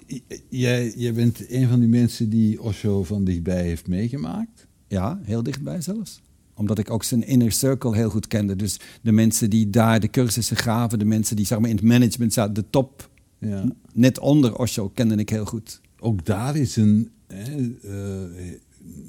jij, 0.48 0.92
jij 0.96 1.12
bent 1.12 1.50
een 1.50 1.68
van 1.68 1.80
die 1.80 1.88
mensen 1.88 2.28
die 2.28 2.62
Osho 2.62 3.04
van 3.04 3.24
dichtbij 3.24 3.62
heeft 3.62 3.86
meegemaakt. 3.86 4.66
Ja, 4.88 5.20
heel 5.22 5.42
dichtbij 5.42 5.80
zelfs. 5.80 6.20
Omdat 6.54 6.78
ik 6.78 6.90
ook 6.90 7.04
zijn 7.04 7.26
inner 7.26 7.52
circle 7.52 7.94
heel 7.94 8.10
goed 8.10 8.26
kende. 8.26 8.56
Dus 8.56 8.80
de 9.02 9.12
mensen 9.12 9.50
die 9.50 9.70
daar 9.70 10.00
de 10.00 10.10
cursussen 10.10 10.56
gaven, 10.56 10.98
de 10.98 11.04
mensen 11.04 11.36
die 11.36 11.46
zeg 11.46 11.58
maar, 11.58 11.70
in 11.70 11.76
het 11.76 11.84
management 11.84 12.32
zaten, 12.32 12.54
de 12.54 12.64
top, 12.70 13.10
Ja. 13.44 13.64
net 13.92 14.18
onder 14.18 14.58
Osho, 14.58 14.88
kende 14.88 15.14
ik 15.14 15.28
heel 15.28 15.44
goed. 15.44 15.80
Ook 15.98 16.26
daar 16.26 16.56
is 16.56 16.76
een, 16.76 17.10
hè, 17.26 17.70
eh, 17.82 18.52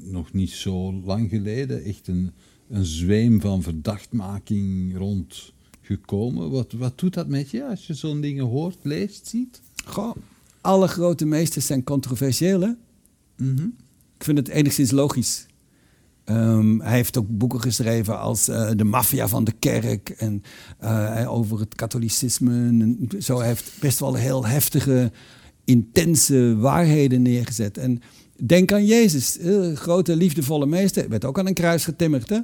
nog 0.04 0.34
niet 0.34 0.50
zo 0.50 0.94
lang 0.94 1.30
geleden, 1.30 1.84
echt 1.84 2.08
een, 2.08 2.32
een 2.70 2.86
zweem 2.86 3.42
van 3.42 3.62
verdachtmaking 3.62 4.98
rondgekomen. 4.98 6.50
Wat, 6.50 6.72
wat 6.72 7.00
doet 7.00 7.14
dat 7.14 7.28
met 7.28 7.50
je 7.50 7.68
als 7.68 7.88
je 7.88 7.94
zo'n 7.94 8.22
dingen 8.22 8.46
hoort, 8.46 8.78
leest, 8.82 9.28
ziet? 9.28 9.62
Goh, 9.86 10.16
alle 10.62 10.88
grote 10.88 11.26
meesters 11.26 11.66
zijn 11.66 11.84
controversieel, 11.84 12.62
hè? 12.62 12.72
Mhm. 13.38 13.68
Ik 14.18 14.24
vind 14.24 14.38
het 14.38 14.48
enigszins 14.48 14.92
logisch. 14.92 15.46
Ehm, 16.26 16.80
hij 16.80 16.96
heeft 16.96 17.18
ook 17.18 17.28
boeken 17.30 17.62
geschreven 17.62 18.20
als 18.20 18.48
eh, 18.48 18.72
De 18.76 18.84
Maffia 18.84 19.28
van 19.28 19.44
de 19.44 19.52
Kerk 19.52 20.10
en 20.10 20.42
eh, 20.80 21.26
over 21.34 21.60
het 21.60 21.76
katholicisme. 21.76 22.52
En 22.52 23.10
zo 23.20 23.38
hij 23.38 23.48
heeft 23.48 23.72
best 23.80 24.00
wel 24.00 24.14
heel 24.16 24.46
heftige, 24.46 25.12
intense 25.64 26.56
waarheden 26.58 27.22
neergezet. 27.22 27.78
En 27.78 28.02
denk 28.46 28.72
aan 28.72 28.86
Jezus, 28.86 29.38
eh, 29.38 29.74
grote, 29.74 30.16
liefdevolle 30.16 30.66
meester. 30.66 31.10
Werd 31.10 31.26
ook 31.26 31.40
aan 31.40 31.48
een 31.48 31.54
kruis 31.54 31.84
getimmerd, 31.84 32.30
hè? 32.30 32.40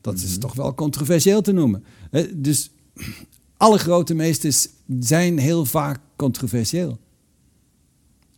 Dat 0.00 0.14
is 0.14 0.38
toch 0.38 0.54
wel 0.54 0.74
controversieel 0.74 1.40
te 1.40 1.52
noemen. 1.52 1.84
Dus 2.34 2.70
alle 3.56 3.78
grote 3.78 4.14
meesters 4.14 4.68
zijn 5.00 5.38
heel 5.38 5.64
vaak 5.64 5.98
controversieel. 6.16 6.90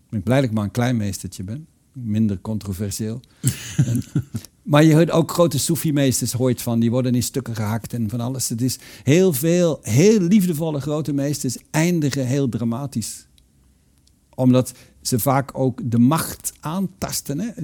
Ik 0.05 0.11
ben 0.11 0.23
blij 0.23 0.41
dat 0.41 0.49
ik 0.49 0.55
maar 0.55 0.65
een 0.65 0.71
klein 0.71 0.97
meestertje 0.97 1.43
ben. 1.43 1.67
Minder 1.93 2.41
controversieel. 2.41 3.21
En- 3.77 4.05
maar 4.63 4.85
je 4.85 4.95
hoort 4.95 5.11
ook 5.11 5.31
grote 5.31 5.59
Soefi-meesters 5.59 6.33
hoort 6.33 6.63
van. 6.63 6.81
Die 6.81 6.91
worden 6.91 7.15
in 7.15 7.23
stukken 7.23 7.55
gehakt 7.55 7.93
en 7.93 8.09
van 8.09 8.21
alles. 8.21 8.49
Het 8.49 8.63
is 8.63 8.79
heel 9.03 9.33
veel, 9.33 9.79
heel 9.83 10.21
liefdevolle 10.21 10.81
grote 10.81 11.13
meesters 11.13 11.57
eindigen 11.71 12.27
heel 12.27 12.49
dramatisch. 12.49 13.27
Omdat 14.35 14.73
ze 15.03 15.19
vaak 15.19 15.51
ook 15.59 15.81
de 15.85 15.99
macht 15.99 16.53
aantasten. 16.61 17.55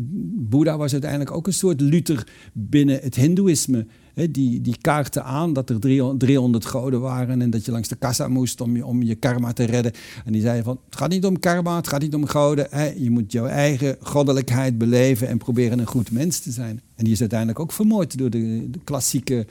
Boeddha 0.49 0.77
was 0.77 0.93
uiteindelijk 0.93 1.31
ook 1.31 1.47
een 1.47 1.53
soort 1.53 1.81
Luther 1.81 2.29
binnen 2.53 3.01
het 3.03 3.15
hindoeïsme. 3.15 3.87
Hè? 4.17 4.31
Die, 4.31 4.61
die 4.61 4.77
kaarten 4.81 5.25
aan 5.25 5.53
dat 5.53 5.71
er 5.71 5.81
300 5.81 6.21
300 6.21 6.65
goden 6.65 7.01
waren 7.01 7.43
en 7.43 7.51
dat 7.51 7.65
je 7.65 7.73
langs 7.73 7.89
de 7.89 7.97
kassa 7.97 8.29
moest 8.29 8.61
om 8.61 8.77
je, 8.77 8.87
om 8.87 9.03
je 9.03 9.15
karma 9.15 9.53
te 9.53 9.65
redden. 9.65 9.93
En 10.25 10.33
die 10.33 10.43
zeiden 10.43 10.65
van, 10.65 10.81
het 10.85 10.97
gaat 10.97 11.11
niet 11.11 11.25
om 11.25 11.39
karma, 11.39 11.77
het 11.77 11.89
gaat 11.89 12.01
niet 12.01 12.15
om 12.15 12.27
goden. 12.27 12.67
Hè? 12.71 12.93
Je 12.97 13.11
moet 13.11 13.33
jouw 13.33 13.47
eigen 13.47 13.97
goddelijkheid 14.01 14.79
beleven 14.79 15.29
en 15.29 15.39
proberen 15.39 15.79
een 15.79 15.87
goed 15.87 16.11
mens 16.11 16.39
te 16.39 16.51
zijn. 16.51 16.81
En 16.95 17.05
die 17.05 17.13
is 17.13 17.21
uiteindelijk 17.21 17.61
ook 17.61 17.73
vermoord 17.73 18.19
door 18.19 18.31
de, 18.31 18.71
de 18.71 18.81
klassieke 18.85 19.47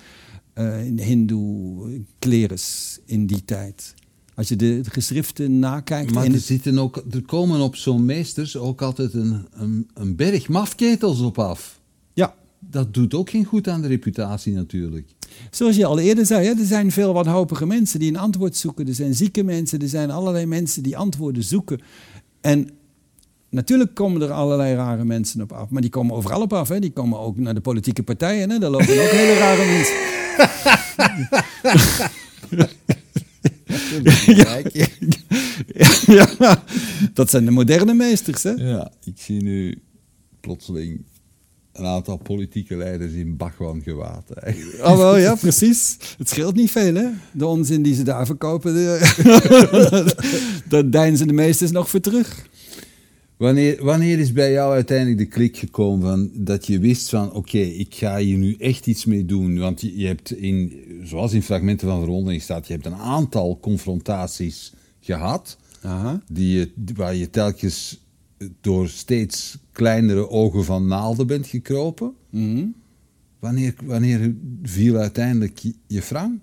eh 0.54 0.74
hindoe 0.96 2.02
klerus 2.20 3.00
in 3.06 3.26
die 3.28 3.46
tijd. 3.46 3.94
Als 4.36 4.48
je 4.48 4.56
de, 4.56 4.80
de 4.82 4.90
geschriften 4.90 5.60
nakijkt... 5.60 6.14
Maar 6.14 6.26
in 6.26 6.34
er, 6.34 6.40
zitten 6.40 6.80
ook, 6.80 7.04
er 7.12 7.22
komen 7.22 7.60
op 7.60 7.76
zo'n 7.76 8.06
meesters 8.06 8.58
ook 8.58 8.82
altijd 8.82 9.14
een, 9.14 9.48
een, 9.52 9.90
een 9.94 10.16
berg 10.16 10.48
mafketels 10.48 11.20
op 11.20 11.40
af. 11.40 11.80
Dat 12.70 12.94
doet 12.94 13.14
ook 13.14 13.30
geen 13.30 13.46
goed 13.46 13.68
aan 13.68 13.82
de 13.82 13.88
reputatie 13.88 14.54
natuurlijk. 14.54 15.10
Zoals 15.52 15.76
je 15.76 15.86
al 15.86 16.00
eerder 16.00 16.26
zei, 16.26 16.48
hè, 16.48 16.52
er 16.52 16.66
zijn 16.66 16.92
veel 16.92 17.14
wanhopige 17.14 17.66
mensen 17.66 18.00
die 18.00 18.10
een 18.10 18.18
antwoord 18.18 18.56
zoeken. 18.56 18.88
Er 18.88 18.94
zijn 18.94 19.16
zieke 19.16 19.44
mensen, 19.44 19.80
er 19.80 19.88
zijn 19.88 20.12
allerlei 20.12 20.46
mensen 20.46 20.84
die 20.84 20.98
antwoorden 20.98 21.44
zoeken. 21.44 21.82
En 22.42 22.70
natuurlijk 23.50 23.94
komen 23.94 24.22
er 24.22 24.32
allerlei 24.32 24.76
rare 24.76 25.04
mensen 25.04 25.42
op 25.42 25.52
af. 25.52 25.70
Maar 25.70 25.82
die 25.82 25.90
komen 25.90 26.16
overal 26.16 26.42
op 26.42 26.54
af. 26.54 26.70
Hè. 26.70 26.80
Die 26.80 26.92
komen 26.92 27.20
ook 27.20 27.38
naar 27.38 27.54
de 27.54 27.62
politieke 27.62 28.04
partijen. 28.04 28.50
Hè. 28.50 28.58
Daar 28.58 28.70
lopen 28.70 29.04
ook 29.04 29.10
hele 29.10 29.38
rare 29.38 29.66
mensen. 29.66 29.96
ja, 36.08 36.64
dat 37.14 37.30
zijn 37.30 37.46
de 37.46 37.52
moderne 37.52 37.94
meesters. 37.94 38.44
Hè. 38.44 38.52
Ja, 38.52 38.92
ik 39.04 39.18
zie 39.18 39.42
nu 39.42 39.82
plotseling 40.40 41.04
een 41.76 41.86
aantal 41.86 42.18
politieke 42.18 42.76
leiders 42.76 43.14
in 43.14 43.38
Bhagwan 43.38 43.82
gewaad. 43.82 44.32
eigenlijk. 44.32 44.86
Oh 44.86 44.98
wel, 44.98 45.18
ja, 45.18 45.36
precies. 45.36 45.98
Het 46.18 46.30
scheelt 46.30 46.56
niet 46.56 46.72
veel, 46.72 46.96
hè? 46.96 47.08
De 47.32 47.46
onzin 47.46 47.82
die 47.82 47.96
ze 47.96 48.04
daar 48.04 48.26
verkopen, 48.26 48.74
de, 48.74 50.14
daar 50.70 50.90
deinzen 50.90 51.28
de 51.28 51.34
meesters 51.34 51.72
nog 51.72 51.90
voor 51.90 52.00
terug. 52.00 52.48
Wanneer, 53.38 53.84
wanneer 53.84 54.20
is 54.20 54.34
bij 54.34 54.52
jou 54.52 54.74
uiteindelijk 54.74 55.18
de 55.18 55.26
klik 55.26 55.58
gekomen 55.58 56.08
van 56.10 56.30
dat 56.34 56.68
je 56.68 56.80
wist 56.80 57.10
van 57.10 57.32
oké, 57.34 57.58
ik 57.58 57.96
ga 57.96 58.18
hier 58.18 58.38
nu 58.38 58.56
echt 58.60 58.88
iets 58.88 59.06
mee 59.06 59.26
doen? 59.26 59.60
Want 59.60 59.82
je, 59.82 59.98
je 59.98 60.08
hebt 60.08 60.32
in, 60.32 60.74
zoals 61.04 61.34
in 61.34 61.44
fragmenten 61.44 61.88
van 61.88 62.00
verwondering 62.00 62.42
staat, 62.42 62.68
je 62.68 62.74
hebt 62.74 62.86
een 62.86 62.96
aantal 62.96 63.60
confrontaties 63.62 64.74
gehad. 65.00 65.58
Aha. 65.82 66.22
Die 66.32 66.58
je, 66.58 66.72
waar 66.96 67.16
je 67.16 67.30
telkens 67.30 68.05
door 68.62 68.88
steeds 68.88 69.58
kleinere 69.72 70.30
ogen 70.30 70.64
van 70.64 70.88
naalden 70.88 71.28
bent 71.28 71.48
gekropen. 71.48 72.14
Mhm. 72.30 72.66
Wanneer, 73.40 73.76
wanneer 73.84 74.36
viel 74.64 74.96
uiteindelijk 74.96 75.58
je, 75.58 75.74
je 75.88 76.02
frank? 76.02 76.42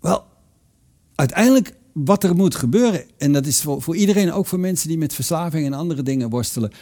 Wel, 0.00 0.24
uiteindelijk 1.14 1.74
wat 1.92 2.24
er 2.24 2.36
moet 2.36 2.54
gebeuren, 2.54 3.04
en 3.18 3.32
dat 3.32 3.46
is 3.46 3.60
voor, 3.60 3.82
voor 3.82 3.96
iedereen, 3.96 4.32
ook 4.32 4.46
voor 4.46 4.60
mensen 4.60 4.88
die 4.88 4.98
met 4.98 5.14
verslaving 5.14 5.66
en 5.66 5.72
andere 5.72 6.02
dingen 6.02 6.30
worstelen, 6.30 6.72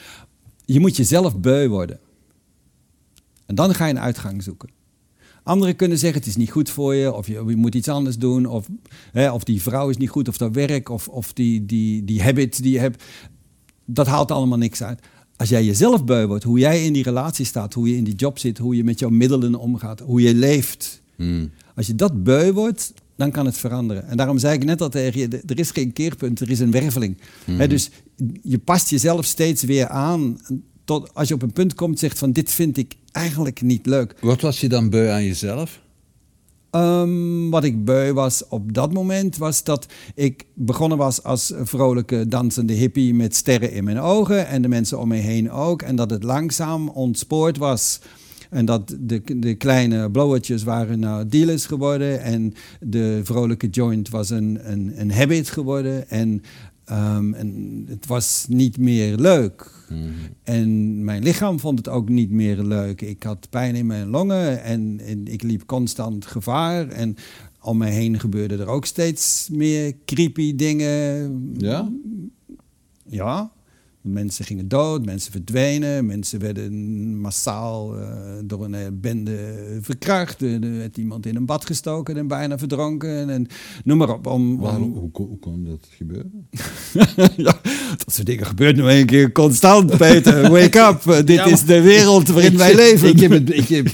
je 0.64 0.80
moet 0.80 0.96
jezelf 0.96 1.38
beu 1.38 1.68
worden. 1.68 2.00
En 3.46 3.54
dan 3.54 3.74
ga 3.74 3.86
je 3.86 3.92
een 3.92 4.00
uitgang 4.00 4.42
zoeken. 4.42 4.68
Anderen 5.42 5.76
kunnen 5.76 5.98
zeggen 5.98 6.18
het 6.18 6.28
is 6.28 6.36
niet 6.36 6.50
goed 6.50 6.70
voor 6.70 6.94
je, 6.94 7.12
of 7.12 7.26
je, 7.26 7.44
je 7.46 7.56
moet 7.56 7.74
iets 7.74 7.88
anders 7.88 8.18
doen, 8.18 8.46
of, 8.46 8.68
hè, 9.12 9.30
of 9.32 9.44
die 9.44 9.62
vrouw 9.62 9.88
is 9.88 9.96
niet 9.96 10.08
goed, 10.08 10.28
of 10.28 10.36
dat 10.36 10.54
werk, 10.54 10.88
of, 10.88 11.08
of 11.08 11.32
die, 11.32 11.66
die, 11.66 12.04
die 12.04 12.22
habit 12.22 12.62
die 12.62 12.72
je 12.72 12.78
hebt. 12.78 13.04
Dat 13.92 14.06
haalt 14.06 14.30
allemaal 14.30 14.58
niks 14.58 14.82
uit. 14.82 15.00
als 15.36 15.48
jij 15.48 15.64
jezelf 15.64 16.04
beu 16.04 16.26
wordt, 16.26 16.44
hoe 16.44 16.58
jij 16.58 16.84
in 16.84 16.92
die 16.92 17.02
relatie 17.02 17.44
staat, 17.44 17.74
hoe 17.74 17.88
je 17.88 17.96
in 17.96 18.04
die 18.04 18.14
job 18.14 18.38
zit, 18.38 18.58
hoe 18.58 18.76
je 18.76 18.84
met 18.84 18.98
jouw 18.98 19.08
middelen 19.08 19.54
omgaat, 19.54 20.00
hoe 20.00 20.20
je 20.20 20.34
leeft. 20.34 21.02
Hmm. 21.16 21.50
Als 21.74 21.86
je 21.86 21.94
dat 21.94 22.24
beu 22.24 22.52
wordt, 22.52 22.92
dan 23.16 23.30
kan 23.30 23.46
het 23.46 23.58
veranderen. 23.58 24.08
En 24.08 24.16
daarom 24.16 24.38
zei 24.38 24.54
ik 24.54 24.64
net 24.64 24.80
al 24.80 24.88
tegen 24.88 25.20
je, 25.20 25.42
er 25.46 25.58
is 25.58 25.70
geen 25.70 25.92
keerpunt, 25.92 26.40
er 26.40 26.50
is 26.50 26.60
een 26.60 26.70
werveling. 26.70 27.16
Hè, 27.44 27.68
dus 27.68 27.90
je 28.42 28.58
past 28.58 28.90
jezelf 28.90 29.24
steeds 29.24 29.62
weer 29.62 29.88
aan. 29.88 30.40
Tot 30.84 31.14
als 31.14 31.28
je 31.28 31.34
op 31.34 31.42
een 31.42 31.52
punt 31.52 31.74
komt, 31.74 31.98
zegt 31.98 32.18
van 32.18 32.32
dit 32.32 32.50
vind 32.50 32.76
ik 32.76 32.94
eigenlijk 33.12 33.62
niet 33.62 33.86
leuk. 33.86 34.14
Wat 34.20 34.40
was 34.40 34.60
je 34.60 34.68
dan 34.68 34.90
beu 34.90 35.08
aan 35.08 35.24
jezelf? 35.24 35.80
Ehm, 36.70 37.48
wat 37.48 37.64
ik 37.64 37.84
beu 37.84 38.12
was 38.12 38.48
op 38.48 38.74
dat 38.74 38.92
moment, 38.92 39.36
was 39.36 39.64
dat 39.64 39.86
ik 40.14 40.44
begonnen 40.54 40.98
was 40.98 41.22
als 41.22 41.52
vrolijke 41.62 42.28
dansende 42.28 42.72
hippie 42.72 43.14
met 43.14 43.36
sterren 43.36 43.72
in 43.72 43.84
mijn 43.84 44.00
ogen 44.00 44.46
en 44.46 44.62
de 44.62 44.68
mensen 44.68 44.98
om 44.98 45.08
me 45.08 45.16
heen 45.16 45.50
ook. 45.50 45.82
En 45.82 45.96
dat 45.96 46.10
het 46.10 46.22
langzaam 46.22 46.88
ontspoord 46.88 47.56
was. 47.56 48.00
En 48.50 48.64
dat 48.64 48.96
de, 49.00 49.22
de 49.36 49.54
kleine 49.54 50.10
blowertjes 50.10 50.62
waren 50.62 50.98
nou 50.98 51.26
dealers 51.26 51.66
geworden 51.66 52.22
en 52.22 52.54
de 52.80 53.20
vrolijke 53.22 53.68
joint 53.68 54.08
was 54.08 54.30
een, 54.30 54.58
een, 54.62 54.92
een 54.96 55.12
habit 55.12 55.50
geworden. 55.50 56.10
En, 56.10 56.42
ehm, 56.84 57.34
en 57.34 57.84
het 57.88 58.06
was 58.06 58.46
niet 58.48 58.78
meer 58.78 59.16
leuk. 59.16 59.79
En 60.42 61.04
mijn 61.04 61.22
lichaam 61.22 61.60
vond 61.60 61.78
het 61.78 61.88
ook 61.88 62.08
niet 62.08 62.30
meer 62.30 62.62
leuk. 62.62 63.00
Ik 63.00 63.22
had 63.22 63.46
pijn 63.50 63.74
in 63.74 63.86
mijn 63.86 64.08
longen 64.08 64.62
en, 64.62 65.00
en 65.04 65.26
ik 65.26 65.42
liep 65.42 65.66
constant 65.66 66.26
gevaar. 66.26 66.88
En 66.88 67.16
om 67.60 67.78
mij 67.78 67.90
heen 67.90 68.20
gebeurden 68.20 68.60
er 68.60 68.66
ook 68.66 68.84
steeds 68.84 69.48
meer 69.52 69.94
creepy 70.04 70.56
dingen. 70.56 71.54
Ja? 71.58 71.90
Ja. 73.06 73.50
Mensen 74.02 74.44
gingen 74.44 74.68
dood, 74.68 75.04
mensen 75.04 75.32
verdwenen, 75.32 76.06
mensen 76.06 76.40
werden 76.40 76.72
massaal 77.20 77.98
eh, 77.98 78.06
door 78.44 78.64
een 78.64 78.74
hele 78.74 78.90
bende 78.92 79.38
verkracht. 79.80 80.42
Er 80.42 80.60
werd 80.78 80.96
iemand 80.96 81.26
in 81.26 81.36
een 81.36 81.46
bad 81.46 81.66
gestoken 81.66 82.16
en 82.16 82.26
bijna 82.26 82.58
verdronken. 82.58 83.30
En 83.30 83.46
noem 83.84 83.98
maar 83.98 84.10
op. 84.14 84.26
Om, 84.26 84.50
om- 84.52 84.58
Waarom, 84.60 84.92
hoe, 84.92 85.10
kon- 85.10 85.26
hoe 85.26 85.38
kon 85.38 85.64
dat 85.64 85.88
gebeuren? 85.96 86.48
ja, 87.36 87.60
dat 88.04 88.04
soort 88.14 88.26
dingen 88.26 88.46
gebeurt 88.46 88.76
nu 88.76 88.82
een 88.90 89.06
keer 89.06 89.32
constant, 89.32 89.96
Peter. 89.96 90.50
Wake 90.50 90.78
up. 90.78 91.06
Eh, 91.06 91.16
dit 91.24 91.36
Ja, 91.36 91.44
is 91.44 91.64
de 91.64 91.80
wereld 91.80 92.28
waarin 92.28 92.56
wij 92.56 92.74
leven. 92.74 93.08
Ik 93.08 93.20
heb, 93.20 93.30
het, 93.30 93.54
ik 93.54 93.68
heb 93.68 93.88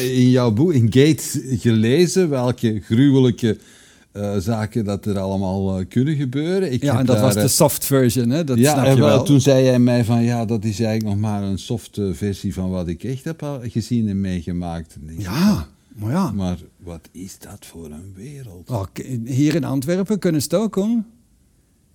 in 0.00 0.30
jouw 0.30 0.50
boek, 0.52 0.72
in 0.72 0.86
Gate, 0.92 1.56
gelezen 1.58 2.28
welke 2.28 2.80
gruwelijke 2.84 3.58
eh, 4.12 4.36
zaken 4.38 4.84
dat 4.84 5.06
er 5.06 5.18
allemaal 5.18 5.78
eh, 5.78 5.84
kunnen 5.88 6.16
gebeuren. 6.16 6.72
Ik 6.72 6.82
ja, 6.82 6.98
en 6.98 7.06
dat 7.06 7.16
daar, 7.16 7.24
was 7.24 7.34
de 7.34 7.40
eh, 7.40 7.46
soft 7.46 7.84
version, 7.84 8.30
hè? 8.30 8.44
dat 8.44 8.58
ja, 8.58 8.72
snap 8.72 8.84
en 8.84 8.94
je 8.94 9.00
wel, 9.00 9.22
toen 9.22 9.40
zei 9.40 9.64
jij 9.64 9.78
mij 9.78 10.04
van 10.04 10.22
ja, 10.22 10.44
dat 10.44 10.64
is 10.64 10.80
eigenlijk 10.80 11.04
nog 11.04 11.30
maar 11.30 11.42
een 11.42 11.58
softe 11.58 12.14
versie 12.14 12.54
van 12.54 12.70
wat 12.70 12.88
ik 12.88 13.04
echt 13.04 13.24
heb 13.24 13.60
gezien 13.62 14.08
en 14.08 14.20
meegemaakt. 14.20 14.96
En 15.06 15.14
Ja, 15.18 15.66
maar 15.94 16.10
ja. 16.10 16.32
Maar 16.32 16.58
wat 16.76 17.08
is 17.12 17.38
dat 17.38 17.66
voor 17.66 17.84
een 17.84 18.12
wereld? 18.14 18.70
Oh, 18.70 18.84
hier 19.24 19.54
in 19.54 19.64
Antwerpen 19.64 20.18
kunnen 20.18 20.42
ze 20.42 20.48
het 20.50 20.64
ook, 20.64 20.74
hoor. 20.74 21.02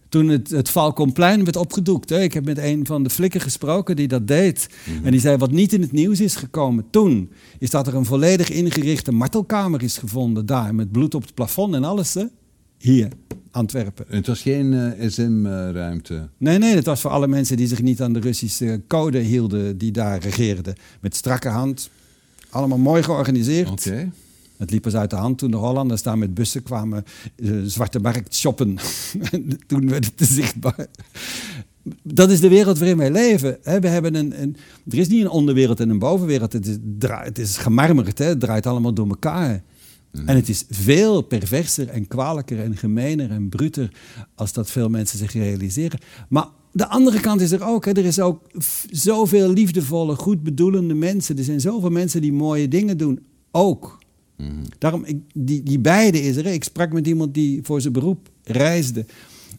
Toen 0.09 0.27
het, 0.27 0.49
het 0.49 0.69
Valkomplein 0.69 1.43
werd 1.43 1.55
opgedoekt. 1.55 2.09
Hè. 2.09 2.21
Ik 2.21 2.33
heb 2.33 2.45
met 2.45 2.57
een 2.57 2.85
van 2.85 3.03
de 3.03 3.09
flikken 3.09 3.41
gesproken 3.41 3.95
die 3.95 4.07
dat 4.07 4.27
deed. 4.27 4.69
En 5.03 5.11
die 5.11 5.19
zei, 5.19 5.37
wat 5.37 5.51
niet 5.51 5.73
in 5.73 5.81
het 5.81 5.91
nieuws 5.91 6.19
is 6.19 6.35
gekomen 6.35 6.85
toen... 6.89 7.31
is 7.59 7.69
dat 7.69 7.87
er 7.87 7.95
een 7.95 8.05
volledig 8.05 8.49
ingerichte 8.49 9.11
martelkamer 9.11 9.83
is 9.83 9.97
gevonden 9.97 10.45
daar... 10.45 10.75
met 10.75 10.91
bloed 10.91 11.15
op 11.15 11.21
het 11.21 11.33
plafond 11.33 11.73
en 11.73 11.83
alles, 11.83 12.13
hè. 12.13 12.23
Hier, 12.77 13.09
Antwerpen. 13.51 14.05
Het 14.09 14.27
was 14.27 14.41
geen 14.41 14.73
eh, 14.73 15.09
SM-ruimte. 15.09 16.29
Nee, 16.37 16.57
nee, 16.57 16.75
dat 16.75 16.85
was 16.85 17.01
voor 17.01 17.11
alle 17.11 17.27
mensen 17.27 17.57
die 17.57 17.67
zich 17.67 17.81
niet 17.81 18.01
aan 18.01 18.13
de 18.13 18.19
Russische 18.19 18.81
code 18.87 19.19
hielden... 19.19 19.77
die 19.77 19.91
daar 19.91 20.19
regeerden. 20.19 20.75
Met 21.01 21.15
strakke 21.15 21.49
hand. 21.49 21.89
Allemaal 22.49 22.77
mooi 22.77 23.03
georganiseerd. 23.03 23.69
Oké. 23.69 24.11
Het 24.57 24.71
liep 24.71 24.85
eens 24.85 24.95
uit 24.95 25.09
de 25.09 25.15
hand 25.15 25.37
toen 25.37 25.51
de 25.51 25.57
Hollanders 25.57 26.03
daar 26.03 26.17
met 26.17 26.33
bussen 26.33 26.63
kwamen 26.63 27.03
eh, 27.35 27.51
zwarte 27.65 27.99
markt 27.99 28.35
shoppen. 28.35 28.77
En 29.31 29.59
toen 29.67 29.89
werd 29.89 30.05
het 30.05 30.17
te 30.17 30.25
zichtbaar. 30.25 30.87
Dat 32.03 32.31
is 32.31 32.39
de 32.39 32.49
wereld 32.49 32.77
waarin 32.77 32.97
wij 32.97 33.11
leven. 33.11 33.57
We 33.63 33.87
hebben 33.87 34.15
een, 34.15 34.41
een, 34.41 34.55
er 34.89 34.97
is 34.97 35.07
niet 35.07 35.21
een 35.21 35.29
onderwereld 35.29 35.79
en 35.79 35.89
een 35.89 35.99
bovenwereld. 35.99 36.53
Het 36.53 36.67
is, 36.67 36.77
het 37.09 37.39
is 37.39 37.57
gemarmerd. 37.57 38.17
Hè. 38.17 38.25
Het 38.25 38.39
draait 38.39 38.65
allemaal 38.65 38.93
door 38.93 39.07
elkaar. 39.07 39.63
En 40.11 40.35
het 40.35 40.49
is 40.49 40.65
veel 40.69 41.21
perverser 41.21 41.89
en 41.89 42.07
kwalijker 42.07 42.59
en 42.59 42.77
gemener 42.77 43.31
en 43.31 43.49
bruter 43.49 43.91
als 44.35 44.53
dat 44.53 44.71
veel 44.71 44.89
mensen 44.89 45.17
zich 45.17 45.33
realiseren. 45.33 45.99
Maar 46.29 46.47
de 46.71 46.87
andere 46.87 47.19
kant 47.19 47.41
is 47.41 47.51
er 47.51 47.63
ook. 47.63 47.85
Hè. 47.85 47.91
Er 47.91 48.05
is 48.05 48.19
ook 48.19 48.41
zoveel 48.89 49.49
liefdevolle, 49.49 50.15
goed 50.15 50.43
bedoelende 50.43 50.93
mensen. 50.93 51.37
Er 51.37 51.43
zijn 51.43 51.61
zoveel 51.61 51.89
mensen 51.89 52.21
die 52.21 52.33
mooie 52.33 52.67
dingen 52.67 52.97
doen. 52.97 53.19
Ook. 53.51 53.97
Daarom, 54.77 55.03
ik, 55.05 55.17
die, 55.33 55.63
die 55.63 55.79
beide 55.79 56.21
is 56.21 56.35
er. 56.35 56.45
Ik 56.45 56.63
sprak 56.63 56.91
met 56.93 57.07
iemand 57.07 57.33
die 57.33 57.59
voor 57.63 57.81
zijn 57.81 57.93
beroep 57.93 58.29
reisde. 58.43 59.05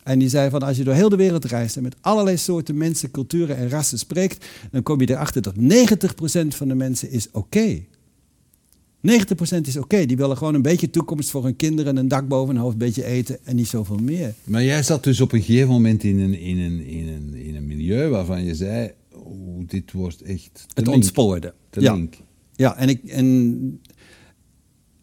En 0.03 0.19
die 0.19 0.29
zei 0.29 0.51
van 0.51 0.63
als 0.63 0.77
je 0.77 0.85
door 0.85 0.95
heel 0.95 1.09
de 1.09 1.17
wereld 1.17 1.45
reist 1.45 1.77
en 1.77 1.83
met 1.83 1.97
allerlei 2.01 2.37
soorten 2.37 2.77
mensen, 2.77 3.11
culturen 3.11 3.57
en 3.57 3.69
rassen 3.69 3.99
spreekt, 3.99 4.47
dan 4.71 4.83
kom 4.83 5.01
je 5.01 5.11
erachter 5.11 5.43
dat 5.43 5.55
90% 5.55 5.61
van 6.49 6.69
de 6.69 6.75
mensen 6.75 7.11
is 7.11 7.31
oké. 7.31 7.81
90% 9.07 9.61
is 9.63 9.77
oké. 9.77 10.07
Die 10.07 10.17
willen 10.17 10.37
gewoon 10.37 10.55
een 10.55 10.63
beetje 10.63 10.91
toekomst 10.91 11.31
voor 11.31 11.45
hun 11.45 11.57
kinderen, 11.57 11.97
een 11.97 12.09
dak 12.09 12.29
boven 12.29 12.55
hun 12.55 12.63
hoofd, 12.63 12.73
een 12.73 12.79
beetje 12.79 13.05
eten 13.05 13.39
en 13.45 13.57
niet 13.57 13.69
zoveel 13.69 13.99
meer. 13.99 14.35
Maar 14.45 14.65
jij 14.65 14.83
zat 14.83 15.05
dus 15.05 15.21
op 15.21 15.33
een 15.33 15.43
gegeven 15.43 15.69
moment 15.69 16.05
in 16.05 16.19
een, 16.19 16.39
in 16.39 16.59
een, 16.59 16.87
in 16.87 17.09
een, 17.09 17.35
in 17.35 17.57
een 17.57 17.67
milieu 17.67 18.09
waarvan 18.09 18.45
je 18.45 18.55
zei, 18.55 18.91
oh, 19.13 19.63
dit 19.67 19.93
wordt 19.93 20.23
echt 20.23 20.65
Het 20.75 20.87
link. 20.87 20.97
ontspoorde. 20.97 21.55
Ja. 21.71 21.95
link. 21.95 22.15
Ja, 22.55 22.77
en 22.77 22.89
ik, 22.89 23.05
en 23.05 23.81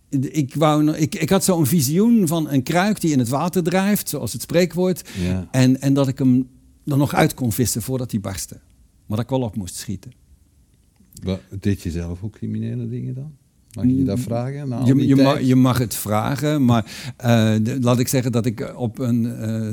ik, 0.09 0.55
wou, 0.55 0.91
ik, 0.91 1.15
ik 1.15 1.29
had 1.29 1.43
zo'n 1.43 1.65
visioen 1.65 2.27
van 2.27 2.49
een 2.49 2.63
kruik 2.63 3.01
die 3.01 3.11
in 3.11 3.19
het 3.19 3.29
water 3.29 3.63
drijft, 3.63 4.09
zoals 4.09 4.33
het 4.33 4.41
spreekwoord. 4.41 5.09
Ja. 5.19 5.47
En, 5.51 5.81
en 5.81 5.93
dat 5.93 6.07
ik 6.07 6.17
hem 6.17 6.47
er 6.85 6.97
nog 6.97 7.13
uit 7.13 7.33
kon 7.33 7.51
vissen 7.51 7.81
voordat 7.81 8.11
hij 8.11 8.19
barstte. 8.19 8.59
Maar 9.05 9.17
dat 9.17 9.25
ik 9.25 9.29
wel 9.29 9.41
op 9.41 9.55
moest 9.55 9.75
schieten. 9.75 10.11
Wat, 11.23 11.39
deed 11.59 11.81
je 11.81 11.91
zelf 11.91 12.23
ook 12.23 12.33
criminele 12.33 12.89
dingen 12.89 13.13
dan? 13.13 13.31
Mag 13.73 13.85
je 13.85 14.03
dat 14.03 14.19
vragen? 14.19 14.85
Je, 14.85 15.07
je, 15.07 15.15
mag, 15.15 15.41
je 15.41 15.55
mag 15.55 15.77
het 15.77 15.95
vragen, 15.95 16.65
maar 16.65 17.13
eh, 17.17 17.55
de- 17.61 17.77
laat 17.81 17.99
ik 17.99 18.07
zeggen 18.07 18.31
dat 18.31 18.45
ik 18.45 18.73
op 18.75 18.99
een 18.99 19.35
eh, 19.37 19.69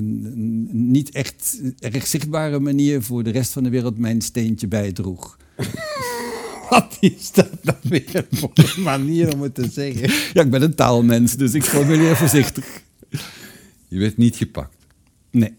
niet 0.73 1.11
echt 1.11 1.61
erg 1.79 2.07
zichtbare 2.07 2.59
manier 2.61 3.03
voor 3.03 3.23
de 3.23 3.31
rest 3.31 3.53
van 3.53 3.63
de 3.63 3.71
wereld 3.71 3.99
mijn 3.99 4.21
steentje 4.21 4.69
bijdroeg. 4.69 5.37
Wat 6.73 6.97
is 7.01 7.33
dat 7.33 7.65
nou 7.65 7.77
weer 7.83 8.27
voor 8.31 8.51
een 8.55 8.83
manier 8.83 9.35
om 9.35 9.43
het 9.43 9.55
te 9.55 9.71
zeggen? 9.71 10.11
Ja, 10.33 10.43
ik 10.43 10.51
ben 10.51 10.63
een 10.63 10.75
taalmens, 10.75 11.37
dus 11.37 11.55
ik 11.55 11.63
formuleer 11.63 12.17
voorzichtig. 12.17 12.83
Je 13.89 13.99
werd 13.99 14.17
niet 14.17 14.37
gepakt. 14.37 14.77
Nee. 15.31 15.55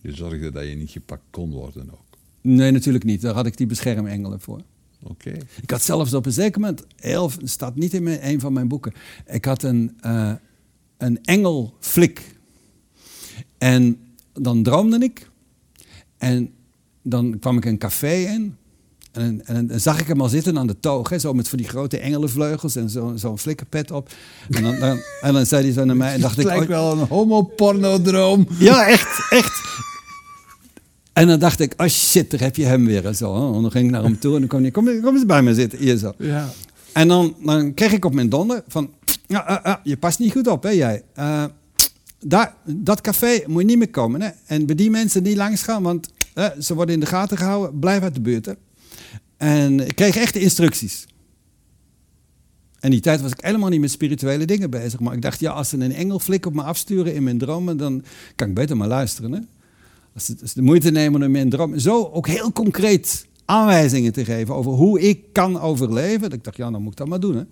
Je 0.00 0.14
zorgde 0.14 0.50
dat 0.50 0.68
je 0.68 0.74
niet 0.74 0.90
gepakt 0.90 1.22
kon 1.30 1.50
worden 1.50 1.90
ook. 1.92 2.18
Nee, 2.40 2.70
natuurlijk 2.70 3.04
niet. 3.04 3.20
Daar 3.20 3.34
had 3.34 3.46
ik 3.46 3.56
die 3.56 3.66
beschermengelen 3.66 4.40
voor. 4.40 4.60
Oké. 5.02 5.32
Ik 5.62 5.70
had 5.70 5.82
zelfs 5.82 6.14
op 6.14 6.26
een 6.26 6.32
zeker 6.32 6.60
moment, 6.60 6.84
heel, 6.96 7.30
staat 7.42 7.76
niet 7.76 7.94
in 7.94 8.02
mijn, 8.02 8.28
een 8.28 8.40
van 8.40 8.52
mijn 8.52 8.68
boeken, 8.68 8.92
ik 9.26 9.44
had 9.44 9.62
een, 9.62 9.96
eh 10.00 10.32
een 10.96 11.24
engelflik. 11.24 12.38
En 13.58 13.98
dan 14.32 14.62
droomde 14.62 14.98
ik 14.98 15.30
en 16.18 16.52
dan 17.02 17.38
kwam 17.38 17.56
ik 17.56 17.64
een 17.64 17.78
café 17.78 18.14
in 18.14 18.58
en, 19.12 19.40
en 19.46 19.66
dan 19.66 19.80
zag 19.80 20.00
ik 20.00 20.06
hem 20.06 20.20
al 20.20 20.28
zitten 20.28 20.58
aan 20.58 20.66
de 20.66 20.80
toog, 20.80 21.08
hè, 21.08 21.18
zo 21.18 21.32
met 21.32 21.48
voor 21.48 21.58
die 21.58 21.68
grote 21.68 21.98
engelenvleugels 21.98 22.76
en 22.76 22.90
zo- 22.90 23.12
zo'n 23.16 23.38
flikkerpet 23.38 23.90
op. 23.90 24.08
En 24.50 24.62
dan, 24.62 24.78
dan, 24.78 25.00
en 25.20 25.32
dan 25.32 25.46
zei 25.46 25.62
hij 25.64 25.72
zo 25.72 25.84
naar 25.84 25.96
mij 25.96 26.12
en 26.14 26.20
dacht 26.20 26.36
Het 26.36 26.44
ik... 26.46 26.50
lijkt 26.50 26.62
oh, 26.64 26.68
wel 26.68 26.92
een 26.92 27.06
homopornodroom. 27.08 28.46
ja, 28.58 28.86
echt, 28.86 29.26
echt. 29.30 29.60
En 31.12 31.26
dan 31.26 31.38
dacht 31.38 31.60
ik, 31.60 31.74
oh 31.76 31.86
shit, 31.86 32.30
daar 32.30 32.40
heb 32.40 32.56
je 32.56 32.64
hem 32.64 32.86
weer. 32.86 33.06
En 33.06 33.16
zo, 33.16 33.34
hè. 33.34 33.56
En 33.56 33.62
dan 33.62 33.70
ging 33.70 33.84
ik 33.84 33.90
naar 33.90 34.02
hem 34.02 34.18
toe 34.18 34.34
en 34.34 34.38
dan 34.40 34.48
kwam 34.48 34.62
hij, 34.62 34.70
kom, 34.70 35.00
kom 35.02 35.14
eens 35.16 35.26
bij 35.26 35.42
me 35.42 35.54
zitten, 35.54 35.78
hier 35.78 35.96
zo. 35.96 36.12
Ja. 36.18 36.48
En 36.92 37.08
dan, 37.08 37.34
dan 37.44 37.74
kreeg 37.74 37.92
ik 37.92 38.04
op 38.04 38.14
mijn 38.14 38.28
donder 38.28 38.62
van, 38.68 38.90
ja, 39.26 39.62
eh, 39.64 39.74
je 39.82 39.96
past 39.96 40.18
niet 40.18 40.32
goed 40.32 40.46
op, 40.46 40.62
hè 40.62 40.70
jij. 40.70 41.02
Daar, 42.24 42.54
dat 42.64 43.00
café 43.00 43.42
moet 43.46 43.60
je 43.60 43.66
niet 43.66 43.78
meer 43.78 43.90
komen. 43.90 44.22
Hè? 44.22 44.28
En 44.46 44.66
bij 44.66 44.74
die 44.74 44.90
mensen 44.90 45.22
niet 45.22 45.36
langs 45.36 45.62
gaan, 45.62 45.82
want 45.82 46.08
ze 46.60 46.74
worden 46.74 46.94
in 46.94 47.00
de 47.00 47.06
gaten 47.06 47.36
gehouden. 47.36 47.78
Blijf 47.78 48.02
uit 48.02 48.14
de 48.14 48.20
buurt. 48.20 48.46
Hè? 48.46 48.52
En 49.40 49.80
ik 49.80 49.94
kreeg 49.94 50.16
echt 50.16 50.32
de 50.34 50.40
instructies. 50.40 51.06
En 52.80 52.90
die 52.90 53.00
tijd 53.00 53.20
was 53.20 53.30
ik 53.30 53.40
helemaal 53.40 53.68
niet 53.68 53.80
met 53.80 53.90
spirituele 53.90 54.44
dingen 54.44 54.70
bezig. 54.70 55.00
Maar 55.00 55.14
ik 55.14 55.22
dacht, 55.22 55.40
ja, 55.40 55.52
als 55.52 55.68
ze 55.68 55.76
een 55.76 55.92
engelflik 55.92 56.46
op 56.46 56.54
me 56.54 56.62
afsturen 56.62 57.14
in 57.14 57.22
mijn 57.22 57.38
dromen, 57.38 57.76
dan 57.76 58.04
kan 58.36 58.48
ik 58.48 58.54
beter 58.54 58.76
maar 58.76 58.88
luisteren. 58.88 59.32
Hè? 59.32 59.40
Als 60.14 60.24
ze, 60.24 60.34
de 60.54 60.62
moeite 60.62 60.90
nemen 60.90 61.14
om 61.14 61.22
in 61.22 61.30
mijn 61.30 61.50
droom 61.50 61.78
zo 61.78 62.04
ook 62.04 62.26
heel 62.26 62.52
concreet 62.52 63.26
aanwijzingen 63.44 64.12
te 64.12 64.24
geven 64.24 64.54
over 64.54 64.72
hoe 64.72 65.00
ik 65.00 65.32
kan 65.32 65.60
overleven. 65.60 66.32
Ik 66.32 66.44
dacht, 66.44 66.56
ja, 66.56 66.70
dan 66.70 66.82
moet 66.82 66.92
ik 66.92 66.98
dat 66.98 67.08
maar 67.08 67.20
doen. 67.20 67.36
Hè? 67.36 67.44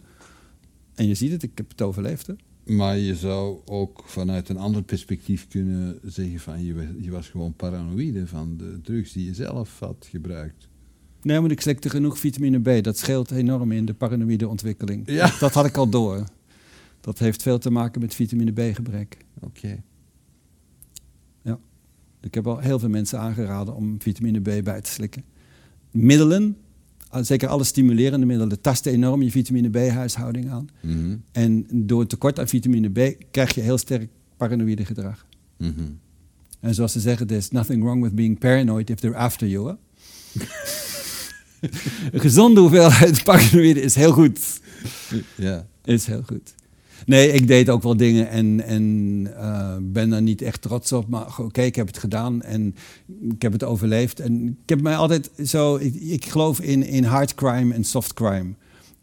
En 0.95 1.07
je 1.07 1.15
ziet 1.15 1.33
het, 1.33 1.43
ik 1.43 1.53
heb 1.55 1.69
het 1.69 1.83
overleefd. 1.83 2.27
Hè? 2.27 2.35
Maar 2.75 2.99
je 2.99 3.17
zou 3.17 3.59
ook 3.65 4.03
vanuit 4.07 4.49
een 4.49 4.59
ander 4.59 4.83
perspectief 4.83 5.49
kunnen 5.49 5.99
zeggen 6.05 6.41
van 6.41 6.65
je 6.65 7.11
was 7.11 7.29
gewoon 7.29 7.53
paranoïde 7.53 8.27
van 8.27 8.57
de 8.57 8.81
drugs 8.83 9.13
die 9.13 9.25
je 9.25 9.35
zelf 9.35 9.79
had 9.79 10.07
gebruikt. 10.11 10.68
Nee, 11.23 11.41
maar 11.41 11.51
ik 11.51 11.61
slikte 11.61 11.91
genoeg 11.91 12.19
vitamine 12.19 12.61
B. 12.61 12.85
Dat 12.85 12.99
scheelt 12.99 13.31
enorm 13.31 13.73
in 13.73 13.85
de 13.85 13.95
paranoïde 13.95 14.49
ontwikkeling. 14.49 15.03
Ja. 15.07 15.33
Dat 15.41 15.53
had 15.53 15.67
ik 15.67 15.77
al 15.77 15.89
door. 15.89 16.25
Dat 17.01 17.19
heeft 17.19 17.43
veel 17.43 17.59
te 17.59 17.71
maken 17.71 18.01
met 18.01 18.15
vitamine 18.15 18.53
B-gebrek. 18.53 19.17
Oké. 19.41 19.83
Ik 22.21 22.35
heb 22.35 22.47
al 22.47 22.59
heel 22.59 22.79
veel 22.79 22.89
mensen 22.89 23.19
aangeraden 23.19 23.75
om 23.75 23.97
vitamine 24.03 24.41
B 24.41 24.65
bij 24.65 24.81
te 24.81 24.91
slikken. 24.91 25.25
Middelen, 25.91 26.57
zeker 27.21 27.49
alle 27.49 27.65
stimulerende 27.65 28.27
middelen, 28.27 28.61
tasten 28.61 28.93
enorm 28.93 29.23
je 29.23 29.31
vitamine 29.31 29.69
B-huishouding 29.71 30.51
aan. 30.51 30.69
Mhm. 30.81 31.17
En 31.33 31.67
door 31.73 32.07
tekort 32.07 32.39
aan 32.39 32.49
vitamine 32.49 32.89
B 32.89 33.17
krijg 33.31 33.55
je 33.55 33.61
heel 33.61 33.79
sterk 33.79 34.11
paranoïde 34.37 34.85
gedrag. 34.85 35.27
Mhm. 35.57 35.73
En 36.61 36.75
zoals 36.75 36.93
ze 36.93 37.01
zeggen, 37.01 37.27
there's 37.27 37.51
nothing 37.51 37.83
wrong 37.83 38.03
with 38.03 38.15
being 38.15 38.39
paranoid 38.39 38.91
if 38.91 38.99
they're 38.99 39.17
after 39.17 39.49
you. 39.49 39.77
Een 41.61 42.21
gezonde 42.27 42.61
hoeveelheid 42.61 43.25
paranoïde 43.25 43.81
is 43.81 43.95
heel 43.95 44.13
goed. 44.13 44.61
Ja. 45.35 45.67
Is 45.85 46.07
heel 46.07 46.23
goed. 46.27 46.55
Nee, 47.07 47.33
ik 47.33 47.47
deed 47.47 47.69
ook 47.69 47.83
wel 47.83 47.97
dingen 47.97 48.29
en, 48.29 48.65
en 48.65 49.27
eh, 49.37 49.77
ben 49.81 50.11
daar 50.11 50.23
niet 50.23 50.43
echt 50.43 50.63
trots 50.63 50.93
op. 50.93 51.09
Maar 51.09 51.39
oké, 51.39 51.63
ik 51.63 51.77
heb 51.77 51.87
het 51.87 51.99
gedaan 51.99 52.43
en 52.43 52.75
ik 53.31 53.43
heb 53.43 53.53
het 53.53 53.65
overleefd. 53.65 54.21
En 54.21 54.47
ik 54.63 54.69
heb 54.69 54.81
mij 54.81 54.97
altijd 54.97 55.31
zo... 55.45 55.77
Ik, 55.77 55.95
ik 55.95 56.27
geloof 56.27 56.61
in, 56.61 56.83
in 56.87 57.05
hard 57.05 57.35
crime 57.35 57.75
en 57.75 57.85
soft 57.85 58.15
crime. 58.15 58.55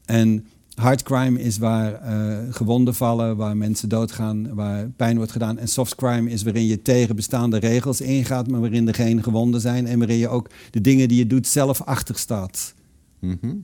En 0.05 0.45
hard 0.75 1.03
crime 1.03 1.41
is 1.41 1.57
waar 1.57 1.93
eh, 1.93 2.53
gewonden 2.53 2.95
vallen, 2.95 3.37
waar 3.37 3.57
mensen 3.57 3.89
doodgaan, 3.89 4.53
waar 4.55 4.89
pijn 4.89 5.17
wordt 5.17 5.31
gedaan. 5.31 5.57
En 5.57 5.67
soft 5.67 5.95
crime 5.95 6.29
is 6.29 6.43
waarin 6.43 6.65
je 6.65 6.81
tegen 6.81 7.15
bestaande 7.15 7.57
regels 7.57 8.01
ingaat, 8.01 8.47
maar 8.47 8.59
waarin 8.59 8.87
er 8.87 8.93
geen 8.95 9.23
gewonden 9.23 9.61
zijn. 9.61 9.87
En 9.87 9.97
waarin 9.99 10.17
je 10.17 10.27
ook 10.27 10.49
de 10.71 10.81
dingen 10.81 11.07
die 11.07 11.17
je 11.17 11.27
doet 11.27 11.47
zelf 11.47 11.81
achterstaat 11.81 12.73
Mhm. 13.19 13.55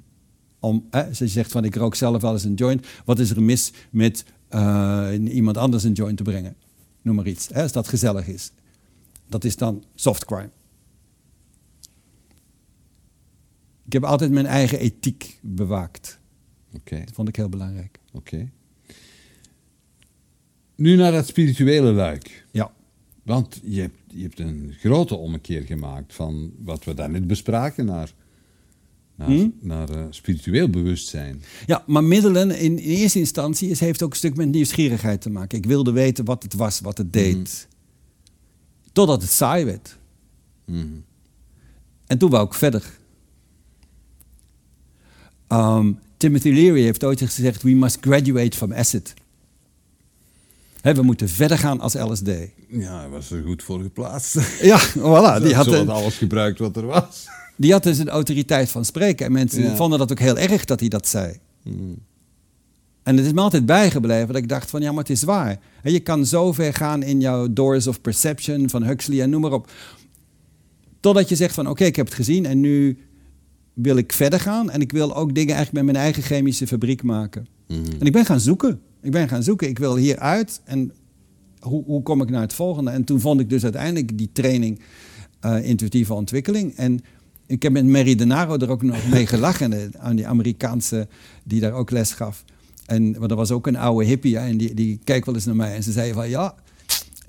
om, 0.60 0.86
hè, 0.92 1.08
als 1.08 1.18
je 1.18 1.28
zegt 1.28 1.52
van 1.52 1.64
ik 1.64 1.76
rook 1.76 1.96
zelf 1.96 2.22
wel 2.22 2.32
eens 2.34 2.44
een 2.44 2.54
joint, 2.54 2.88
wat 3.06 3.20
is 3.20 3.30
er 3.30 3.42
mis 3.44 3.74
met 3.90 4.26
eh, 4.48 5.10
iemand 5.30 5.58
anders 5.58 5.84
een 5.84 5.94
joint 5.94 6.18
te 6.18 6.24
brengen? 6.24 6.56
Noem 7.02 7.16
maar 7.16 7.28
iets, 7.28 7.48
hè, 7.52 7.62
als 7.62 7.72
dat 7.72 7.88
gezellig 7.88 8.28
is. 8.28 8.52
Dat 9.30 9.44
is 9.44 9.56
dan 9.58 9.84
soft 9.96 10.26
crime. 10.26 10.50
Ik 13.86 13.94
heb 13.94 14.04
altijd 14.04 14.32
mijn 14.32 14.46
eigen 14.46 14.80
ethiek 14.80 15.40
bewaakt. 15.42 16.20
Oké. 16.76 17.00
Dat 17.00 17.14
vond 17.14 17.28
ik 17.28 17.36
heel 17.36 17.50
belangrijk. 17.50 18.00
Oké. 18.14 18.50
Nu 20.76 20.96
naar 20.96 21.12
dat 21.12 21.28
spirituele 21.28 21.92
luik. 21.92 22.46
Ja. 22.52 22.72
Want 23.24 23.60
je 23.64 23.82
hebt, 23.82 23.98
je 24.08 24.22
hebt 24.22 24.40
een 24.40 24.74
grote 24.80 25.16
ommekeer 25.16 25.62
gemaakt 25.62 26.14
van 26.14 26.52
wat 26.58 26.84
we 26.84 26.94
daarnet 26.94 27.28
bespraken 27.28 27.86
naar, 27.86 28.14
naar, 29.16 29.28
Hm? 29.28 29.50
naar 29.60 29.90
eh, 29.90 30.06
spiritueel 30.10 30.70
bewustzijn. 30.70 31.42
Ja, 31.66 31.84
maar 31.88 32.04
middelen 32.04 32.50
in, 32.52 32.60
in 32.60 32.78
eerste 32.78 33.20
instantie 33.20 33.70
is, 33.70 33.80
heeft 33.80 34.04
ook 34.04 34.12
een 34.12 34.18
stuk 34.18 34.36
met 34.36 34.50
nieuwsgierigheid 34.50 35.22
te 35.22 35.30
maken. 35.30 35.58
Ik 35.58 35.66
wilde 35.66 35.92
weten 35.92 36.26
wat 36.26 36.44
het 36.44 36.54
was, 36.54 36.80
wat 36.80 36.98
het 36.98 37.14
deed. 37.14 37.68
Totdat 38.92 39.22
het 39.22 39.32
saai 39.32 39.66
werd. 39.66 39.98
Mhm. 40.66 40.88
En 42.06 42.18
toen 42.18 42.30
wou 42.30 42.46
ik 42.46 42.54
verder. 42.54 43.00
Um, 45.48 46.00
Timothy 46.22 46.50
Leary 46.50 46.82
heeft 46.82 47.04
ooit 47.04 47.22
gezegd: 47.22 47.64
We 47.64 47.70
must 47.76 47.98
graduate 48.02 48.58
from 48.58 48.74
acid. 48.74 49.14
Hè, 50.82 50.94
we 50.94 51.02
moeten 51.02 51.30
verder 51.30 51.58
gaan 51.58 51.80
als 51.80 51.94
LSD. 51.94 52.28
Ja, 52.70 53.00
hij 53.00 53.10
was 53.10 53.32
er 53.32 53.44
goed 53.46 53.64
voor 53.64 53.82
geplaatst. 53.82 54.36
Ja, 54.62 54.80
voilà. 54.90 55.44
Die 55.44 55.54
had, 55.56 55.66
Zo 55.66 55.74
had 55.76 55.88
alles 55.88 56.18
gebruikt 56.18 56.60
wat 56.60 56.76
er 56.78 56.86
was. 56.86 57.28
die 57.58 57.72
had 57.72 57.84
dus 57.84 57.98
een 57.98 58.10
autoriteit 58.10 58.70
van 58.70 58.86
spreken. 58.86 59.26
En 59.26 59.32
mensen 59.32 59.64
Ja. 59.64 59.76
vonden 59.76 60.00
dat 60.00 60.12
ook 60.12 60.20
heel 60.20 60.38
erg 60.38 60.66
dat 60.66 60.80
hij 60.80 60.90
dat 60.90 61.08
zei. 61.08 61.38
Mhm. 61.64 61.76
En 63.04 63.18
het 63.18 63.26
is 63.26 63.32
me 63.34 63.42
altijd 63.42 63.66
bijgebleven 63.66 64.28
dat 64.28 64.36
ik 64.36 64.50
dacht 64.50 64.70
van 64.70 64.82
ja, 64.82 64.90
maar 64.92 65.04
het 65.04 65.10
is 65.10 65.24
waar. 65.24 65.60
Je 65.84 66.00
kan 66.00 66.26
zo 66.26 66.52
ver 66.54 66.74
gaan 66.74 67.04
in 67.04 67.20
jouw 67.22 67.54
Doors 67.54 67.88
of 67.88 68.02
Perception 68.02 68.70
van 68.70 68.84
Huxley 68.84 69.22
en 69.22 69.30
noem 69.30 69.42
maar 69.42 69.52
op. 69.52 69.72
Totdat 71.00 71.30
je 71.30 71.36
zegt 71.36 71.54
van 71.54 71.68
oké, 71.68 71.84
ik 71.84 71.96
heb 71.96 72.06
het 72.06 72.16
gezien 72.16 72.46
en 72.46 72.60
nu 72.60 72.98
wil 73.74 73.98
ik 73.98 74.14
verder 74.14 74.40
gaan. 74.40 74.70
En 74.70 74.82
ik 74.82 74.92
wil 74.92 75.16
ook 75.16 75.36
dingen 75.36 75.56
eigenlijk 75.56 75.86
met 75.86 75.94
mijn 75.94 76.06
eigen 76.06 76.24
chemische 76.24 76.68
fabriek 76.68 77.04
maken. 77.04 77.48
En 78.00 78.06
ik 78.06 78.12
ben 78.12 78.26
gaan 78.26 78.40
zoeken. 78.40 78.80
Ik 79.02 79.12
ben 79.12 79.28
gaan 79.28 79.44
zoeken. 79.44 79.68
Ik 79.68 79.80
wil 79.80 79.96
hieruit. 79.96 80.62
En 80.64 80.92
hoe, 81.60 81.84
hoe 81.84 82.04
kom 82.04 82.22
ik 82.22 82.30
naar 82.30 82.42
het 82.42 82.54
volgende? 82.54 82.92
En 82.92 83.04
toen 83.04 83.20
vond 83.20 83.40
ik 83.40 83.50
dus 83.50 83.64
uiteindelijk 83.64 84.18
die 84.18 84.30
training 84.34 84.82
eh, 85.40 85.66
intuïtieve 85.70 86.14
ontwikkeling. 86.14 86.76
En 86.76 87.00
ik 87.46 87.64
heb 87.64 87.72
met 87.72 87.86
Mary 87.86 88.16
Denaro 88.16 88.58
er 88.58 88.70
ook 88.70 88.82
nog 88.82 89.10
mee 89.10 89.28
gelachen. 89.28 89.94
Aan 90.00 90.16
die 90.16 90.28
Amerikaanse 90.28 91.08
die 91.44 91.60
daar 91.60 91.74
ook 91.74 91.92
les 91.92 92.12
gaf. 92.12 92.44
En 92.86 93.20
want 93.20 93.32
er 93.32 93.38
was 93.38 93.52
ook 93.52 93.68
een 93.68 93.76
oude 93.76 94.06
hippie. 94.06 94.38
en 94.38 94.58
die, 94.58 94.74
die 94.74 95.00
keek 95.04 95.26
wel 95.26 95.36
eens 95.36 95.46
naar 95.46 95.56
mij. 95.56 95.76
En 95.76 95.84
ze 95.84 95.92
zei 95.92 96.14
van 96.14 96.30
ja. 96.30 96.56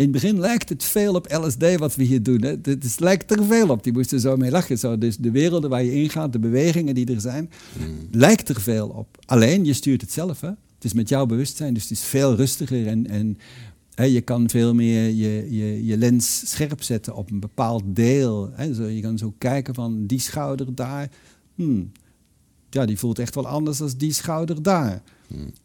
In 0.03 0.13
het 0.13 0.23
begin 0.23 0.41
lijkt 0.41 0.69
het 0.69 0.85
veel 0.85 1.15
op 1.15 1.33
LSD 1.33 1.77
wat 1.77 1.95
we 1.95 2.03
hier 2.03 2.23
doen. 2.23 2.43
Hè. 2.43 2.51
Het, 2.63 3.01
lijkt 3.01 3.31
er 3.31 3.45
veel 3.45 3.69
op. 3.69 3.85
Die 3.85 3.93
moesten 3.93 4.21
zo 4.21 4.37
mee 4.37 4.51
lachen. 4.51 4.79
Zo. 4.79 4.99
Dus 4.99 5.17
de 5.17 5.31
werelden 5.31 5.71
waar 5.71 5.85
je 5.85 5.93
ingaat, 5.93 6.33
de 6.33 6.39
bewegingen 6.39 6.95
die 6.95 7.15
er 7.15 7.21
zijn, 7.21 7.51
lijkt 8.11 8.49
er 8.49 8.61
veel 8.61 8.89
op. 8.89 9.19
Alleen, 9.25 9.65
je 9.65 9.73
stuurt 9.73 10.01
het 10.01 10.13
zelf. 10.13 10.41
Hè? 10.41 10.49
Het 10.49 10.85
is 10.85 10.93
met 10.93 11.09
jouw 11.09 11.27
bewustzijn, 11.27 11.75
dus 11.75 11.83
het 11.83 11.93
is 11.93 12.03
veel 12.03 12.35
rustiger. 12.35 12.87
En, 12.87 13.07
en 13.07 13.39
hè, 13.95 14.05
je 14.05 14.21
kan 14.21 14.51
veel 14.51 14.75
meer 14.75 15.09
je, 15.09 15.47
je, 15.51 15.85
je 15.85 15.97
lens 15.97 16.43
scherp 16.51 16.83
zetten 16.83 17.15
op 17.15 17.31
een 17.31 17.41
bepaald 17.41 17.83
deel. 17.87 18.51
Hè? 18.53 18.75
Zo, 18.75 18.85
je 18.85 19.01
kan 19.01 19.19
zo 19.19 19.35
kijken 19.39 19.75
van 19.75 20.07
die 20.07 20.21
schouder 20.21 20.75
daar. 20.75 21.11
Hmm, 21.55 21.93
ja, 22.71 22.87
die 22.87 22.99
voelt 22.99 23.19
echt 23.19 23.35
wel 23.35 23.47
anders 23.47 23.79
dan 23.79 23.91
die 23.97 24.13
schouder 24.13 24.63
daar. 24.63 25.03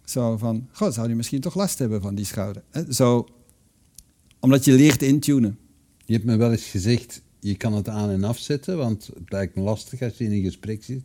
Zo 0.06 0.38
van, 0.38 0.68
god, 0.72 0.94
zou 0.94 1.08
die 1.08 1.16
misschien 1.16 1.42
toch 1.42 1.56
last 1.56 1.80
hebben 1.80 2.02
van 2.02 2.16
die 2.16 2.26
schouder? 2.26 2.64
Zo, 2.90 3.28
omdat 4.40 4.66
je 4.66 4.74
leert 4.74 5.02
intunen. 5.02 5.58
Je 6.06 6.14
hebt 6.14 6.26
me 6.26 6.36
wel 6.36 6.52
eens 6.52 6.66
gezegd, 6.66 7.22
je 7.40 7.56
kan 7.56 7.74
het 7.74 7.90
aan 7.90 8.10
en 8.10 8.24
afzetten, 8.24 8.78
want 8.78 9.10
het 9.14 9.32
lijkt 9.32 9.56
me 9.56 9.62
lastig 9.62 10.02
als 10.02 10.18
je 10.18 10.24
in 10.24 10.32
een 10.32 10.44
gesprek 10.44 10.84
zit. 10.84 11.02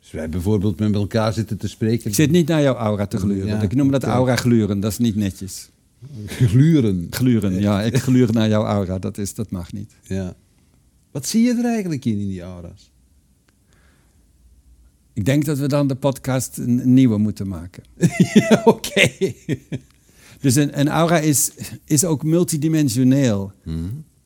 Dus 0.00 0.10
wij 0.10 0.28
bijvoorbeeld 0.28 0.78
met 0.78 0.94
elkaar 0.94 1.32
zitten 1.32 1.58
te 1.58 1.68
spreken. 1.68 2.08
Ik 2.08 2.14
zit 2.14 2.30
niet 2.30 2.48
naar 2.48 2.62
jouw 2.62 2.74
aura 2.74 3.06
te 3.06 3.18
gluren. 3.18 3.46
Ja, 3.46 3.62
ik 3.62 3.74
noem 3.74 3.90
dat 3.90 4.04
aura 4.04 4.36
gluren, 4.36 4.80
dat 4.80 4.90
is 4.92 4.98
niet 4.98 5.16
netjes. 5.16 5.70
gluren. 6.26 7.06
Gluren, 7.10 7.60
ja, 7.60 7.82
ik 7.82 7.96
gluur 8.08 8.32
naar 8.32 8.48
jouw 8.48 8.64
aura, 8.64 8.98
dat, 8.98 9.18
is, 9.18 9.34
dat 9.34 9.50
mag 9.50 9.72
niet. 9.72 9.92
Ja. 10.02 10.34
Wat 11.10 11.26
zie 11.26 11.42
je 11.42 11.54
er 11.54 11.64
eigenlijk 11.64 12.04
in, 12.04 12.18
in 12.18 12.28
die 12.28 12.42
aura's? 12.42 12.90
Ik 15.12 15.24
denk 15.24 15.44
dat 15.44 15.58
we 15.58 15.68
dan 15.68 15.86
de 15.86 15.94
podcast 15.94 16.56
een, 16.58 16.94
nieuwe 16.94 17.18
moeten 17.18 17.48
maken. 17.48 17.82
ja, 18.34 18.62
oké. 18.64 19.10
Dus 20.42 20.54
een, 20.54 20.80
een 20.80 20.88
aura 20.88 21.18
is, 21.18 21.50
is 21.84 22.04
ook 22.04 22.22
multidimensioneel. 22.22 23.52
Mhm. 23.64 23.78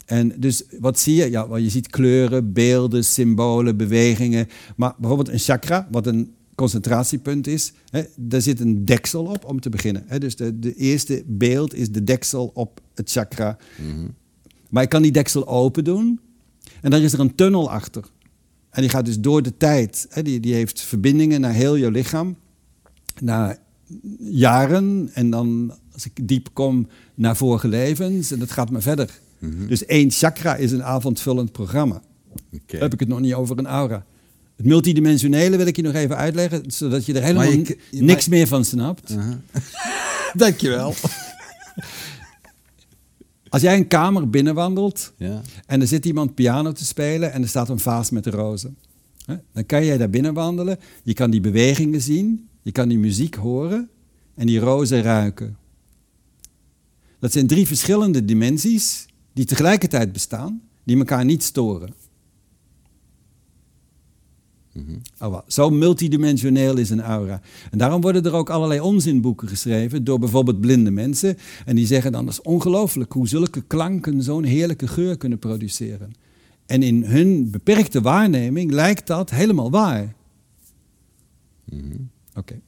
En 0.07 0.33
dus 0.39 0.63
wat 0.81 0.99
zie 0.99 1.15
je? 1.15 1.31
Ja, 1.31 1.57
je 1.57 1.71
ziet 1.71 1.89
kleuren, 1.89 2.53
beelden, 2.53 3.05
symbolen, 3.05 3.77
bewegingen. 3.77 4.49
Maar 4.77 4.95
bijvoorbeeld 4.99 5.29
een 5.29 5.39
chakra, 5.39 5.89
wat 5.91 6.07
een 6.07 6.35
concentratiepunt 6.55 7.47
is, 7.47 7.73
hè, 7.91 8.03
daar 8.17 8.41
zit 8.41 8.61
een 8.61 8.85
deksel 8.85 9.25
op 9.25 9.45
om 9.45 9.61
te 9.61 9.69
beginnen. 9.69 10.05
Hè. 10.07 10.19
Dus 10.19 10.37
de, 10.37 10.59
de 10.59 10.75
eerste 10.75 11.23
beeld 11.27 11.75
is 11.75 11.91
de 11.91 12.05
deksel 12.05 12.51
op 12.55 12.81
het 12.95 13.11
chakra. 13.11 13.57
Mhm. 13.81 14.07
Maar 14.69 14.83
ik 14.83 14.89
kan 14.89 15.03
die 15.03 15.13
deksel 15.13 15.49
open 15.49 15.85
doen 15.85 16.21
en 16.81 16.91
dan 16.91 17.01
is 17.01 17.13
er 17.13 17.21
een 17.21 17.35
tunnel 17.35 17.71
achter. 17.71 18.05
En 18.71 18.81
die 18.81 18.91
gaat 18.91 19.05
dus 19.05 19.21
door 19.21 19.43
de 19.43 19.57
tijd. 19.57 20.07
Hè, 20.11 20.23
die, 20.23 20.41
die 20.41 20.55
heeft 20.55 20.81
verbindingen 20.81 21.41
naar 21.41 21.53
heel 21.53 21.75
je 21.75 21.91
lichaam. 21.91 22.37
Naar 23.21 23.59
jaren 24.19 25.11
en 25.13 25.31
dan, 25.31 25.75
als 25.97 26.07
ik 26.07 26.29
diep 26.29 26.49
kom, 26.53 26.89
naar 27.15 27.37
vorige 27.37 27.69
levens. 27.69 28.31
En 28.31 28.39
dat 28.39 28.51
gaat 28.51 28.71
maar 28.71 28.83
verder. 28.83 29.21
Dus 29.69 29.85
één 29.85 30.11
chakra 30.11 30.55
is 30.57 30.73
een 30.73 30.83
avondvullend 30.83 31.53
programma. 31.53 32.03
Oké. 32.53 32.61
Dan 32.67 32.81
heb 32.81 32.93
ik 32.93 33.01
het 33.01 33.09
nog 33.09 33.21
niet 33.21 33.35
over 33.35 33.59
een 33.59 33.67
aura. 33.67 34.05
Het 34.57 34.67
multidimensionele 34.67 35.57
wil 35.57 35.67
ik 35.67 35.77
je 35.77 35.83
nog 35.83 35.95
even 35.95 36.17
uitleggen, 36.17 36.63
zodat 36.67 37.07
je 37.07 37.15
er 37.15 37.23
helemaal 37.23 37.51
je- 37.51 37.79
je- 37.91 38.03
niks 38.03 38.29
maar- 38.29 38.39
meer 38.39 38.47
van 38.47 38.65
snapt. 38.65 39.15
Aha. 39.17 39.41
Dankjewel. 40.35 40.95
Als 43.49 43.63
jij 43.63 43.77
een 43.77 43.87
kamer 43.89 44.31
binnenwandelt 44.31 45.13
Ja. 45.17 45.41
en 45.67 45.81
er 45.81 45.87
zit 45.87 46.05
iemand 46.07 46.35
piano 46.35 46.73
te 46.73 46.85
spelen 46.85 47.33
en 47.33 47.43
er 47.43 47.49
staat 47.49 47.69
een 47.69 47.79
vaas 47.79 48.11
met 48.11 48.27
rozen. 48.27 48.77
Hè, 49.25 49.35
Dan 49.53 49.67
kan 49.67 49.85
jij 49.85 49.99
daar 49.99 50.11
binnen 50.11 50.35
wandelen, 50.35 50.79
je 51.03 51.13
kan 51.13 51.31
die 51.31 51.41
bewegingen 51.41 52.03
zien, 52.03 52.49
je 52.63 52.73
kan 52.73 52.89
die 52.89 52.99
muziek 52.99 53.35
horen 53.35 53.89
en 54.35 54.47
die 54.47 54.59
rozen 54.59 55.03
ruiken. 55.03 55.57
Dat 57.27 57.35
zijn 57.35 57.47
drie 57.47 57.67
verschillende 57.67 58.25
dimensies 58.25 59.07
die 59.33 59.45
tegelijkertijd 59.45 60.13
bestaan, 60.13 60.63
die 60.85 60.99
elkaar 60.99 61.25
niet 61.25 61.43
storen. 61.43 61.95
Wat. 65.19 65.45
Zo 65.47 65.71
multidimensioneel 65.71 66.77
is 66.77 66.91
een 66.91 67.01
aura. 67.03 67.41
En 67.71 67.79
daarom 67.79 68.01
worden 68.01 68.25
er 68.25 68.33
ook 68.33 68.51
allerlei 68.51 68.81
onzinboeken 68.81 69.49
geschreven 69.49 70.05
door 70.05 70.19
bijvoorbeeld 70.19 70.61
blinde 70.61 70.91
mensen. 70.91 71.37
En 71.65 71.77
die 71.77 71.87
zeggen 71.87 72.13
dan, 72.13 72.25
dat 72.25 72.35
is 72.35 72.43
ongelooflijk 72.43 73.13
hoe 73.13 73.29
zulke 73.29 73.63
klanken 73.63 74.23
zo'n 74.23 74.45
heerlijke 74.45 74.89
geur 74.89 75.17
kunnen 75.17 75.39
produceren. 75.39 76.13
En 76.67 76.83
in 76.83 77.05
hun 77.05 77.51
beperkte 77.51 78.01
waarneming 78.01 78.71
lijkt 78.71 79.07
dat 79.07 79.31
helemaal 79.31 79.71
waar. 79.71 80.15
Oké. 82.35 82.61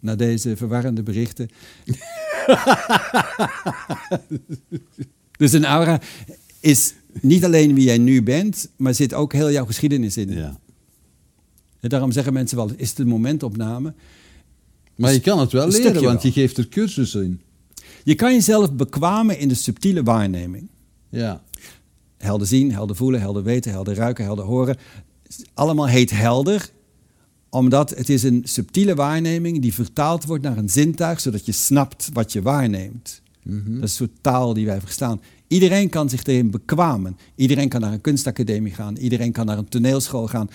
Na 0.00 0.14
deze 0.14 0.56
verwarrende 0.56 1.02
berichten. 1.02 1.48
dus 5.38 5.52
een 5.52 5.64
aura 5.64 6.00
is 6.60 6.94
niet 7.20 7.44
alleen 7.44 7.74
wie 7.74 7.84
jij 7.84 7.98
nu 7.98 8.22
bent, 8.22 8.68
maar 8.76 8.94
zit 8.94 9.14
ook 9.14 9.32
heel 9.32 9.50
jouw 9.50 9.66
geschiedenis 9.66 10.16
in. 10.16 10.32
Ja. 10.32 10.58
En 11.80 11.88
daarom 11.88 12.12
zeggen 12.12 12.32
mensen 12.32 12.56
wel, 12.56 12.70
is 12.76 12.88
het 12.88 12.98
een 12.98 13.08
momentopname? 13.08 13.94
Maar 14.96 15.12
je 15.12 15.20
kan 15.20 15.38
het 15.38 15.52
wel 15.52 15.68
leren, 15.68 16.02
want 16.02 16.22
je 16.22 16.32
geeft 16.32 16.58
er 16.58 16.68
cursussen 16.68 17.24
in. 17.24 17.40
Je 18.04 18.14
kan 18.14 18.32
jezelf 18.32 18.72
bekwamen 18.72 19.38
in 19.38 19.48
de 19.48 19.54
subtiele 19.54 20.02
waarneming. 20.02 20.68
Ja. 21.08 21.42
Helder 22.18 22.46
zien, 22.46 22.72
helder 22.72 22.96
voelen, 22.96 23.20
helder 23.20 23.42
weten, 23.42 23.70
helder 23.70 23.94
ruiken, 23.94 24.24
helder 24.24 24.44
horen. 24.44 24.76
Allemaal 25.54 25.86
heet 25.86 26.10
helder, 26.10 26.70
omdat 27.48 27.90
het 27.90 28.08
is 28.08 28.22
een 28.22 28.42
subtiele 28.44 28.94
waarneming 28.94 29.62
die 29.62 29.74
vertaald 29.74 30.24
wordt 30.24 30.42
naar 30.42 30.56
een 30.56 30.70
zintuig, 30.70 31.20
zodat 31.20 31.46
je 31.46 31.52
snapt 31.52 32.10
wat 32.12 32.32
je 32.32 32.42
waarneemt. 32.42 33.21
Dat 33.44 33.54
is 33.74 33.80
een 33.80 33.88
soort 33.88 34.10
taal 34.20 34.54
die 34.54 34.66
wij 34.66 34.80
verstaan. 34.80 35.20
Iedereen 35.46 35.88
kan 35.88 36.08
zich 36.08 36.24
erin 36.24 36.50
bekwamen. 36.50 37.16
Iedereen 37.34 37.68
kan 37.68 37.80
naar 37.80 37.92
een 37.92 38.00
kunstacademie 38.00 38.72
gaan. 38.72 38.96
Iedereen 38.96 39.32
kan 39.32 39.46
naar 39.46 39.58
een 39.58 39.68
toneelschool 39.68 40.26
gaan. 40.26 40.50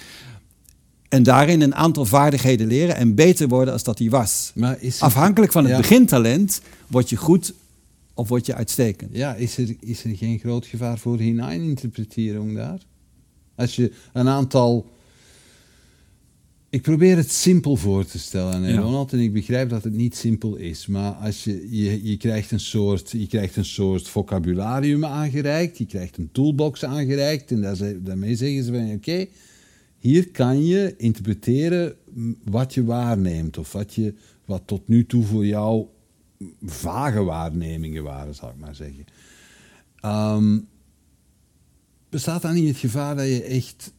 En 1.10 1.24
daarin 1.24 1.62
een 1.62 1.76
aantal 1.76 2.06
vaardigheden 2.06 2.68
leren 2.68 2.96
en 2.96 3.16
beter 3.16 3.48
worden 3.48 3.74
als 3.74 3.84
dat 3.84 4.00
hij 4.00 4.10
was. 4.10 4.52
Maar 4.56 4.78
is 4.82 5.02
Afhankelijk 5.02 5.52
van 5.52 5.64
het 5.64 5.72
Ja. 5.72 5.78
begintalent 5.80 6.62
word 6.88 7.10
je 7.10 7.16
goed 7.16 7.54
of 8.14 8.28
word 8.28 8.46
je 8.46 8.56
uitstekend. 8.56 9.10
ja, 9.16 9.36
is, 9.36 9.58
er, 9.58 9.76
is 9.80 10.04
er 10.04 10.16
geen 10.16 10.40
groot 10.40 10.66
gevaar 10.66 10.98
voor 10.98 11.18
hineininterpretering 11.20 12.56
daar? 12.56 12.80
Als 13.56 13.76
je 13.76 13.92
een 14.14 14.28
aantal... 14.28 14.86
Ik 16.78 16.84
probeer 16.84 17.18
het 17.18 17.32
simpel 17.32 17.76
voor 17.76 18.06
te 18.06 18.20
stellen, 18.20 18.64
hè, 18.64 18.74
Ja. 18.74 18.80
Ronald, 18.80 19.14
en 19.14 19.20
ik 19.20 19.34
begrijp 19.34 19.70
dat 19.70 19.84
het 19.84 19.94
niet 19.94 20.16
simpel 20.16 20.56
is. 20.56 20.88
Maar 20.88 21.12
als 21.12 21.44
je, 21.44 21.68
je, 21.70 22.04
je, 22.04 22.18
krijgt 22.18 22.52
een 22.52 22.60
soort, 22.60 23.12
je 23.12 23.28
krijgt 23.28 23.56
een 23.56 23.66
soort 23.66 24.08
vocabularium 24.08 25.06
aangereikt, 25.06 25.78
je 25.78 25.86
krijgt 25.86 26.18
een 26.18 26.30
toolbox 26.32 26.86
aangereikt, 26.86 27.52
en 27.52 27.62
daar 27.62 28.04
daarmee 28.04 28.36
zeggen 28.36 28.64
ze 28.64 28.72
van, 28.72 28.92
oké, 28.92 29.26
hier 29.98 30.32
kan 30.32 30.66
je 30.66 30.94
interpreteren 30.98 31.96
wat 32.44 32.74
je 32.74 32.84
waarneemt, 32.84 33.58
of 33.58 33.72
wat, 33.72 33.94
je, 33.94 34.14
wat 34.46 34.62
tot 34.66 34.88
nu 34.88 35.06
toe 35.06 35.24
voor 35.24 35.46
jou 35.46 35.86
vage 36.62 37.24
waarnemingen 37.24 38.04
waren, 38.04 38.36
zal 38.36 38.50
ik 38.50 38.58
maar 38.58 38.76
zeggen. 38.76 39.06
Ehm, 39.96 40.60
bestaat 42.10 42.42
dan 42.42 42.54
niet 42.54 42.68
het 42.68 42.78
gevaar 42.78 43.16
dat 43.16 43.28
je 43.28 43.44
echt 43.44 43.96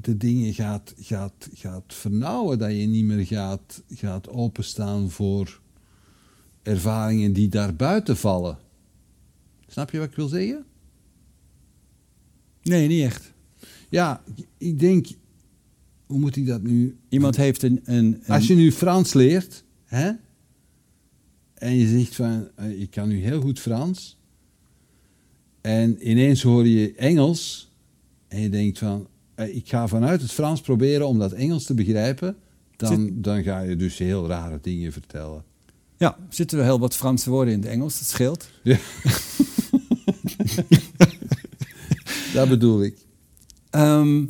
de 0.00 0.16
dingen 0.16 0.54
gaat, 0.54 0.94
gaat, 0.98 1.48
gaat 1.54 1.94
vernauwen, 1.94 2.58
dat 2.58 2.70
je 2.70 2.86
niet 2.86 3.04
meer 3.04 3.26
gaat, 3.26 3.82
gaat 3.88 4.28
openstaan 4.28 5.10
voor 5.10 5.60
ervaringen 6.62 7.32
die 7.32 7.48
daarbuiten 7.48 8.16
vallen? 8.16 8.58
Snap 9.66 9.90
je 9.90 9.98
wat 9.98 10.08
ik 10.08 10.16
wil 10.16 10.28
zeggen? 10.28 10.64
Nee, 12.62 12.88
niet 12.88 13.02
echt. 13.02 13.32
Ja, 13.90 14.22
ik 14.58 14.78
denk, 14.78 15.06
hoe 16.06 16.18
moet 16.18 16.36
ik 16.36 16.46
dat 16.46 16.62
nu 16.62 16.96
Iemand 17.08 17.36
heeft 17.36 17.62
een... 17.62 17.80
een, 17.84 18.04
een- 18.04 18.24
Als 18.26 18.46
je 18.46 18.54
nu 18.54 18.72
Frans 18.72 19.12
leert, 19.12 19.64
hè, 19.84 20.12
en 21.54 21.74
je 21.74 21.98
zegt 21.98 22.14
van, 22.14 22.48
eh, 22.56 22.80
ik 22.80 22.90
kan 22.90 23.08
nu 23.08 23.18
heel 23.18 23.40
goed 23.40 23.58
Frans, 23.60 24.18
en 25.60 26.10
ineens 26.10 26.42
hoor 26.42 26.66
je 26.66 26.94
Engels, 26.94 27.72
en 28.28 28.40
je 28.40 28.48
denkt 28.48 28.78
van, 28.78 29.08
ik 29.36 29.68
ga 29.68 29.88
vanuit 29.88 30.20
het 30.20 30.32
Frans 30.32 30.60
proberen 30.60 31.06
om 31.06 31.18
dat 31.18 31.32
Engels 31.32 31.64
te 31.64 31.74
begrijpen, 31.74 32.36
dan, 32.76 33.10
dan 33.12 33.42
ga 33.42 33.60
je 33.60 33.76
dus 33.76 33.98
heel 33.98 34.26
rare 34.26 34.58
dingen 34.62 34.92
vertellen. 34.92 35.44
Ja, 35.96 36.16
er 36.16 36.34
zitten 36.34 36.56
wel 36.56 36.66
heel 36.66 36.78
wat 36.78 36.96
Franse 36.96 37.30
woorden 37.30 37.54
in 37.54 37.60
het 37.60 37.68
Engels, 37.68 37.98
dat 37.98 38.08
scheelt. 38.08 38.50
Ja. 38.62 38.74
dat 42.34 42.48
bedoel 42.48 42.82
ik. 42.82 42.96
Ehm, 43.70 44.24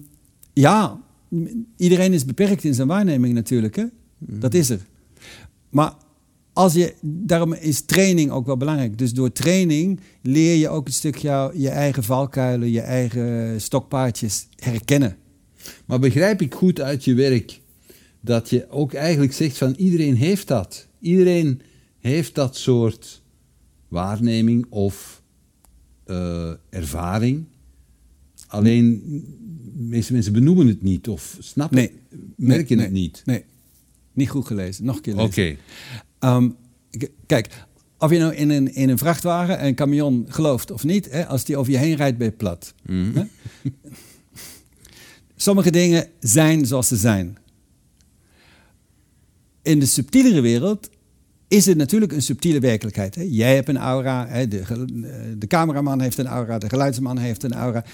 ja, 0.53 1.01
iedereen 1.77 2.13
is 2.13 2.25
beperkt 2.25 2.65
in 2.65 2.75
zijn 2.75 2.89
waarneming 2.89 3.35
natuurlijk. 3.35 3.77
Hè? 3.77 3.85
Dat 4.19 4.55
is 4.55 4.71
er. 4.71 4.81
Maar 5.69 5.93
als 6.55 6.73
je, 6.73 6.95
daarom 7.03 7.53
is 7.53 7.81
training 7.81 8.31
ook 8.31 8.47
wel 8.47 8.57
belangrijk. 8.57 8.99
Dus 8.99 9.13
door 9.13 9.33
training 9.33 10.01
leer 10.23 10.57
je 10.57 10.69
ook 10.69 10.87
een 10.87 10.93
stuk 10.93 11.17
jou, 11.17 11.59
je 11.59 11.69
eigen 11.69 12.03
valkuilen, 12.05 12.71
je 12.71 12.81
eigen 12.81 13.61
stokpaardjes 13.61 14.47
herkennen. 14.57 15.17
Maar 15.87 15.99
begrijp 15.99 16.41
ik 16.43 16.55
goed 16.55 16.81
uit 16.81 17.05
je 17.05 17.15
werk 17.15 17.61
dat 18.21 18.51
je 18.51 18.71
ook 18.71 18.93
eigenlijk 18.93 19.33
zegt 19.33 19.59
van 19.59 19.75
iedereen 19.77 20.17
heeft 20.17 20.49
dat. 20.49 20.87
Iedereen 21.01 21.61
heeft 21.99 22.35
dat 22.35 22.57
soort 22.57 23.23
waarneming 23.89 24.67
of 24.69 25.23
eh, 26.05 26.53
ervaring. 26.71 27.45
Alleen 28.47 29.03
de 29.77 29.83
meeste 29.83 30.13
mensen 30.13 30.33
benoemen 30.33 30.67
het 30.67 30.83
niet 30.83 31.09
of 31.09 31.37
snappen, 31.41 31.77
Nee. 31.79 31.93
merken 32.37 32.77
Nee, 32.77 32.87
het 32.87 32.95
niet. 32.95 33.23
Nee, 33.25 33.45
niet 34.13 34.29
goed 34.31 34.47
gelezen. 34.47 34.85
Nog 34.85 34.97
een 34.97 35.03
keer 35.03 35.19
Oké. 35.19 35.41
lezen. 35.41 35.59
Ehm, 36.25 36.49
kijk, 37.27 37.49
of 37.99 38.11
je 38.11 38.19
nou 38.19 38.35
in 38.35 38.51
een, 38.51 38.75
in 38.75 38.89
een 38.89 38.99
vrachtwagen, 38.99 39.65
een 39.65 39.75
camion 39.75 40.27
gelooft 40.29 40.71
of 40.71 40.85
niet, 40.85 41.11
hè, 41.11 41.27
als 41.27 41.45
die 41.45 41.57
over 41.57 41.73
je 41.73 41.79
heen 41.79 41.97
rijdt, 41.97 42.19
ben 42.19 42.27
je 42.27 42.33
plat. 42.33 42.75
Mhm. 42.83 43.17
Hè? 43.17 43.25
Sommige 45.37 45.71
dingen 45.71 46.09
zijn 46.21 46.67
zoals 46.67 46.89
ze 46.89 46.97
zijn. 46.97 47.37
In 49.63 49.79
de 49.79 49.87
subtielere 49.87 50.41
wereld 50.41 50.91
is 51.49 51.67
het 51.67 51.77
natuurlijk 51.77 52.13
een 52.13 52.23
subtiele 52.23 52.61
werkelijkheid. 52.61 53.15
Hè? 53.15 53.27
Jij 53.29 53.55
hebt 53.55 53.69
een 53.69 53.77
aura, 53.77 54.27
hè? 54.29 54.49
De, 54.49 54.85
de 55.39 55.47
cameraman 55.47 56.01
heeft 56.01 56.19
een 56.19 56.27
aura, 56.27 56.59
de 56.59 56.69
geluidsman 56.69 57.19
heeft 57.19 57.43
een 57.43 57.55
aura. 57.55 57.85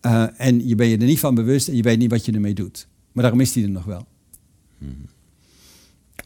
eh, 0.00 0.26
en 0.36 0.68
je 0.68 0.74
bent 0.74 0.90
je 0.90 0.96
er 0.98 1.04
niet 1.04 1.18
van 1.18 1.34
bewust 1.34 1.68
en 1.68 1.76
je 1.76 1.82
weet 1.82 1.98
niet 1.98 2.10
wat 2.10 2.24
je 2.24 2.32
ermee 2.32 2.54
doet. 2.54 2.88
Maar 3.12 3.22
daarom 3.22 3.40
is 3.40 3.52
die 3.52 3.64
er 3.64 3.70
nog 3.70 3.84
wel. 3.84 4.06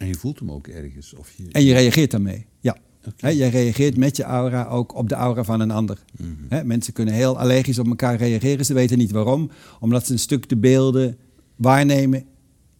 En 0.04 0.10
je 0.10 0.16
voelt 0.16 0.38
hem 0.38 0.50
ook 0.50 0.66
ergens. 0.66 1.14
Of 1.14 1.32
je, 1.36 1.44
En 1.52 1.64
je 1.64 1.72
reageert 1.72 2.10
daarmee. 2.10 2.46
Ja. 2.60 2.76
Hè, 3.16 3.28
jij 3.28 3.48
reageert 3.48 3.96
met 3.96 4.16
je 4.16 4.22
aura 4.22 4.64
ook 4.64 4.94
op 4.94 5.08
de 5.08 5.14
aura 5.14 5.44
van 5.44 5.60
een 5.60 5.70
ander. 5.70 6.04
Hè, 6.48 6.64
mensen 6.64 6.92
kunnen 6.92 7.14
heel 7.14 7.38
allergisch 7.38 7.78
op 7.78 7.86
elkaar 7.86 8.16
reageren. 8.16 8.64
Ze 8.64 8.74
weten 8.74 8.98
niet 8.98 9.10
waarom. 9.10 9.50
Omdat 9.80 10.06
ze 10.06 10.12
een 10.12 10.18
stuk 10.18 10.48
de 10.48 10.56
beelden 10.56 11.18
waarnemen 11.56 12.24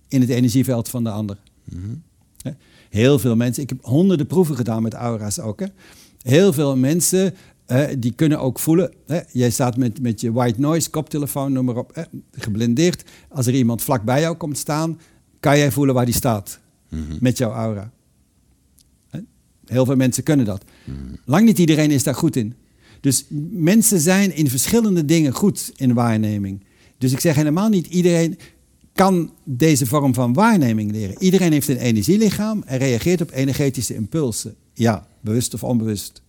in 0.09 0.21
het 0.21 0.31
energieveld 0.31 0.89
van 0.89 1.05
de 1.05 1.11
ander. 1.11 1.39
Hè, 2.43 2.51
Heel 2.91 3.19
veel 3.19 3.37
mensen, 3.37 3.63
ik 3.63 3.69
heb 3.69 3.79
honderden 3.83 4.27
proeven 4.27 4.57
gedaan 4.57 4.83
met 4.83 4.95
aura's 4.95 5.39
ook. 5.39 5.63
Heel 6.23 6.53
veel 6.53 6.77
mensen 6.77 7.35
die 7.99 8.13
kunnen 8.13 8.41
ook 8.41 8.59
voelen. 8.59 8.93
Hè. 9.07 9.21
Jij 9.33 9.51
staat 9.51 9.77
met, 9.77 10.01
met 10.01 10.21
je 10.21 10.33
white 10.33 10.61
noise, 10.61 10.91
koptelefoon, 10.91 11.53
noem 11.53 11.65
maar 11.65 11.77
op, 11.77 11.95
hè, 11.95 12.03
geblindeerd. 12.33 13.05
Als 13.29 13.47
er 13.47 13.55
iemand 13.55 13.83
vlak 13.83 14.03
bij 14.03 14.21
jou 14.21 14.37
komt 14.37 14.59
staan, 14.59 15.01
kan 15.41 15.59
jij 15.59 15.73
voelen 15.73 15.95
waar 15.95 16.05
die 16.05 16.15
staat. 16.15 16.63
Met 17.21 17.39
jouw 17.39 17.53
aura. 17.53 17.93
Heel 19.65 19.85
veel 19.85 19.97
mensen 19.97 20.23
kunnen 20.23 20.47
dat. 20.47 20.65
Lang 21.25 21.45
niet 21.45 21.59
iedereen 21.59 21.91
is 21.91 22.03
daar 22.03 22.15
goed 22.15 22.37
in. 22.37 22.55
Dus 23.01 23.25
mensen 23.51 24.01
zijn 24.01 24.37
in 24.37 24.49
verschillende 24.49 25.05
dingen 25.05 25.33
goed 25.33 25.73
in 25.77 25.95
waarneming. 25.95 26.65
Dus 26.99 27.13
ik 27.13 27.21
zeg 27.21 27.35
helemaal 27.35 27.69
niet 27.69 27.87
iedereen 27.87 28.39
kan 28.93 29.33
deze 29.45 29.87
vorm 29.87 30.15
van 30.15 30.33
waarneming 30.33 30.91
leren. 30.91 31.23
Iedereen 31.23 31.53
heeft 31.53 31.69
een 31.69 31.77
energielichaam 31.77 32.63
en 32.67 32.79
reageert 32.79 33.21
op 33.21 33.31
energetische 33.31 33.95
impulsen. 33.95 34.55
Ja, 34.75 35.07
bewust 35.21 35.55
of 35.55 35.65
onbewust. 35.65 36.23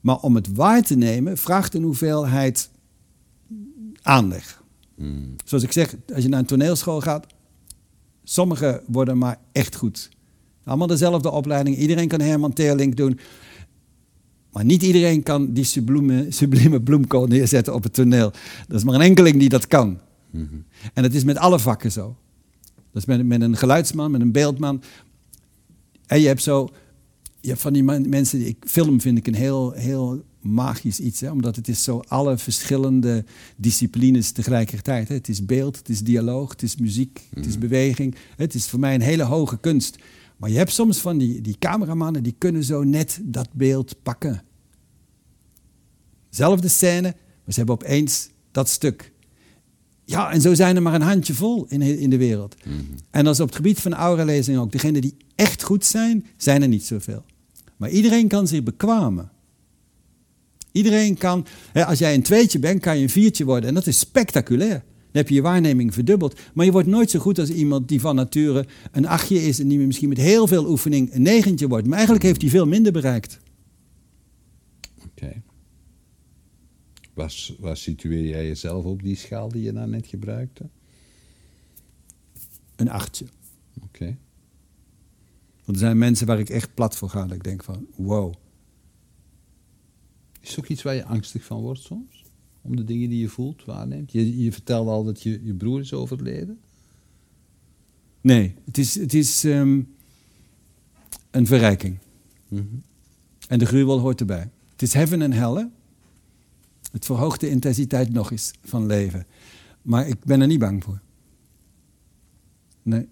Maar 0.00 0.16
om 0.16 0.34
het 0.34 0.52
waar 0.52 0.82
te 0.82 0.94
nemen 0.94 1.38
vraagt 1.38 1.74
een 1.74 1.82
hoeveelheid 1.82 2.70
aanleg. 4.02 4.62
Zoals 5.44 5.64
ik 5.64 5.72
zeg, 5.72 5.94
als 6.14 6.22
je 6.22 6.28
naar 6.28 6.38
een 6.38 6.46
toneelschool 6.46 7.00
gaat, 7.00 7.26
sommigen 8.24 8.80
worden 8.86 9.18
maar 9.18 9.38
echt 9.52 9.76
goed. 9.76 10.10
Allemaal 10.64 10.86
dezelfde 10.86 11.30
opleiding, 11.30 11.76
iedereen 11.76 12.08
kan 12.08 12.20
Herman 12.20 12.52
Teerlink 12.52 12.96
doen. 12.96 13.18
Maar 14.52 14.64
niet 14.64 14.82
iedereen 14.82 15.22
kan 15.22 15.52
die 15.52 15.64
sublieme, 15.64 16.26
sublieme 16.28 16.80
bloemkool 16.80 17.26
neerzetten 17.26 17.74
op 17.74 17.82
het 17.82 17.94
toneel. 17.94 18.32
Er 18.68 18.74
is 18.74 18.84
maar 18.84 18.94
een 18.94 19.00
enkeling 19.00 19.38
die 19.38 19.48
dat 19.48 19.66
kan. 19.66 19.98
En 20.94 21.02
dat 21.02 21.12
is 21.12 21.24
met 21.24 21.36
alle 21.36 21.58
vakken 21.58 21.92
zo. 21.92 22.16
Dat 22.92 23.02
is 23.02 23.04
met, 23.04 23.26
met 23.26 23.40
een 23.40 23.56
geluidsman, 23.56 24.10
met 24.10 24.20
een 24.20 24.32
beeldman. 24.32 24.82
En 26.06 26.20
je 26.20 26.26
hebt 26.26 26.42
zo, 26.42 26.68
je 27.40 27.48
hebt 27.48 27.60
van 27.60 27.72
die 27.72 27.82
mensen, 27.82 28.38
die, 28.38 28.48
ik, 28.48 28.56
film 28.66 29.00
vind 29.00 29.18
ik 29.18 29.26
een 29.26 29.34
heel, 29.34 29.72
heel 29.72 30.24
magisch 30.42 31.00
iets, 31.00 31.20
hè? 31.20 31.30
omdat 31.30 31.56
het 31.56 31.68
is 31.68 31.82
zo 31.82 32.02
alle 32.08 32.38
verschillende 32.38 33.24
disciplines 33.56 34.30
tegelijkertijd. 34.30 35.08
Hè? 35.08 35.14
Het 35.14 35.28
is 35.28 35.44
beeld, 35.44 35.76
het 35.76 35.88
is 35.88 36.00
dialoog, 36.00 36.50
het 36.50 36.62
is 36.62 36.76
muziek, 36.76 37.20
het 37.34 37.46
is 37.46 37.58
beweging. 37.58 38.14
Het 38.36 38.54
is 38.54 38.66
voor 38.66 38.80
mij 38.80 38.94
een 38.94 39.00
hele 39.00 39.22
hoge 39.22 39.58
kunst. 39.58 39.98
Maar 40.36 40.50
je 40.50 40.56
hebt 40.56 40.72
soms 40.72 40.98
van 40.98 41.18
die, 41.18 41.40
die 41.40 41.56
cameramannen 41.58 42.22
die 42.22 42.34
kunnen 42.38 42.64
zo 42.64 42.82
net 42.82 43.20
dat 43.22 43.48
beeld 43.52 44.02
pakken. 44.02 44.42
Zelfde 46.30 46.68
scène, 46.68 47.14
maar 47.44 47.54
ze 47.54 47.58
hebben 47.58 47.74
opeens 47.74 48.28
dat 48.50 48.68
stuk. 48.68 49.12
Ja, 50.04 50.30
en 50.30 50.40
zo 50.40 50.54
zijn 50.54 50.76
er 50.76 50.82
maar 50.82 50.94
een 50.94 51.02
handjevol 51.02 51.66
in, 51.68 51.82
in 51.82 52.10
de 52.10 52.16
wereld. 52.16 52.54
En 53.10 53.26
als 53.26 53.40
op 53.40 53.46
het 53.46 53.56
gebied 53.56 53.80
van 53.80 53.94
auralezing 53.94 54.58
ook, 54.58 54.72
degenen 54.72 55.00
die 55.00 55.16
echt 55.34 55.62
goed 55.62 55.84
zijn, 55.84 56.26
zijn 56.36 56.62
er 56.62 56.68
niet 56.68 56.86
zoveel. 56.86 57.24
Maar 57.76 57.90
iedereen 57.90 58.28
kan 58.28 58.46
zich 58.46 58.62
bekwamen. 58.62 59.30
Iedereen 60.72 61.16
kan, 61.16 61.46
hè, 61.72 61.86
als 61.86 61.98
jij 61.98 62.14
een 62.14 62.22
tweetje 62.22 62.58
bent, 62.58 62.80
kan 62.80 62.96
je 62.96 63.02
een 63.02 63.10
viertje 63.10 63.44
worden. 63.44 63.68
En 63.68 63.74
dat 63.74 63.86
is 63.86 63.98
spectaculair. 63.98 64.84
Dan 65.12 65.20
heb 65.20 65.28
je 65.28 65.34
je 65.34 65.42
waarneming 65.42 65.94
verdubbeld. 65.94 66.40
Maar 66.54 66.64
je 66.64 66.72
wordt 66.72 66.88
nooit 66.88 67.10
zo 67.10 67.18
goed 67.18 67.38
als 67.38 67.50
iemand 67.50 67.88
die 67.88 68.00
van 68.00 68.14
nature 68.14 68.66
een 68.92 69.06
achtje 69.06 69.46
is 69.46 69.60
en 69.60 69.68
die 69.68 69.78
misschien 69.78 70.08
met 70.08 70.18
heel 70.18 70.46
veel 70.46 70.68
oefening 70.68 71.14
een 71.14 71.22
negentje 71.22 71.68
wordt. 71.68 71.86
Maar 71.86 71.94
eigenlijk 71.94 72.24
heeft 72.24 72.40
hij 72.40 72.50
veel 72.50 72.66
minder 72.66 72.92
bereikt. 72.92 73.38
Oké. 75.04 75.42
Waar, 77.14 77.48
waar 77.58 77.76
situeer 77.76 78.28
jij 78.28 78.46
jezelf 78.46 78.84
op 78.84 79.02
die 79.02 79.16
schaal 79.16 79.48
die 79.48 79.62
je 79.62 79.72
net 79.72 80.06
gebruikte? 80.06 80.68
Een 82.76 82.90
achtje. 82.90 83.26
Oké. 83.82 84.16
Want 85.64 85.76
er 85.76 85.78
zijn 85.78 85.98
mensen 85.98 86.26
waar 86.26 86.38
ik 86.38 86.48
echt 86.48 86.74
plat 86.74 86.96
voor 86.96 87.08
ga. 87.08 87.26
Dat 87.26 87.36
ik 87.36 87.44
denk 87.44 87.64
van, 87.64 87.86
wow. 87.96 88.34
Is 90.42 90.58
ook 90.58 90.66
iets 90.66 90.82
waar 90.82 90.94
je 90.94 91.04
angstig 91.04 91.44
van 91.44 91.60
wordt 91.60 91.80
soms? 91.80 92.24
Om 92.62 92.76
de 92.76 92.84
dingen 92.84 93.08
die 93.08 93.20
je 93.20 93.28
voelt, 93.28 93.64
waarneemt? 93.64 94.12
Je, 94.12 94.42
je 94.42 94.52
vertelde 94.52 94.90
al 94.90 95.04
dat 95.04 95.22
je, 95.22 95.44
je 95.44 95.54
broer 95.54 95.80
is 95.80 95.92
overleden. 95.92 96.60
Nee, 98.20 98.54
het 98.64 98.78
is, 98.78 98.94
het 98.94 99.14
is 99.14 99.44
ehm, 99.44 99.82
een 101.30 101.46
verrijking. 101.46 101.98
En 103.48 103.58
de 103.58 103.66
gruwel 103.66 103.98
hoort 103.98 104.20
erbij. 104.20 104.50
Het 104.70 104.82
is 104.82 104.92
heaven 104.92 105.22
en 105.22 105.32
hell. 105.32 105.54
hè? 105.54 105.64
Het 106.92 107.04
verhoogt 107.04 107.40
de 107.40 107.48
intensiteit 107.48 108.12
nog 108.12 108.30
eens 108.30 108.50
van 108.64 108.86
leven. 108.86 109.26
Maar 109.82 110.08
ik 110.08 110.24
ben 110.24 110.40
er 110.40 110.46
niet 110.46 110.58
bang 110.58 110.84
voor. 110.84 111.00
Nee. 112.82 113.08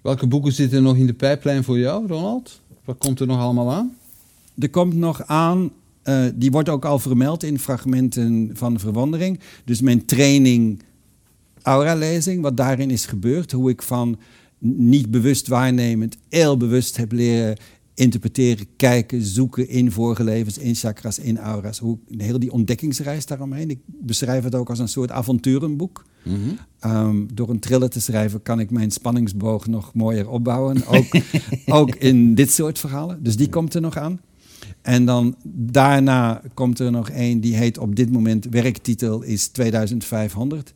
Welke 0.00 0.26
boeken 0.26 0.52
zitten 0.52 0.76
er 0.78 0.84
nog 0.84 0.96
in 0.96 1.06
de 1.06 1.14
pijplijn 1.14 1.64
voor 1.64 1.78
jou, 1.78 2.06
Ronald? 2.06 2.60
Wat 2.84 2.98
komt 2.98 3.20
er 3.20 3.26
nog 3.26 3.38
allemaal 3.38 3.72
aan? 3.72 3.96
Er 4.58 4.70
komt 4.70 4.94
nog 4.94 5.26
aan, 5.26 5.70
eh, 6.02 6.24
die 6.34 6.50
wordt 6.50 6.68
ook 6.68 6.84
al 6.84 6.98
vermeld 6.98 7.42
in 7.42 7.58
fragmenten 7.58 8.50
van 8.52 8.78
verwondering. 8.78 9.40
Dus 9.64 9.80
mijn 9.80 10.04
training 10.04 10.82
aura-lezing, 11.62 12.42
wat 12.42 12.56
daarin 12.56 12.90
is 12.90 13.06
gebeurd. 13.06 13.52
Hoe 13.52 13.70
ik 13.70 13.82
van 13.82 14.18
niet 14.58 15.10
bewust 15.10 15.48
waarnemend, 15.48 16.16
heel 16.28 16.56
bewust 16.56 16.96
heb 16.96 17.12
leren 17.12 17.56
interpreteren, 17.94 18.66
kijken, 18.76 19.22
zoeken 19.22 19.68
in 19.68 19.90
vorige 19.90 20.24
levens, 20.24 20.58
in 20.58 20.74
chakras, 20.74 21.18
in 21.18 21.38
aura's. 21.38 21.78
Hoe, 21.78 21.98
heel 22.16 22.38
die 22.38 22.52
ontdekkingsreis 22.52 23.26
daaromheen. 23.26 23.70
Ik 23.70 23.78
beschrijf 23.86 24.44
het 24.44 24.54
ook 24.54 24.68
als 24.68 24.78
een 24.78 24.88
soort 24.88 25.10
avonturenboek. 25.10 26.04
Um, 26.86 27.28
door 27.34 27.50
een 27.50 27.60
thriller 27.60 27.90
te 27.90 28.00
schrijven 28.00 28.42
kan 28.42 28.60
ik 28.60 28.70
mijn 28.70 28.90
spanningsboog 28.90 29.66
nog 29.66 29.94
mooier 29.94 30.28
opbouwen. 30.28 30.86
Ook, 30.86 31.06
ook 31.78 31.94
in 31.94 32.34
dit 32.34 32.50
soort 32.50 32.78
verhalen. 32.78 33.22
Dus 33.22 33.36
die 33.36 33.48
komt 33.48 33.74
er 33.74 33.80
nog 33.80 33.96
aan. 33.96 34.20
En 34.82 35.04
dan 35.04 35.36
daarna 35.54 36.42
komt 36.54 36.78
er 36.78 36.90
nog 36.90 37.10
één 37.10 37.40
die 37.40 37.56
heet 37.56 37.78
op 37.78 37.96
dit 37.96 38.12
moment, 38.12 38.46
werktitel 38.50 39.22
is 39.22 39.46
2500. 39.48 40.72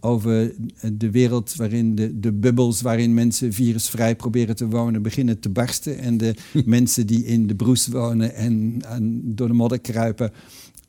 Over 0.00 0.54
de 0.92 1.10
wereld 1.10 1.54
waarin 1.54 1.94
de, 1.94 2.20
de 2.20 2.32
bubbels 2.32 2.80
waarin 2.80 3.14
mensen 3.14 3.52
virusvrij 3.52 4.16
proberen 4.16 4.56
te 4.56 4.68
wonen 4.68 5.02
beginnen 5.02 5.40
te 5.40 5.48
barsten. 5.48 5.98
En 5.98 6.16
de 6.16 6.34
mensen 6.64 7.06
die 7.06 7.24
in 7.24 7.46
de 7.46 7.54
broes 7.54 7.86
wonen 7.86 8.34
en, 8.34 8.78
en 8.88 9.34
door 9.34 9.48
de 9.48 9.54
modder 9.54 9.80
kruipen. 9.80 10.32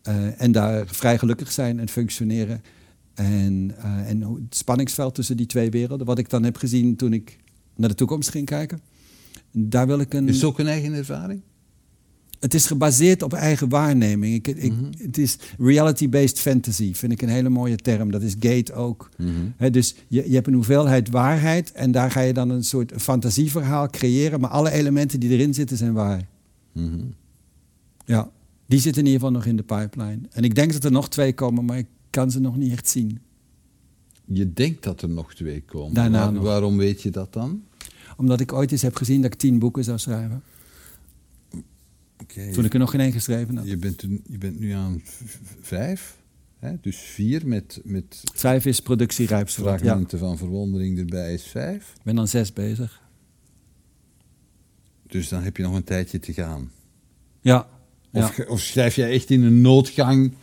uh, 0.08 0.42
en 0.42 0.52
daar 0.52 0.88
vrij 0.88 1.18
gelukkig 1.18 1.52
zijn 1.52 1.80
en 1.80 1.90
functioneren. 1.90 2.62
En, 3.14 3.72
uh, 3.80 4.10
en 4.10 4.22
het 4.22 4.56
spanningsveld 4.56 5.16
tussen 5.16 5.38
die 5.38 5.46
twee 5.46 5.70
werelden, 5.70 6.06
wat 6.06 6.20
ik 6.20 6.30
dan 6.30 6.44
heb 6.44 6.58
gezien 6.58 6.96
toen 6.96 7.14
ik 7.14 7.38
naar 7.76 7.90
de 7.90 7.96
toekomst 7.96 8.30
ging 8.30 8.46
kijken. 8.46 8.80
Daar 9.52 9.88
wil 9.88 10.00
ik 10.00 10.14
een. 10.14 10.28
Is 10.28 10.44
ook 10.44 10.60
een 10.60 10.68
eigen 10.68 10.94
ervaring? 10.94 11.42
Het 12.40 12.54
is 12.54 12.66
gebaseerd 12.66 13.22
op 13.22 13.34
eigen 13.34 13.70
waarneming. 13.70 14.34
Ik, 14.36 14.48
ik, 14.48 14.72
Mhm. 14.72 14.84
Het 14.98 15.18
is 15.18 15.38
reality-based 15.58 16.40
fantasy, 16.40 16.94
vind 16.94 17.12
ik 17.12 17.22
een 17.22 17.30
hele 17.30 17.50
mooie 17.50 17.76
term. 17.76 18.12
Dat 18.12 18.22
is 18.22 18.36
Gate 18.40 18.74
ook. 18.74 19.10
Mhm. 19.18 19.72
Dus 19.72 19.96
je, 20.08 20.30
je 20.30 20.36
hebt 20.36 20.48
een 20.48 20.54
hoeveelheid 20.54 21.10
waarheid 21.10 21.72
en 21.72 21.92
daar 21.92 22.12
ga 22.12 22.20
je 22.22 22.34
dan 22.34 22.50
een 22.50 22.64
soort 22.64 22.94
fantasieverhaal 22.98 23.88
creëren, 23.90 24.40
maar 24.40 24.50
alle 24.50 24.72
elementen 24.72 25.20
die 25.20 25.30
erin 25.30 25.54
zitten 25.54 25.78
zijn 25.78 25.94
waar. 25.94 26.28
Mhm. 26.72 27.00
Ja, 28.06 28.30
die 28.66 28.80
zitten 28.80 29.02
in 29.02 29.08
ieder 29.08 29.20
geval 29.26 29.36
nog 29.36 29.46
in 29.46 29.56
de 29.56 29.64
pipeline. 29.64 30.20
En 30.32 30.44
ik 30.44 30.56
denk 30.56 30.74
dat 30.74 30.84
er 30.84 30.92
nog 30.92 31.10
twee 31.10 31.34
komen, 31.34 31.66
maar 31.66 31.78
ik 31.78 31.88
kan 32.10 32.32
ze 32.32 32.40
nog 32.40 32.58
niet 32.58 32.72
echt 32.72 32.90
zien. 32.90 33.20
Je 34.26 34.54
denkt 34.54 34.84
dat 34.84 35.02
er 35.02 35.10
nog 35.10 35.34
twee 35.34 35.62
komen. 35.62 35.94
Daarna 35.94 36.24
Waar- 36.24 36.34
nog. 36.34 36.44
Waarom 36.44 36.78
weet 36.78 37.02
je 37.02 37.10
dat 37.10 37.34
dan? 37.34 37.62
Omdat 38.18 38.40
ik 38.40 38.54
ooit 38.54 38.72
eens 38.72 38.82
heb 38.82 38.96
gezien 38.96 39.22
dat 39.22 39.34
ik 39.34 39.40
tien 39.40 39.60
boeken 39.60 39.84
zou 39.84 39.98
schrijven. 39.98 40.42
Oké. 42.22 42.52
Toen 42.52 42.66
ik 42.66 42.74
er 42.74 42.80
nog 42.80 42.92
geen 42.92 43.00
één 43.00 43.12
geschreven 43.12 43.58
had. 43.58 43.68
Je 43.68 43.78
bent, 43.78 44.02
je 44.30 44.38
bent 44.38 44.60
nu 44.60 44.72
aan 44.72 45.02
vijf, 45.62 46.18
hè? 46.60 46.72
dus 46.82 46.98
vier 46.98 47.48
met, 47.48 47.82
met 47.84 48.24
Vijf 48.34 48.66
is 48.66 48.80
ik 49.02 49.12
fragmenten 49.50 50.20
van 50.20 50.38
verwondering 50.38 50.98
erbij 51.00 51.34
is 51.34 51.44
vijf. 51.44 51.94
ben 52.04 52.16
dan 52.16 52.28
zes 52.28 52.54
bezig. 52.54 53.02
Dus 55.08 55.30
dan 55.30 55.44
heb 55.44 55.58
je 55.58 55.64
nog 55.64 55.76
een 55.76 55.84
tijdje 55.84 56.20
te 56.20 56.34
gaan. 56.34 56.72
Ja. 57.42 57.60
Of, 58.12 58.22
ja. 58.22 58.28
ge- 58.28 58.48
of 58.50 58.60
schrijf 58.60 58.96
jij 58.96 59.12
echt 59.12 59.30
in 59.30 59.44
een 59.44 59.62
noodgang? 59.62 60.34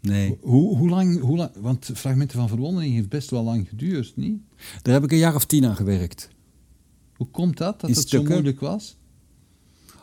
Nee. 0.00 0.38
Hoe, 0.40 0.76
hoe, 0.76 0.88
lang, 0.88 1.20
hoe 1.20 1.36
lang? 1.36 1.50
Want 1.60 1.90
fragmenten 1.94 2.38
van 2.38 2.48
verwondering 2.48 2.94
heeft 2.94 3.08
best 3.08 3.30
wel 3.30 3.42
lang 3.44 3.68
geduurd, 3.68 4.12
niet? 4.16 4.40
Daar 4.82 4.94
heb 4.94 5.04
ik 5.04 5.12
een 5.12 5.18
jaar 5.18 5.34
of 5.34 5.44
tien 5.46 5.64
aan 5.64 5.76
gewerkt. 5.76 6.28
Hoe 7.16 7.26
komt 7.30 7.56
dat, 7.56 7.80
dat 7.80 7.90
In 7.90 7.96
het 7.96 8.06
stukken? 8.06 8.28
zo 8.28 8.34
moeilijk 8.34 8.60
was? 8.60 8.96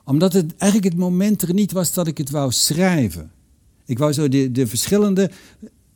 Omdat 0.05 0.33
het 0.33 0.53
eigenlijk 0.57 0.91
het 0.93 1.01
moment 1.01 1.41
er 1.41 1.53
niet 1.53 1.71
was 1.71 1.93
dat 1.93 2.07
ik 2.07 2.17
het 2.17 2.29
wou 2.29 2.51
schrijven. 2.51 3.31
Ik 3.85 3.97
wou 3.97 4.13
zo 4.13 4.27
de, 4.29 4.51
de 4.51 4.67
verschillende 4.67 5.31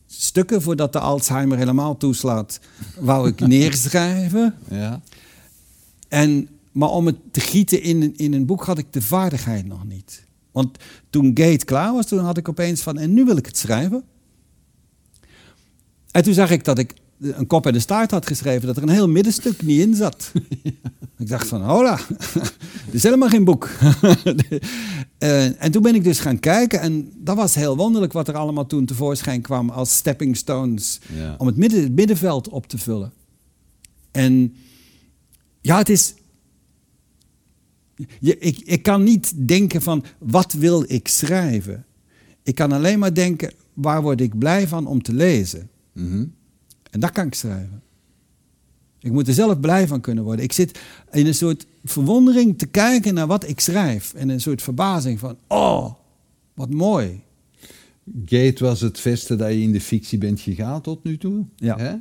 stukken, 0.07 0.61
voordat 0.61 0.93
de 0.93 0.99
Alzheimer 0.99 1.57
helemaal 1.57 1.97
toeslaat, 1.97 2.59
wou 2.99 3.27
ik 3.27 3.39
neerschrijven. 3.47 4.55
Ja. 4.69 5.01
En, 6.07 6.47
maar 6.71 6.89
om 6.89 7.05
het 7.05 7.15
te 7.31 7.39
gieten 7.39 7.81
in, 7.81 8.01
een- 8.01 8.17
in 8.17 8.33
een 8.33 8.45
boek 8.45 8.63
had 8.63 8.77
ik 8.77 8.93
de 8.93 9.01
vaardigheid 9.01 9.65
nog 9.65 9.85
niet. 9.85 10.23
Want 10.51 10.77
toen 11.09 11.31
Gate 11.33 11.65
klaar 11.65 11.93
was, 11.93 12.05
toen 12.07 12.19
had 12.19 12.37
ik 12.37 12.49
opeens 12.49 12.81
van, 12.81 12.97
en 12.97 13.13
nu 13.13 13.25
wil 13.25 13.37
ik 13.37 13.45
het 13.45 13.57
schrijven. 13.57 14.03
En 16.11 16.23
toen 16.23 16.33
zag 16.33 16.51
ik 16.51 16.63
dat 16.63 16.77
ik 16.77 16.93
een 17.19 17.47
kop 17.47 17.65
en 17.65 17.73
de 17.73 17.79
staart 17.79 18.11
had 18.11 18.27
geschreven, 18.27 18.67
dat 18.67 18.77
er 18.77 18.83
een 18.83 18.89
heel 18.89 19.09
middenstuk 19.09 19.61
niet 19.61 19.79
in 19.79 19.95
zat. 19.95 20.31
Ik 21.17 21.27
dacht 21.29 21.47
van, 21.47 21.61
hola, 21.61 21.99
dit 22.85 22.93
is 22.93 23.03
helemaal 23.03 23.29
geen 23.29 23.43
boek. 23.43 23.69
Eh, 25.17 25.63
en 25.63 25.71
toen 25.71 25.81
ben 25.81 25.95
ik 25.95 26.03
dus 26.03 26.19
gaan 26.19 26.39
kijken 26.39 26.79
en 26.81 27.11
dat 27.17 27.35
was 27.35 27.55
heel 27.55 27.75
wonderlijk 27.77 28.13
wat 28.13 28.27
er 28.27 28.35
allemaal 28.35 28.65
toen 28.65 28.85
tevoorschijn 28.85 29.41
kwam 29.41 29.69
als 29.69 29.95
stepping 29.95 30.37
stones 30.37 30.99
Ja. 31.13 31.35
om 31.37 31.47
het, 31.47 31.57
midden, 31.57 31.83
het 31.83 31.91
middenveld 31.95 32.49
op 32.49 32.67
te 32.67 32.77
vullen. 32.77 33.13
En 34.11 34.53
ja, 35.61 35.77
het 35.77 35.89
is. 35.89 36.13
Je, 38.19 38.37
ik, 38.37 38.59
ik 38.59 38.83
kan 38.83 39.03
niet 39.03 39.47
denken 39.47 39.81
van 39.81 40.03
wat 40.17 40.53
wil 40.53 40.83
ik 40.87 41.07
schrijven. 41.07 41.85
Ik 42.43 42.55
kan 42.55 42.71
alleen 42.71 42.99
maar 42.99 43.13
denken 43.13 43.53
waar 43.73 44.01
word 44.01 44.21
ik 44.21 44.37
blij 44.37 44.67
van 44.67 44.87
om 44.87 45.01
te 45.01 45.13
lezen. 45.13 45.69
Mhm. 45.93 46.25
En 46.89 46.99
dat 46.99 47.11
kan 47.11 47.25
ik 47.27 47.33
schrijven. 47.33 47.81
Ik 48.99 49.11
moet 49.11 49.27
er 49.27 49.33
zelf 49.33 49.59
blij 49.59 49.87
van 49.87 50.01
kunnen 50.01 50.23
worden. 50.23 50.45
Ik 50.45 50.51
zit 50.51 50.79
in 51.11 51.25
een 51.27 51.35
soort 51.35 51.65
verwondering 51.83 52.57
te 52.57 52.65
kijken 52.65 53.13
naar 53.13 53.27
wat 53.27 53.47
ik 53.47 53.59
schrijf. 53.59 54.13
En 54.13 54.29
een 54.29 54.41
soort 54.41 54.61
verbazing 54.61 55.19
van, 55.19 55.37
oh, 55.47 55.93
wat 56.53 56.69
mooi. 56.69 57.21
Gate 58.25 58.63
was 58.63 58.81
het 58.81 58.99
verste 58.99 59.35
dat 59.35 59.49
je 59.49 59.61
in 59.61 59.71
de 59.71 59.81
fictie 59.81 60.17
bent 60.17 60.39
gegaan 60.39 60.81
tot 60.81 61.03
nu 61.03 61.17
toe. 61.17 61.45
Ja. 61.55 61.77
Hè? 61.77 61.95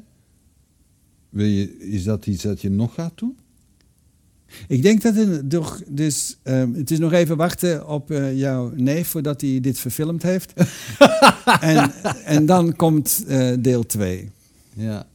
Wil 1.29 1.47
je, 1.47 1.79
is 1.79 2.05
dat 2.05 2.27
iets 2.27 2.43
dat 2.43 2.61
je 2.61 2.71
nog 2.71 2.95
gaat 2.95 3.19
doen? 3.19 3.37
Ik 4.69 4.83
denk 4.83 5.03
dat 5.03 5.15
het, 5.15 5.51
toch- 5.51 5.83
dus, 5.89 6.39
ehm, 6.43 6.73
het 6.73 6.91
is 6.91 6.99
nog 6.99 7.13
even 7.13 7.37
wachten 7.37 7.89
op 7.89 8.11
eh, 8.11 8.39
jouw 8.39 8.73
neef 8.75 9.09
voordat 9.09 9.41
hij 9.41 9.61
dit 9.61 9.79
verfilmd 9.79 10.23
heeft. 10.23 10.53
en, 11.61 11.93
en 12.25 12.47
dan 12.47 12.77
komt 12.77 13.25
eh, 13.27 13.53
deel 13.61 13.87
2. 13.87 14.31
Ja. 14.79 15.07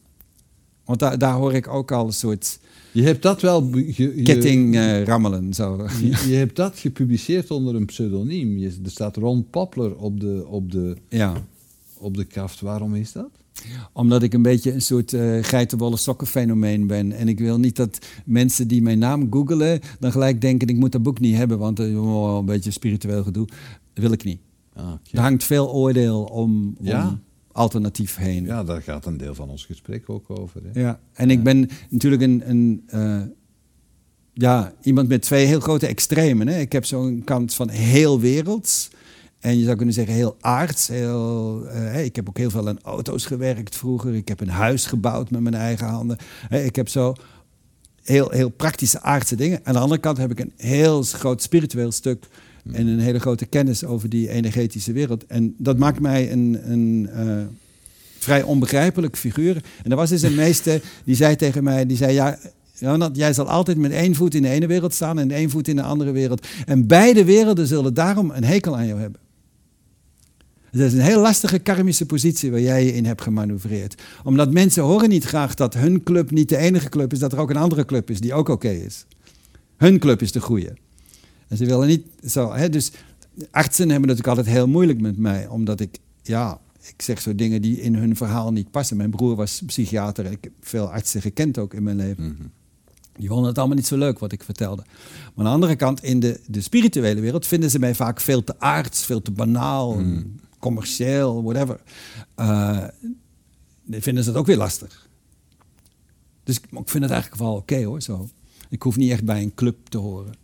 Want 0.86 1.00
daar, 1.00 1.18
daar 1.18 1.34
hoor 1.34 1.54
ik 1.54 1.68
ook 1.68 1.92
al 1.92 2.06
een 2.06 2.14
soort 2.14 2.60
Je 2.92 3.04
hebt 3.04 3.22
dat 3.22 3.42
wel... 3.42 3.78
je- 3.78 4.22
ketting 4.24 4.76
eh, 4.76 5.04
rammelen. 5.04 5.54
Zo. 5.54 5.88
Je, 6.02 6.08
je 6.32 6.36
hebt 6.36 6.56
dat 6.56 6.78
gepubliceerd 6.80 7.52
onder 7.52 7.76
een 7.76 7.86
pseudoniem. 7.86 8.58
Je, 8.58 8.68
er 8.84 8.92
staat 8.92 9.18
Ron 9.18 9.48
Poplar 9.50 9.92
op 9.96 10.20
de, 10.20 10.46
op, 10.48 10.72
de, 10.72 10.96
Ja. 11.10 11.34
op 11.98 12.18
de 12.18 12.24
kaft. 12.26 12.62
Waarom 12.62 12.96
is 12.96 13.12
dat? 13.12 13.30
Omdat 13.94 14.24
ik 14.24 14.34
een 14.34 14.42
beetje 14.42 14.74
een 14.74 14.82
soort 14.82 15.14
eh 15.14 15.38
geitenwolle 15.44 15.98
sokken 15.98 16.28
fenomeen 16.28 16.88
ben. 16.88 17.12
En 17.12 17.28
ik 17.28 17.40
wil 17.40 17.60
niet 17.60 17.76
dat 17.76 17.98
mensen 18.26 18.68
die 18.68 18.82
mijn 18.82 19.00
naam 19.00 19.28
googelen... 19.32 19.80
dan 20.00 20.12
gelijk 20.12 20.42
denken, 20.42 20.68
ik 20.68 20.78
moet 20.78 20.92
dat 20.92 21.04
boek 21.04 21.20
niet 21.20 21.36
hebben... 21.36 21.58
want 21.60 21.80
eh, 21.80 22.04
oh, 22.04 22.38
een 22.38 22.46
beetje 22.46 22.72
spiritueel 22.72 23.24
gedoe. 23.24 23.46
Dat 23.94 24.04
wil 24.04 24.12
ik 24.12 24.24
niet. 24.24 24.40
Ah. 24.76 24.92
Er 25.12 25.20
hangt 25.20 25.44
veel 25.44 25.72
oordeel 25.74 26.24
om, 26.24 26.76
om 26.80 26.86
Ja? 26.86 27.20
Alternatief 27.54 28.16
heen. 28.16 28.46
Ja, 28.46 28.64
daar 28.64 28.82
gaat 28.82 29.06
een 29.06 29.18
deel 29.18 29.36
van 29.36 29.50
ons 29.50 29.66
gesprek 29.66 30.10
ook 30.10 30.30
over. 30.30 30.62
Hè? 30.64 30.82
Ja, 30.82 31.00
en 31.14 31.30
ik 31.30 31.44
ben 31.44 31.70
natuurlijk 31.90 32.22
een, 32.22 32.50
een 32.50 32.84
eh, 32.88 33.22
ja, 34.34 34.74
iemand 34.82 35.08
met 35.08 35.22
twee 35.22 35.46
heel 35.46 35.60
grote 35.60 35.88
extremen. 35.88 36.48
Hè. 36.48 36.60
Ik 36.60 36.72
heb 36.72 36.86
zo'n 36.86 37.22
kant 37.24 37.54
van 37.54 37.70
heel 37.70 38.20
werelds. 38.20 38.90
En 39.40 39.58
je 39.58 39.64
zou 39.64 39.76
kunnen 39.76 39.94
zeggen 39.94 40.14
heel 40.14 40.38
aards. 40.40 40.88
Heel, 40.88 41.66
eh, 41.68 42.06
ik 42.06 42.16
heb 42.16 42.30
ook 42.30 42.38
heel 42.38 42.50
veel 42.50 42.68
aan 42.68 42.82
auto's 42.82 43.26
gewerkt 43.26 43.76
vroeger. 43.76 44.16
Ik 44.16 44.28
heb 44.28 44.40
een 44.40 44.50
huis 44.50 44.86
gebouwd 44.86 45.32
met 45.32 45.42
mijn 45.42 45.56
eigen 45.56 45.88
handen. 45.88 46.18
Ik 46.50 46.76
heb 46.76 46.90
zo 46.90 47.14
heel, 48.04 48.30
heel 48.30 48.50
praktische 48.50 49.02
aardse 49.02 49.36
dingen. 49.36 49.60
Aan 49.64 49.74
de 49.74 49.80
andere 49.80 50.00
kant 50.02 50.18
heb 50.18 50.32
ik 50.32 50.40
een 50.40 50.54
heel 50.58 51.04
groot 51.04 51.42
spiritueel 51.42 51.92
stuk. 51.92 52.28
En 52.72 52.88
een 52.88 53.00
hele 53.00 53.20
grote 53.20 53.46
kennis 53.46 53.86
over 53.86 54.10
die 54.10 54.30
energetische 54.30 54.92
wereld. 54.92 55.26
En 55.26 55.56
dat 55.58 55.78
maakt 55.78 56.00
mij 56.00 56.32
een, 56.32 56.60
een 56.72 57.10
eh, 57.14 57.44
vrij 58.18 58.44
onbegrijpelijk 58.44 59.18
figuur. 59.18 59.64
En 59.84 59.92
er 59.92 59.98
was 59.98 60.10
dus 60.10 60.22
een 60.22 60.36
meester 60.46 60.82
die 61.04 61.16
zei 61.16 61.36
tegen 61.36 61.64
mij, 61.64 61.86
die 61.86 61.98
zei, 61.98 62.14
ja, 62.14 62.40
Ronald, 62.80 63.16
jij 63.16 63.34
zal 63.34 63.50
altijd 63.50 63.78
met 63.78 63.92
één 63.92 64.16
voet 64.16 64.36
in 64.36 64.42
de 64.42 64.50
ene 64.50 64.68
wereld 64.68 64.94
staan 64.94 65.20
en 65.20 65.32
één 65.32 65.50
voet 65.50 65.68
in 65.68 65.76
de 65.76 65.82
andere 65.82 66.12
wereld. 66.12 66.48
En 66.66 66.88
beide 66.88 67.24
werelden 67.26 67.68
zullen 67.68 67.94
daarom 67.94 68.32
een 68.32 68.44
hekel 68.44 68.78
aan 68.78 68.88
jou 68.88 69.00
hebben. 69.00 69.22
Dus 70.72 70.82
dat 70.82 70.92
is 70.92 70.98
een 70.98 71.06
heel 71.06 71.22
lastige 71.22 71.60
karmische 71.60 72.06
positie 72.06 72.52
waar 72.52 72.62
jij 72.62 72.86
je 72.86 72.94
in 72.94 73.06
hebt 73.06 73.22
gemanoeuvreerd. 73.22 74.02
Omdat 74.24 74.52
mensen 74.52 74.84
horen 74.84 75.10
niet 75.10 75.24
graag 75.24 75.56
dat 75.56 75.74
hun 75.74 76.04
club 76.04 76.32
niet 76.32 76.50
de 76.50 76.58
enige 76.58 76.90
club 76.90 77.14
is, 77.14 77.20
dat 77.20 77.32
er 77.32 77.40
ook 77.40 77.50
een 77.50 77.58
andere 77.58 77.86
club 77.86 78.10
is 78.10 78.20
die 78.20 78.34
ook 78.34 78.50
oké 78.50 78.70
is. 78.70 79.06
Hun 79.78 80.00
club 80.00 80.22
is 80.22 80.32
de 80.32 80.42
goede. 80.42 80.74
En 81.54 81.60
ze 81.60 81.66
willen 81.66 81.88
niet 81.88 82.08
zo. 82.26 82.52
Hè, 82.52 82.70
dus 82.70 82.92
artsen 83.52 83.90
hebben 83.90 84.10
natuurlijk 84.10 84.38
altijd 84.38 84.56
heel 84.56 84.68
moeilijk 84.68 85.02
met 85.02 85.18
mij, 85.18 85.48
omdat 85.48 85.80
ik, 85.80 86.00
ja, 86.22 86.60
ik 86.82 87.02
zeg 87.02 87.22
zo 87.22 87.36
dingen 87.36 87.62
die 87.62 87.82
in 87.82 87.96
hun 87.96 88.16
verhaal 88.16 88.52
niet 88.52 88.72
passen. 88.72 88.98
Mijn 88.98 89.10
broer 89.10 89.36
was 89.36 89.62
psychiater 89.66 90.26
ik 90.26 90.44
heb 90.44 90.54
veel 90.60 90.92
artsen 90.92 91.22
gekend 91.22 91.58
ook 91.58 91.74
in 91.74 91.84
mijn 91.84 91.96
leven. 91.96 92.24
Mhm. 92.24 92.44
Die 93.18 93.28
vonden 93.28 93.48
het 93.48 93.58
allemaal 93.58 93.76
niet 93.76 93.88
zo 93.88 93.98
leuk 93.98 94.20
wat 94.20 94.32
ik 94.32 94.44
vertelde. 94.44 94.84
Maar 94.86 95.32
aan 95.36 95.44
de 95.44 95.50
andere 95.50 95.76
kant, 95.76 96.04
in 96.04 96.20
de, 96.20 96.40
de 96.48 96.62
spirituele 96.62 97.22
wereld 97.22 97.48
vinden 97.48 97.70
ze 97.70 97.80
mij 97.80 97.96
vaak 97.96 98.20
veel 98.20 98.44
te 98.44 98.60
aards, 98.60 99.06
veel 99.06 99.22
te 99.22 99.32
banaal, 99.32 100.02
commercieel, 100.60 101.44
whatever. 101.44 101.80
Die 103.84 104.02
vinden 104.02 104.24
ze 104.24 104.30
het 104.30 104.40
ook 104.40 104.46
weer 104.46 104.58
lastig. 104.58 105.10
Dus 106.44 106.58
ik 106.58 106.64
ik 106.64 106.90
vind 106.90 107.04
het 107.04 107.14
eigenlijk 107.14 107.42
wel 107.42 107.56
oké 107.56 107.84
hoor, 107.84 108.02
zo. 108.02 108.30
Ik 108.70 108.82
hoef 108.82 108.98
niet 108.98 109.12
echt 109.12 109.24
bij 109.24 109.42
een 109.42 109.54
club 109.54 109.78
te 109.90 109.98
horen. 109.98 110.42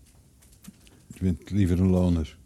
Je 1.19 1.25
bent 1.25 1.49
liever 1.49 1.79
een 1.79 1.89
loner. 1.89 2.37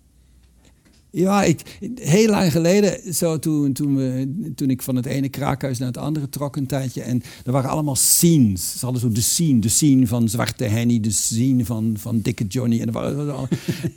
Ja, 1.09 1.43
ik, 1.43 1.77
heel 1.95 2.29
lang 2.29 2.51
geleden, 2.51 3.13
zo 3.13 3.39
toen, 3.39 3.73
toen, 3.73 3.95
we, 3.95 4.31
toen 4.55 4.69
ik 4.69 4.81
van 4.81 4.95
het 4.95 5.05
ene 5.05 5.29
kraakhuis 5.29 5.77
naar 5.77 5.87
het 5.87 5.97
andere 5.97 6.29
trok 6.29 6.55
een 6.55 6.67
tijdje. 6.67 7.01
En 7.01 7.21
er 7.45 7.51
waren 7.51 7.69
allemaal 7.69 7.95
scenes. 7.95 8.71
Ze 8.71 8.85
hadden 8.85 9.01
zo 9.01 9.09
de 9.09 9.21
scene. 9.21 9.59
De 9.59 9.69
scene 9.69 10.07
van 10.07 10.29
Zwarte 10.29 10.63
Henny, 10.63 10.99
de 10.99 11.11
scene 11.11 11.65
van, 11.65 11.95
van 11.97 12.19
Dikke 12.21 12.45
Johnny. 12.47 12.81
En, 12.81 12.91
waren, 12.91 13.47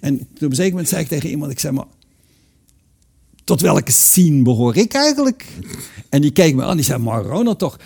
en 0.01 0.17
toen 0.19 0.27
op 0.27 0.41
een 0.41 0.55
zeker 0.55 0.71
moment 0.71 0.89
zei 0.89 1.03
ik 1.03 1.09
tegen 1.09 1.31
iemand, 1.31 1.53
ik 1.53 1.59
zei 1.59 1.75
maar... 1.75 1.87
Tot 3.45 3.61
welke 3.61 3.93
scene 3.93 4.43
behoor 4.43 4.77
ik 4.77 4.93
eigenlijk? 4.93 5.47
En 6.09 6.21
die 6.21 6.33
keek 6.33 6.55
me 6.55 6.63
aan, 6.63 6.77
die 6.77 6.85
zei, 6.85 7.03
maar 7.03 7.23
Ronald 7.23 7.59
toch... 7.59 7.79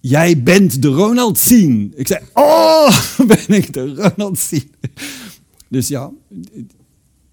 Jij 0.00 0.42
bent 0.42 0.82
de 0.82 0.88
Ronald 0.88 1.38
scene. 1.38 1.88
Ik 1.94 2.06
zei, 2.06 2.20
oh, 2.32 2.98
ben 3.26 3.48
ik 3.48 3.72
de 3.72 3.94
Ronald 3.94 4.38
scene. 4.38 4.68
Dus 5.68 5.88
ja, 5.88 6.10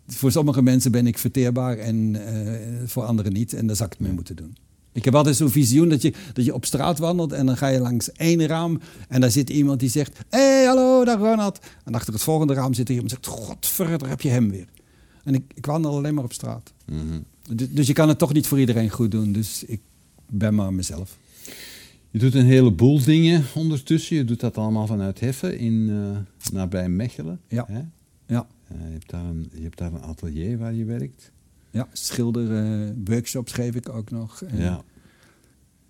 voor 0.07 0.31
sommige 0.31 0.61
mensen 0.61 0.91
ben 0.91 1.07
ik 1.07 1.17
verteerbaar 1.17 1.77
en 1.77 2.25
eh, 2.25 2.53
voor 2.85 3.03
anderen 3.03 3.33
niet. 3.33 3.53
En 3.53 3.67
daar 3.67 3.75
zou 3.75 3.89
ik 3.89 3.97
het 3.97 4.07
mee 4.07 4.15
moeten 4.15 4.35
doen. 4.35 4.55
Ik 4.93 5.05
heb 5.05 5.15
altijd 5.15 5.35
zo'n 5.35 5.49
visioen 5.49 5.89
dat 5.89 6.01
je, 6.01 6.13
dat 6.33 6.45
je 6.45 6.53
op 6.53 6.65
straat 6.65 6.99
wandelt 6.99 7.31
en 7.31 7.45
dan 7.45 7.57
ga 7.57 7.67
je 7.67 7.79
langs 7.79 8.11
één 8.11 8.45
raam 8.45 8.79
en 9.07 9.21
daar 9.21 9.31
zit 9.31 9.49
iemand 9.49 9.79
die 9.79 9.89
zegt: 9.89 10.17
Hé, 10.29 10.39
hey, 10.39 10.65
hallo, 10.65 11.05
dag 11.05 11.19
Ronald. 11.19 11.59
En 11.83 11.95
achter 11.95 12.13
het 12.13 12.21
volgende 12.21 12.53
raam 12.53 12.73
zit 12.73 12.89
er 12.89 12.93
iemand 12.93 13.09
die 13.09 13.19
zegt: 13.23 13.39
Godver, 13.39 13.97
daar 13.97 14.09
heb 14.09 14.21
je 14.21 14.29
hem 14.29 14.49
weer. 14.49 14.67
En 15.23 15.33
ik, 15.33 15.43
ik 15.53 15.65
wandel 15.65 15.95
alleen 15.95 16.13
maar 16.13 16.23
op 16.23 16.33
straat. 16.33 16.73
Dus, 17.49 17.69
dus 17.69 17.87
je 17.87 17.93
kan 17.93 18.07
het 18.07 18.17
toch 18.17 18.33
niet 18.33 18.47
voor 18.47 18.59
iedereen 18.59 18.89
goed 18.89 19.11
doen. 19.11 19.31
Dus 19.31 19.63
ik 19.63 19.81
ben 20.29 20.55
maar 20.55 20.73
mezelf. 20.73 21.17
Je 22.11 22.19
doet 22.19 22.33
een 22.33 22.45
heleboel 22.45 23.03
dingen 23.03 23.45
ondertussen. 23.55 24.15
Je 24.15 24.25
doet 24.25 24.39
dat 24.39 24.57
allemaal 24.57 24.87
vanuit 24.87 25.19
Heffen 25.19 25.57
in 25.57 25.89
eh, 25.89 26.53
nabij 26.53 26.89
Mechelen. 26.89 27.39
Ja. 27.47 27.65
Hè? 27.67 27.81
Ja, 28.31 28.47
Eh, 28.67 28.77
je, 28.87 28.91
hebt 28.91 29.09
daar 29.09 29.25
een, 29.25 29.49
je 29.53 29.61
hebt 29.61 29.77
daar 29.77 29.93
een 29.93 30.01
atelier 30.01 30.57
waar 30.57 30.73
je 30.73 30.85
werkt. 30.85 31.31
ja 31.71 31.87
schilder, 31.91 32.55
eh, 32.55 32.89
workshops 33.05 33.51
geef 33.51 33.75
ik 33.75 33.89
ook 33.89 34.09
nog. 34.11 34.41
Ja. 34.53 34.83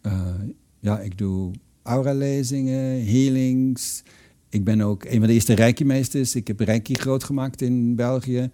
Eh, 0.02 0.34
ja, 0.80 1.00
ik 1.00 1.18
doe 1.18 1.52
aura-lezingen, 1.82 3.06
healings. 3.06 4.04
Ik 4.50 4.64
ben 4.64 4.82
ook 4.82 5.04
een 5.04 5.18
van 5.18 5.28
de 5.28 5.34
eerste 5.34 5.54
reiki-meesters. 5.54 6.36
Ik 6.36 6.48
heb 6.48 6.60
reiki 6.60 6.94
groot 6.94 7.24
gemaakt 7.24 7.62
in 7.62 7.96
België. 7.96 8.50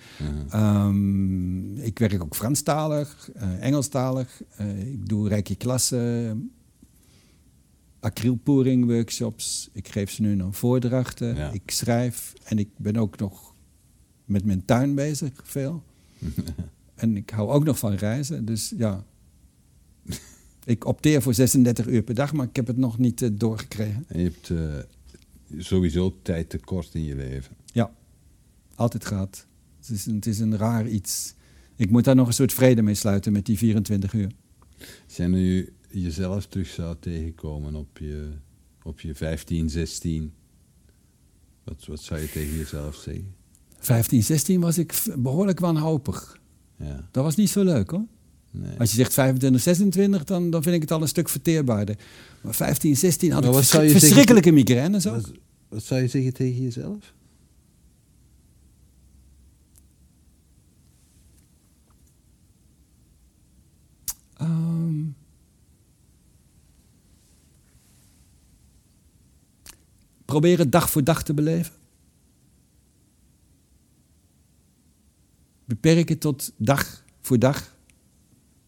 Ehm, 0.49 1.77
ik 1.77 1.99
werk 1.99 2.23
ook 2.23 2.35
Franstalig, 2.35 3.29
eh 3.33 3.63
Engelstalig. 3.63 4.41
Ik 4.91 5.07
doe 5.09 5.27
reiki-klassen, 5.29 6.51
acrylpoering-workshops. 7.99 9.69
Ik 9.73 9.87
geef 9.87 10.11
ze 10.11 10.21
nu 10.21 10.35
nog 10.35 10.57
voordrachten. 10.57 11.35
Ja. 11.35 11.51
Ik 11.51 11.71
schrijf 11.71 12.33
en 12.43 12.57
ik 12.59 12.69
ben 12.77 12.95
ook 12.95 13.19
nog 13.19 13.55
met 14.27 14.45
mijn 14.45 14.65
tuin 14.65 14.95
bezig, 14.95 15.31
veel. 15.43 15.83
en 16.95 17.17
ik 17.17 17.29
hou 17.29 17.49
ook 17.49 17.63
nog 17.63 17.79
van 17.79 17.93
reizen, 17.93 18.45
dus 18.45 18.73
ja. 18.77 19.05
Ik 20.65 20.85
opteer 20.85 21.21
voor 21.21 21.33
36 21.33 21.87
uur 21.87 22.03
per 22.03 22.15
dag, 22.15 22.33
maar 22.33 22.47
ik 22.47 22.55
heb 22.55 22.67
het 22.67 22.77
nog 22.77 22.97
niet 22.97 23.21
eh, 23.21 23.29
doorgekregen. 23.33 24.05
En 24.07 24.19
je 24.19 24.23
hebt 24.23 24.49
eh, 24.49 25.63
sowieso 25.63 26.19
tijd 26.21 26.49
tekort 26.49 26.93
in 26.93 27.03
je 27.03 27.15
leven. 27.15 27.55
Ja, 27.65 27.91
altijd 28.75 29.05
gehad. 29.05 29.47
Het 29.79 29.89
is, 29.89 30.05
een, 30.05 30.15
het 30.15 30.25
is 30.25 30.39
een 30.39 30.57
raar 30.57 30.87
iets. 30.87 31.33
Ik 31.75 31.89
moet 31.89 32.03
daar 32.03 32.15
nog 32.15 32.27
een 32.27 32.33
soort 32.33 32.53
vrede 32.53 32.81
mee 32.81 32.95
sluiten 32.95 33.31
met 33.31 33.45
die 33.45 33.57
24 33.57 34.13
uur. 34.13 34.31
Zijn 35.05 35.31
nu 35.31 35.73
jezelf 35.89 36.47
terug 36.47 36.67
zou 36.67 36.95
tegenkomen 36.99 37.75
op 37.75 37.97
je, 37.97 38.31
op 38.83 38.99
je 38.99 39.15
15, 39.15 39.69
16, 39.69 40.33
wat, 41.63 41.85
wat 41.85 42.01
zou 42.01 42.19
je 42.19 42.29
tegen 42.29 42.57
jezelf 42.57 42.95
zeggen? 42.95 43.36
15, 43.79 44.23
16 44.23 44.59
was 44.61 44.77
ik 44.77 45.03
behoorlijk 45.17 45.59
wanhopig. 45.59 46.39
Ja, 46.75 47.07
Dat 47.11 47.23
was 47.23 47.35
niet 47.35 47.49
zo 47.49 47.63
leuk 47.63 47.89
hoor. 47.91 48.05
nee. 48.51 48.77
Als 48.79 48.89
je 48.89 48.95
zegt 48.95 49.13
25, 49.13 49.61
26, 49.61 50.23
dan, 50.23 50.49
dan 50.49 50.63
vind 50.63 50.75
ik 50.75 50.81
het 50.81 50.91
al 50.91 51.01
een 51.01 51.07
stuk 51.07 51.29
verteerbaarder. 51.29 51.95
Maar 52.41 52.55
15, 52.55 52.97
16 52.97 53.31
had 53.31 53.43
Maar 53.43 53.53
ik 53.59 53.63
vers- 53.65 53.91
verschrikkelijke 53.91 54.51
migraine 54.51 55.01
zo. 55.01 55.11
Wat, 55.11 55.31
wat 55.69 55.83
zou 55.83 56.01
je 56.01 56.07
zeggen 56.07 56.33
tegen 56.33 56.61
jezelf? 56.63 57.13
Ehm. 64.37 65.03
probeer 70.25 70.57
het 70.57 70.71
dag 70.71 70.89
voor 70.89 71.03
dag 71.03 71.23
te 71.23 71.33
beleven. 71.33 71.73
Beperk 75.67 76.09
het 76.09 76.19
tot 76.19 76.53
dag 76.57 77.03
voor 77.21 77.39
dag. 77.39 77.75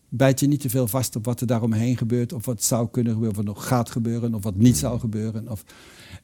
Bijt 0.10 0.40
je 0.40 0.48
niet 0.48 0.60
te 0.60 0.70
veel 0.70 0.88
vast 0.88 1.16
op 1.16 1.26
wat 1.26 1.42
er 1.42 1.48
daaromheen 1.48 1.98
gebeurt, 1.98 2.34
of 2.34 2.46
wat 2.46 2.64
zou 2.64 2.88
kunnen 2.92 3.14
gebeuren, 3.14 3.40
of 3.40 3.46
wat 3.46 3.56
nog 3.56 3.68
gaat 3.68 3.90
gebeuren, 3.90 4.34
of 4.34 4.44
wat 4.44 4.56
niet 4.56 4.78
zou 4.78 5.00
gebeuren. 5.00 5.50
Of... 5.50 5.64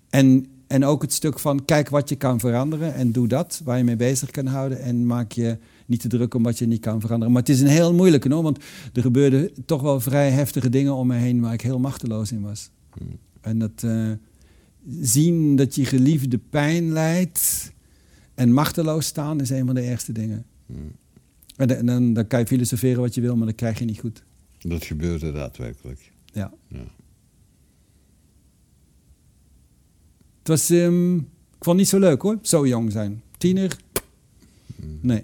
En, 0.09 0.45
en 0.67 0.85
ook 0.85 1.01
het 1.01 1.13
stuk 1.13 1.39
van 1.39 1.65
kijk 1.65 1.89
wat 1.89 2.09
je 2.09 2.15
kan 2.15 2.39
veranderen 2.39 2.93
en 2.93 3.11
doe 3.11 3.27
dat, 3.27 3.61
waar 3.63 3.77
je 3.77 3.83
mee 3.83 3.95
bezig 3.95 4.31
kan 4.31 4.45
houden. 4.45 4.79
En 4.79 5.05
maak 5.05 5.31
je 5.31 5.57
niet 5.85 5.99
te 5.99 6.07
druk 6.07 6.33
om 6.33 6.43
wat 6.43 6.57
je 6.57 6.67
niet 6.67 6.79
kan 6.79 7.01
veranderen. 7.01 7.33
Maar 7.33 7.41
het 7.41 7.51
is 7.51 7.61
een 7.61 7.67
heel 7.67 7.93
moeilijke 7.93 8.33
hoor, 8.33 8.43
want 8.43 8.63
er 8.93 9.01
gebeurden 9.01 9.65
toch 9.65 9.81
wel 9.81 9.99
vrij 9.99 10.29
heftige 10.29 10.69
dingen 10.69 10.93
om 10.93 11.07
me 11.07 11.15
heen 11.15 11.41
waar 11.41 11.53
ik 11.53 11.61
heel 11.61 11.79
machteloos 11.79 12.31
in 12.31 12.41
was. 12.41 12.69
En 13.41 13.59
dat 13.59 13.83
eh, 13.83 14.11
zien 15.01 15.55
dat 15.55 15.75
je 15.75 15.85
geliefde 15.85 16.37
pijn 16.37 16.91
lijdt 16.91 17.73
en 18.33 18.53
machteloos 18.53 19.05
staan 19.05 19.41
is 19.41 19.49
een 19.49 19.65
van 19.65 19.75
de 19.75 19.81
ergste 19.81 20.11
dingen. 20.11 20.45
En, 20.67 21.67
dan- 21.67 21.77
en 21.77 21.85
dan, 21.85 22.13
dan 22.13 22.27
kan 22.27 22.39
je 22.39 22.47
filosoferen 22.47 23.01
wat 23.01 23.15
je 23.15 23.21
wil, 23.21 23.35
maar 23.35 23.45
dat 23.47 23.55
krijg 23.55 23.79
je 23.79 23.85
niet 23.85 23.99
goed. 23.99 24.23
Dat 24.59 24.85
gebeurde 24.85 25.31
daadwerkelijk. 25.31 26.11
Ja. 26.33 26.53
Ja. 26.67 26.85
Het 30.39 30.47
was, 30.47 30.69
ehm, 30.69 31.15
ik 31.17 31.23
vond 31.63 31.65
het 31.65 31.75
niet 31.77 31.87
zo 31.87 31.99
leuk 31.99 32.21
hoor, 32.21 32.39
zo 32.41 32.67
jong 32.67 32.91
zijn. 32.91 33.21
Tiener, 33.37 33.77
nee. 35.01 35.23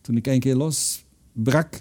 Toen 0.00 0.16
ik 0.16 0.26
één 0.26 0.40
keer 0.40 0.54
losbrak, 0.54 1.80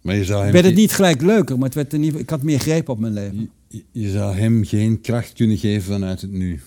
Maar 0.00 0.14
je 0.16 0.24
zou 0.24 0.42
hem, 0.42 0.52
werd 0.52 0.64
het 0.64 0.74
niet 0.74 0.92
gelijk 0.92 1.20
leuker, 1.22 1.56
maar 1.58 1.64
het 1.64 1.74
werd 1.74 1.92
ieder, 1.92 2.20
ik 2.20 2.30
had 2.30 2.42
meer 2.42 2.58
greep 2.58 2.88
op 2.88 2.98
mijn 2.98 3.12
leven. 3.12 3.50
je, 3.68 3.84
je 3.92 4.10
zou 4.10 4.34
hem 4.36 4.64
geen 4.64 5.00
kracht 5.00 5.32
kunnen 5.32 5.58
geven 5.58 5.92
vanuit 5.92 6.20
het 6.20 6.30
nu. 6.32 6.60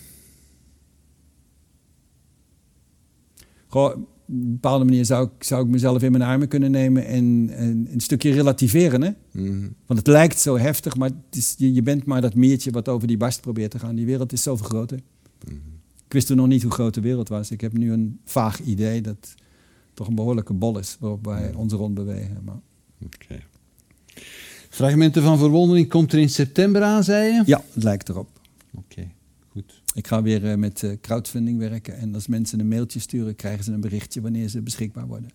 Goh, 3.67 3.97
een 4.33 4.51
bepaalde 4.51 4.85
manier 4.85 5.05
zou 5.05 5.27
ik, 5.27 5.43
zou 5.43 5.65
ik 5.65 5.71
mezelf 5.71 6.01
in 6.01 6.11
mijn 6.11 6.23
armen 6.23 6.47
kunnen 6.47 6.71
nemen 6.71 7.05
en, 7.05 7.49
en 7.55 7.87
een 7.91 7.99
stukje 7.99 8.31
relativeren. 8.31 9.01
Hè? 9.01 9.09
Mhm. 9.31 9.67
Want 9.85 9.99
het 9.99 10.07
lijkt 10.07 10.39
zo 10.39 10.57
heftig, 10.57 10.95
maar 10.95 11.09
het 11.09 11.37
is, 11.37 11.55
je, 11.57 11.73
je 11.73 11.81
bent 11.81 12.05
maar 12.05 12.21
dat 12.21 12.35
meertje 12.35 12.71
wat 12.71 12.89
over 12.89 13.07
die 13.07 13.17
barst 13.17 13.41
probeert 13.41 13.71
te 13.71 13.79
gaan. 13.79 13.95
Die 13.95 14.05
wereld 14.05 14.33
is 14.33 14.43
zoveel 14.43 14.65
groter. 14.65 14.99
Ik 16.05 16.19
wist 16.19 16.27
toen 16.27 16.37
nog 16.37 16.47
niet 16.47 16.61
hoe 16.61 16.71
groot 16.71 16.93
de 16.93 17.01
wereld 17.01 17.29
was. 17.29 17.51
Ik 17.51 17.61
heb 17.61 17.73
nu 17.77 17.91
een 17.91 18.19
vaag 18.25 18.61
idee 18.61 19.01
dat 19.01 19.15
het 19.19 19.35
toch 19.93 20.07
een 20.07 20.15
behoorlijke 20.15 20.53
bol 20.53 20.79
is 20.79 20.97
waarop 20.99 21.25
wij 21.25 21.53
ons 21.53 21.73
rond 21.73 21.93
bewegen. 21.93 22.41
Maar 22.43 22.59
Oké. 23.05 23.39
Fragmenten 24.69 25.23
van 25.23 25.37
Verwondering 25.37 25.89
komt 25.89 26.13
er 26.13 26.19
in 26.19 26.29
september 26.29 26.81
aan, 26.83 27.03
zei 27.03 27.33
je? 27.33 27.43
ja, 27.45 27.63
het 27.73 27.83
lijkt 27.83 28.09
erop. 28.09 28.29
Ik 29.93 30.07
ga 30.07 30.21
weer 30.21 30.51
eh, 30.51 30.57
met 30.57 30.83
eh, 30.83 30.91
crowdfunding 31.01 31.57
werken 31.57 31.97
en 31.97 32.13
als 32.13 32.27
mensen 32.27 32.59
een 32.59 32.67
mailtje 32.67 32.99
sturen, 32.99 33.35
krijgen 33.35 33.63
ze 33.63 33.71
een 33.71 33.81
berichtje 33.81 34.21
wanneer 34.21 34.47
ze 34.47 34.61
beschikbaar 34.61 35.07
worden. 35.07 35.29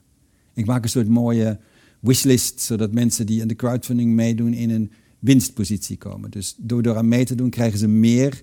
Ik 0.55 0.67
maak 0.67 0.83
een 0.83 0.89
soort 0.89 1.09
mooie 1.09 1.59
wishlist, 2.01 2.61
zodat 2.61 2.93
mensen 2.93 3.27
die 3.27 3.43
aan 3.43 3.49
de 3.49 3.57
crowdfunding 3.57 4.13
meedoen 4.13 4.53
in 4.53 4.71
een 4.71 4.91
winstpositie 5.19 5.97
komen. 5.97 6.31
Dus 6.31 6.55
door, 6.59 6.83
door 6.83 6.97
aan 6.97 7.09
mee 7.09 7.25
te 7.25 7.35
doen 7.35 7.51
krijgen 7.51 7.79
ze 7.79 7.89
meer 7.89 8.41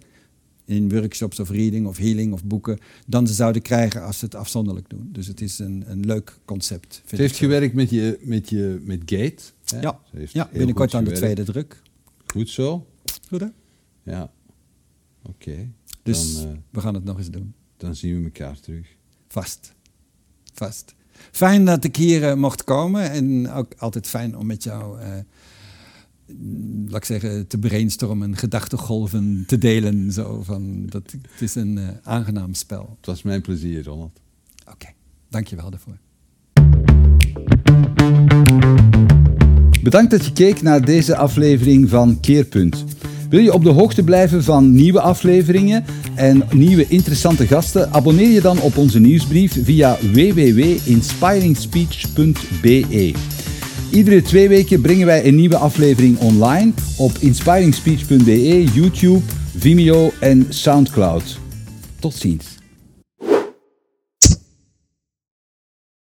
in 0.66 0.90
workshops 0.90 1.40
of 1.40 1.50
reading 1.50 1.88
of 1.88 1.98
healing 1.98 2.34
of 2.34 2.44
boeken 2.44 2.78
dan 3.08 3.28
ze 3.28 3.34
zouden 3.34 3.62
krijgen 3.62 4.04
als 4.04 4.20
ze 4.20 4.26
het 4.26 4.36
afzonderlijk 4.36 4.90
doen. 4.90 5.10
Dus 5.12 5.28
het 5.28 5.42
is 5.42 5.60
een, 5.60 5.84
een 5.88 6.06
leuk 6.06 6.40
concept. 6.46 6.96
vind 6.96 7.10
Ze 7.10 7.22
heeft 7.22 7.38
gewerkt 7.38 7.74
met, 7.74 7.90
je, 7.90 8.20
met, 8.22 8.50
je, 8.50 8.82
met 8.84 9.02
Gate. 9.06 9.44
hè? 9.66 9.80
Ja, 9.80 10.00
ja 10.32 10.50
binnenkort 10.54 10.94
aan 10.94 11.04
de 11.04 11.12
tweede 11.12 11.44
druk. 11.44 11.82
Goed 12.26 12.50
zo. 12.50 12.88
Goed 13.28 13.40
hè? 13.40 13.48
Ja. 14.04 14.32
Oké. 15.22 15.70
Dus 16.06 16.36
Dan, 16.36 16.52
eh, 16.52 16.58
we 16.70 16.82
gaan 16.82 16.94
het 16.94 17.04
nog 17.04 17.18
eens 17.18 17.30
doen. 17.30 17.54
dan 17.78 17.96
zien 17.96 18.18
we 18.18 18.24
elkaar 18.24 18.60
terug. 18.60 18.88
Vast. 19.28 19.74
Vast. 20.54 20.96
Fijn 21.32 21.66
dat 21.66 21.84
ik 21.84 21.96
hier 21.96 22.24
eh, 22.30 22.36
mocht 22.36 22.64
komen 22.64 23.12
en 23.12 23.52
ook 23.52 23.74
altijd 23.78 24.08
fijn 24.08 24.38
om 24.38 24.46
met 24.46 24.64
jou, 24.64 25.00
eh, 25.00 25.08
mm, 26.28 26.86
laat 26.88 26.98
ik 26.98 27.06
zeggen, 27.06 27.48
te 27.48 27.58
brainstormen, 27.58 28.38
gedachtegolven 28.38 29.44
te 29.48 29.58
delen. 29.58 30.12
Zo 30.12 30.42
van, 30.44 30.86
dat, 30.86 31.16
het 31.32 31.42
is 31.42 31.56
een 31.56 31.78
eh, 31.78 31.88
aangenaam 32.04 32.54
spel. 32.54 32.96
Het 32.98 33.06
was 33.06 33.22
mijn 33.22 33.42
plezier, 33.42 33.84
Ronald. 33.84 34.20
Oké, 34.72 34.88
dank 35.30 35.48
je 35.48 35.56
wel 35.56 35.70
daarvoor. 35.70 35.98
Bedankt 39.84 40.12
dat 40.12 40.26
je 40.26 40.34
keek 40.34 40.62
naar 40.62 40.86
deze 40.86 41.16
aflevering 41.16 41.90
van 41.90 42.20
Keerpunt. 42.20 42.84
Wil 43.30 43.40
je 43.40 43.54
op 43.54 43.64
de 43.64 43.70
hoogte 43.70 44.04
blijven 44.04 44.44
van 44.44 44.72
nieuwe 44.72 45.02
afleveringen 45.02 45.86
en 46.16 46.44
nieuwe 46.52 46.88
interessante 46.88 47.48
gasten? 47.48 47.94
Abonneer 47.94 48.30
je 48.30 48.42
dan 48.42 48.62
op 48.62 48.78
onze 48.78 49.00
nieuwsbrief 49.00 49.58
via 49.64 49.98
www.inspiringspeech.be. 50.14 53.14
Iedere 53.92 54.22
twee 54.22 54.50
weken 54.50 54.82
brengen 54.82 55.06
wij 55.06 55.28
een 55.28 55.36
nieuwe 55.36 55.58
aflevering 55.58 56.20
online 56.20 56.72
op 56.98 57.12
inspiringspeech.be, 57.20 58.64
YouTube, 58.74 59.22
Vimeo 59.58 60.12
en 60.20 60.46
Soundcloud. 60.50 61.40
Tot 62.00 62.14
ziens. 62.14 62.55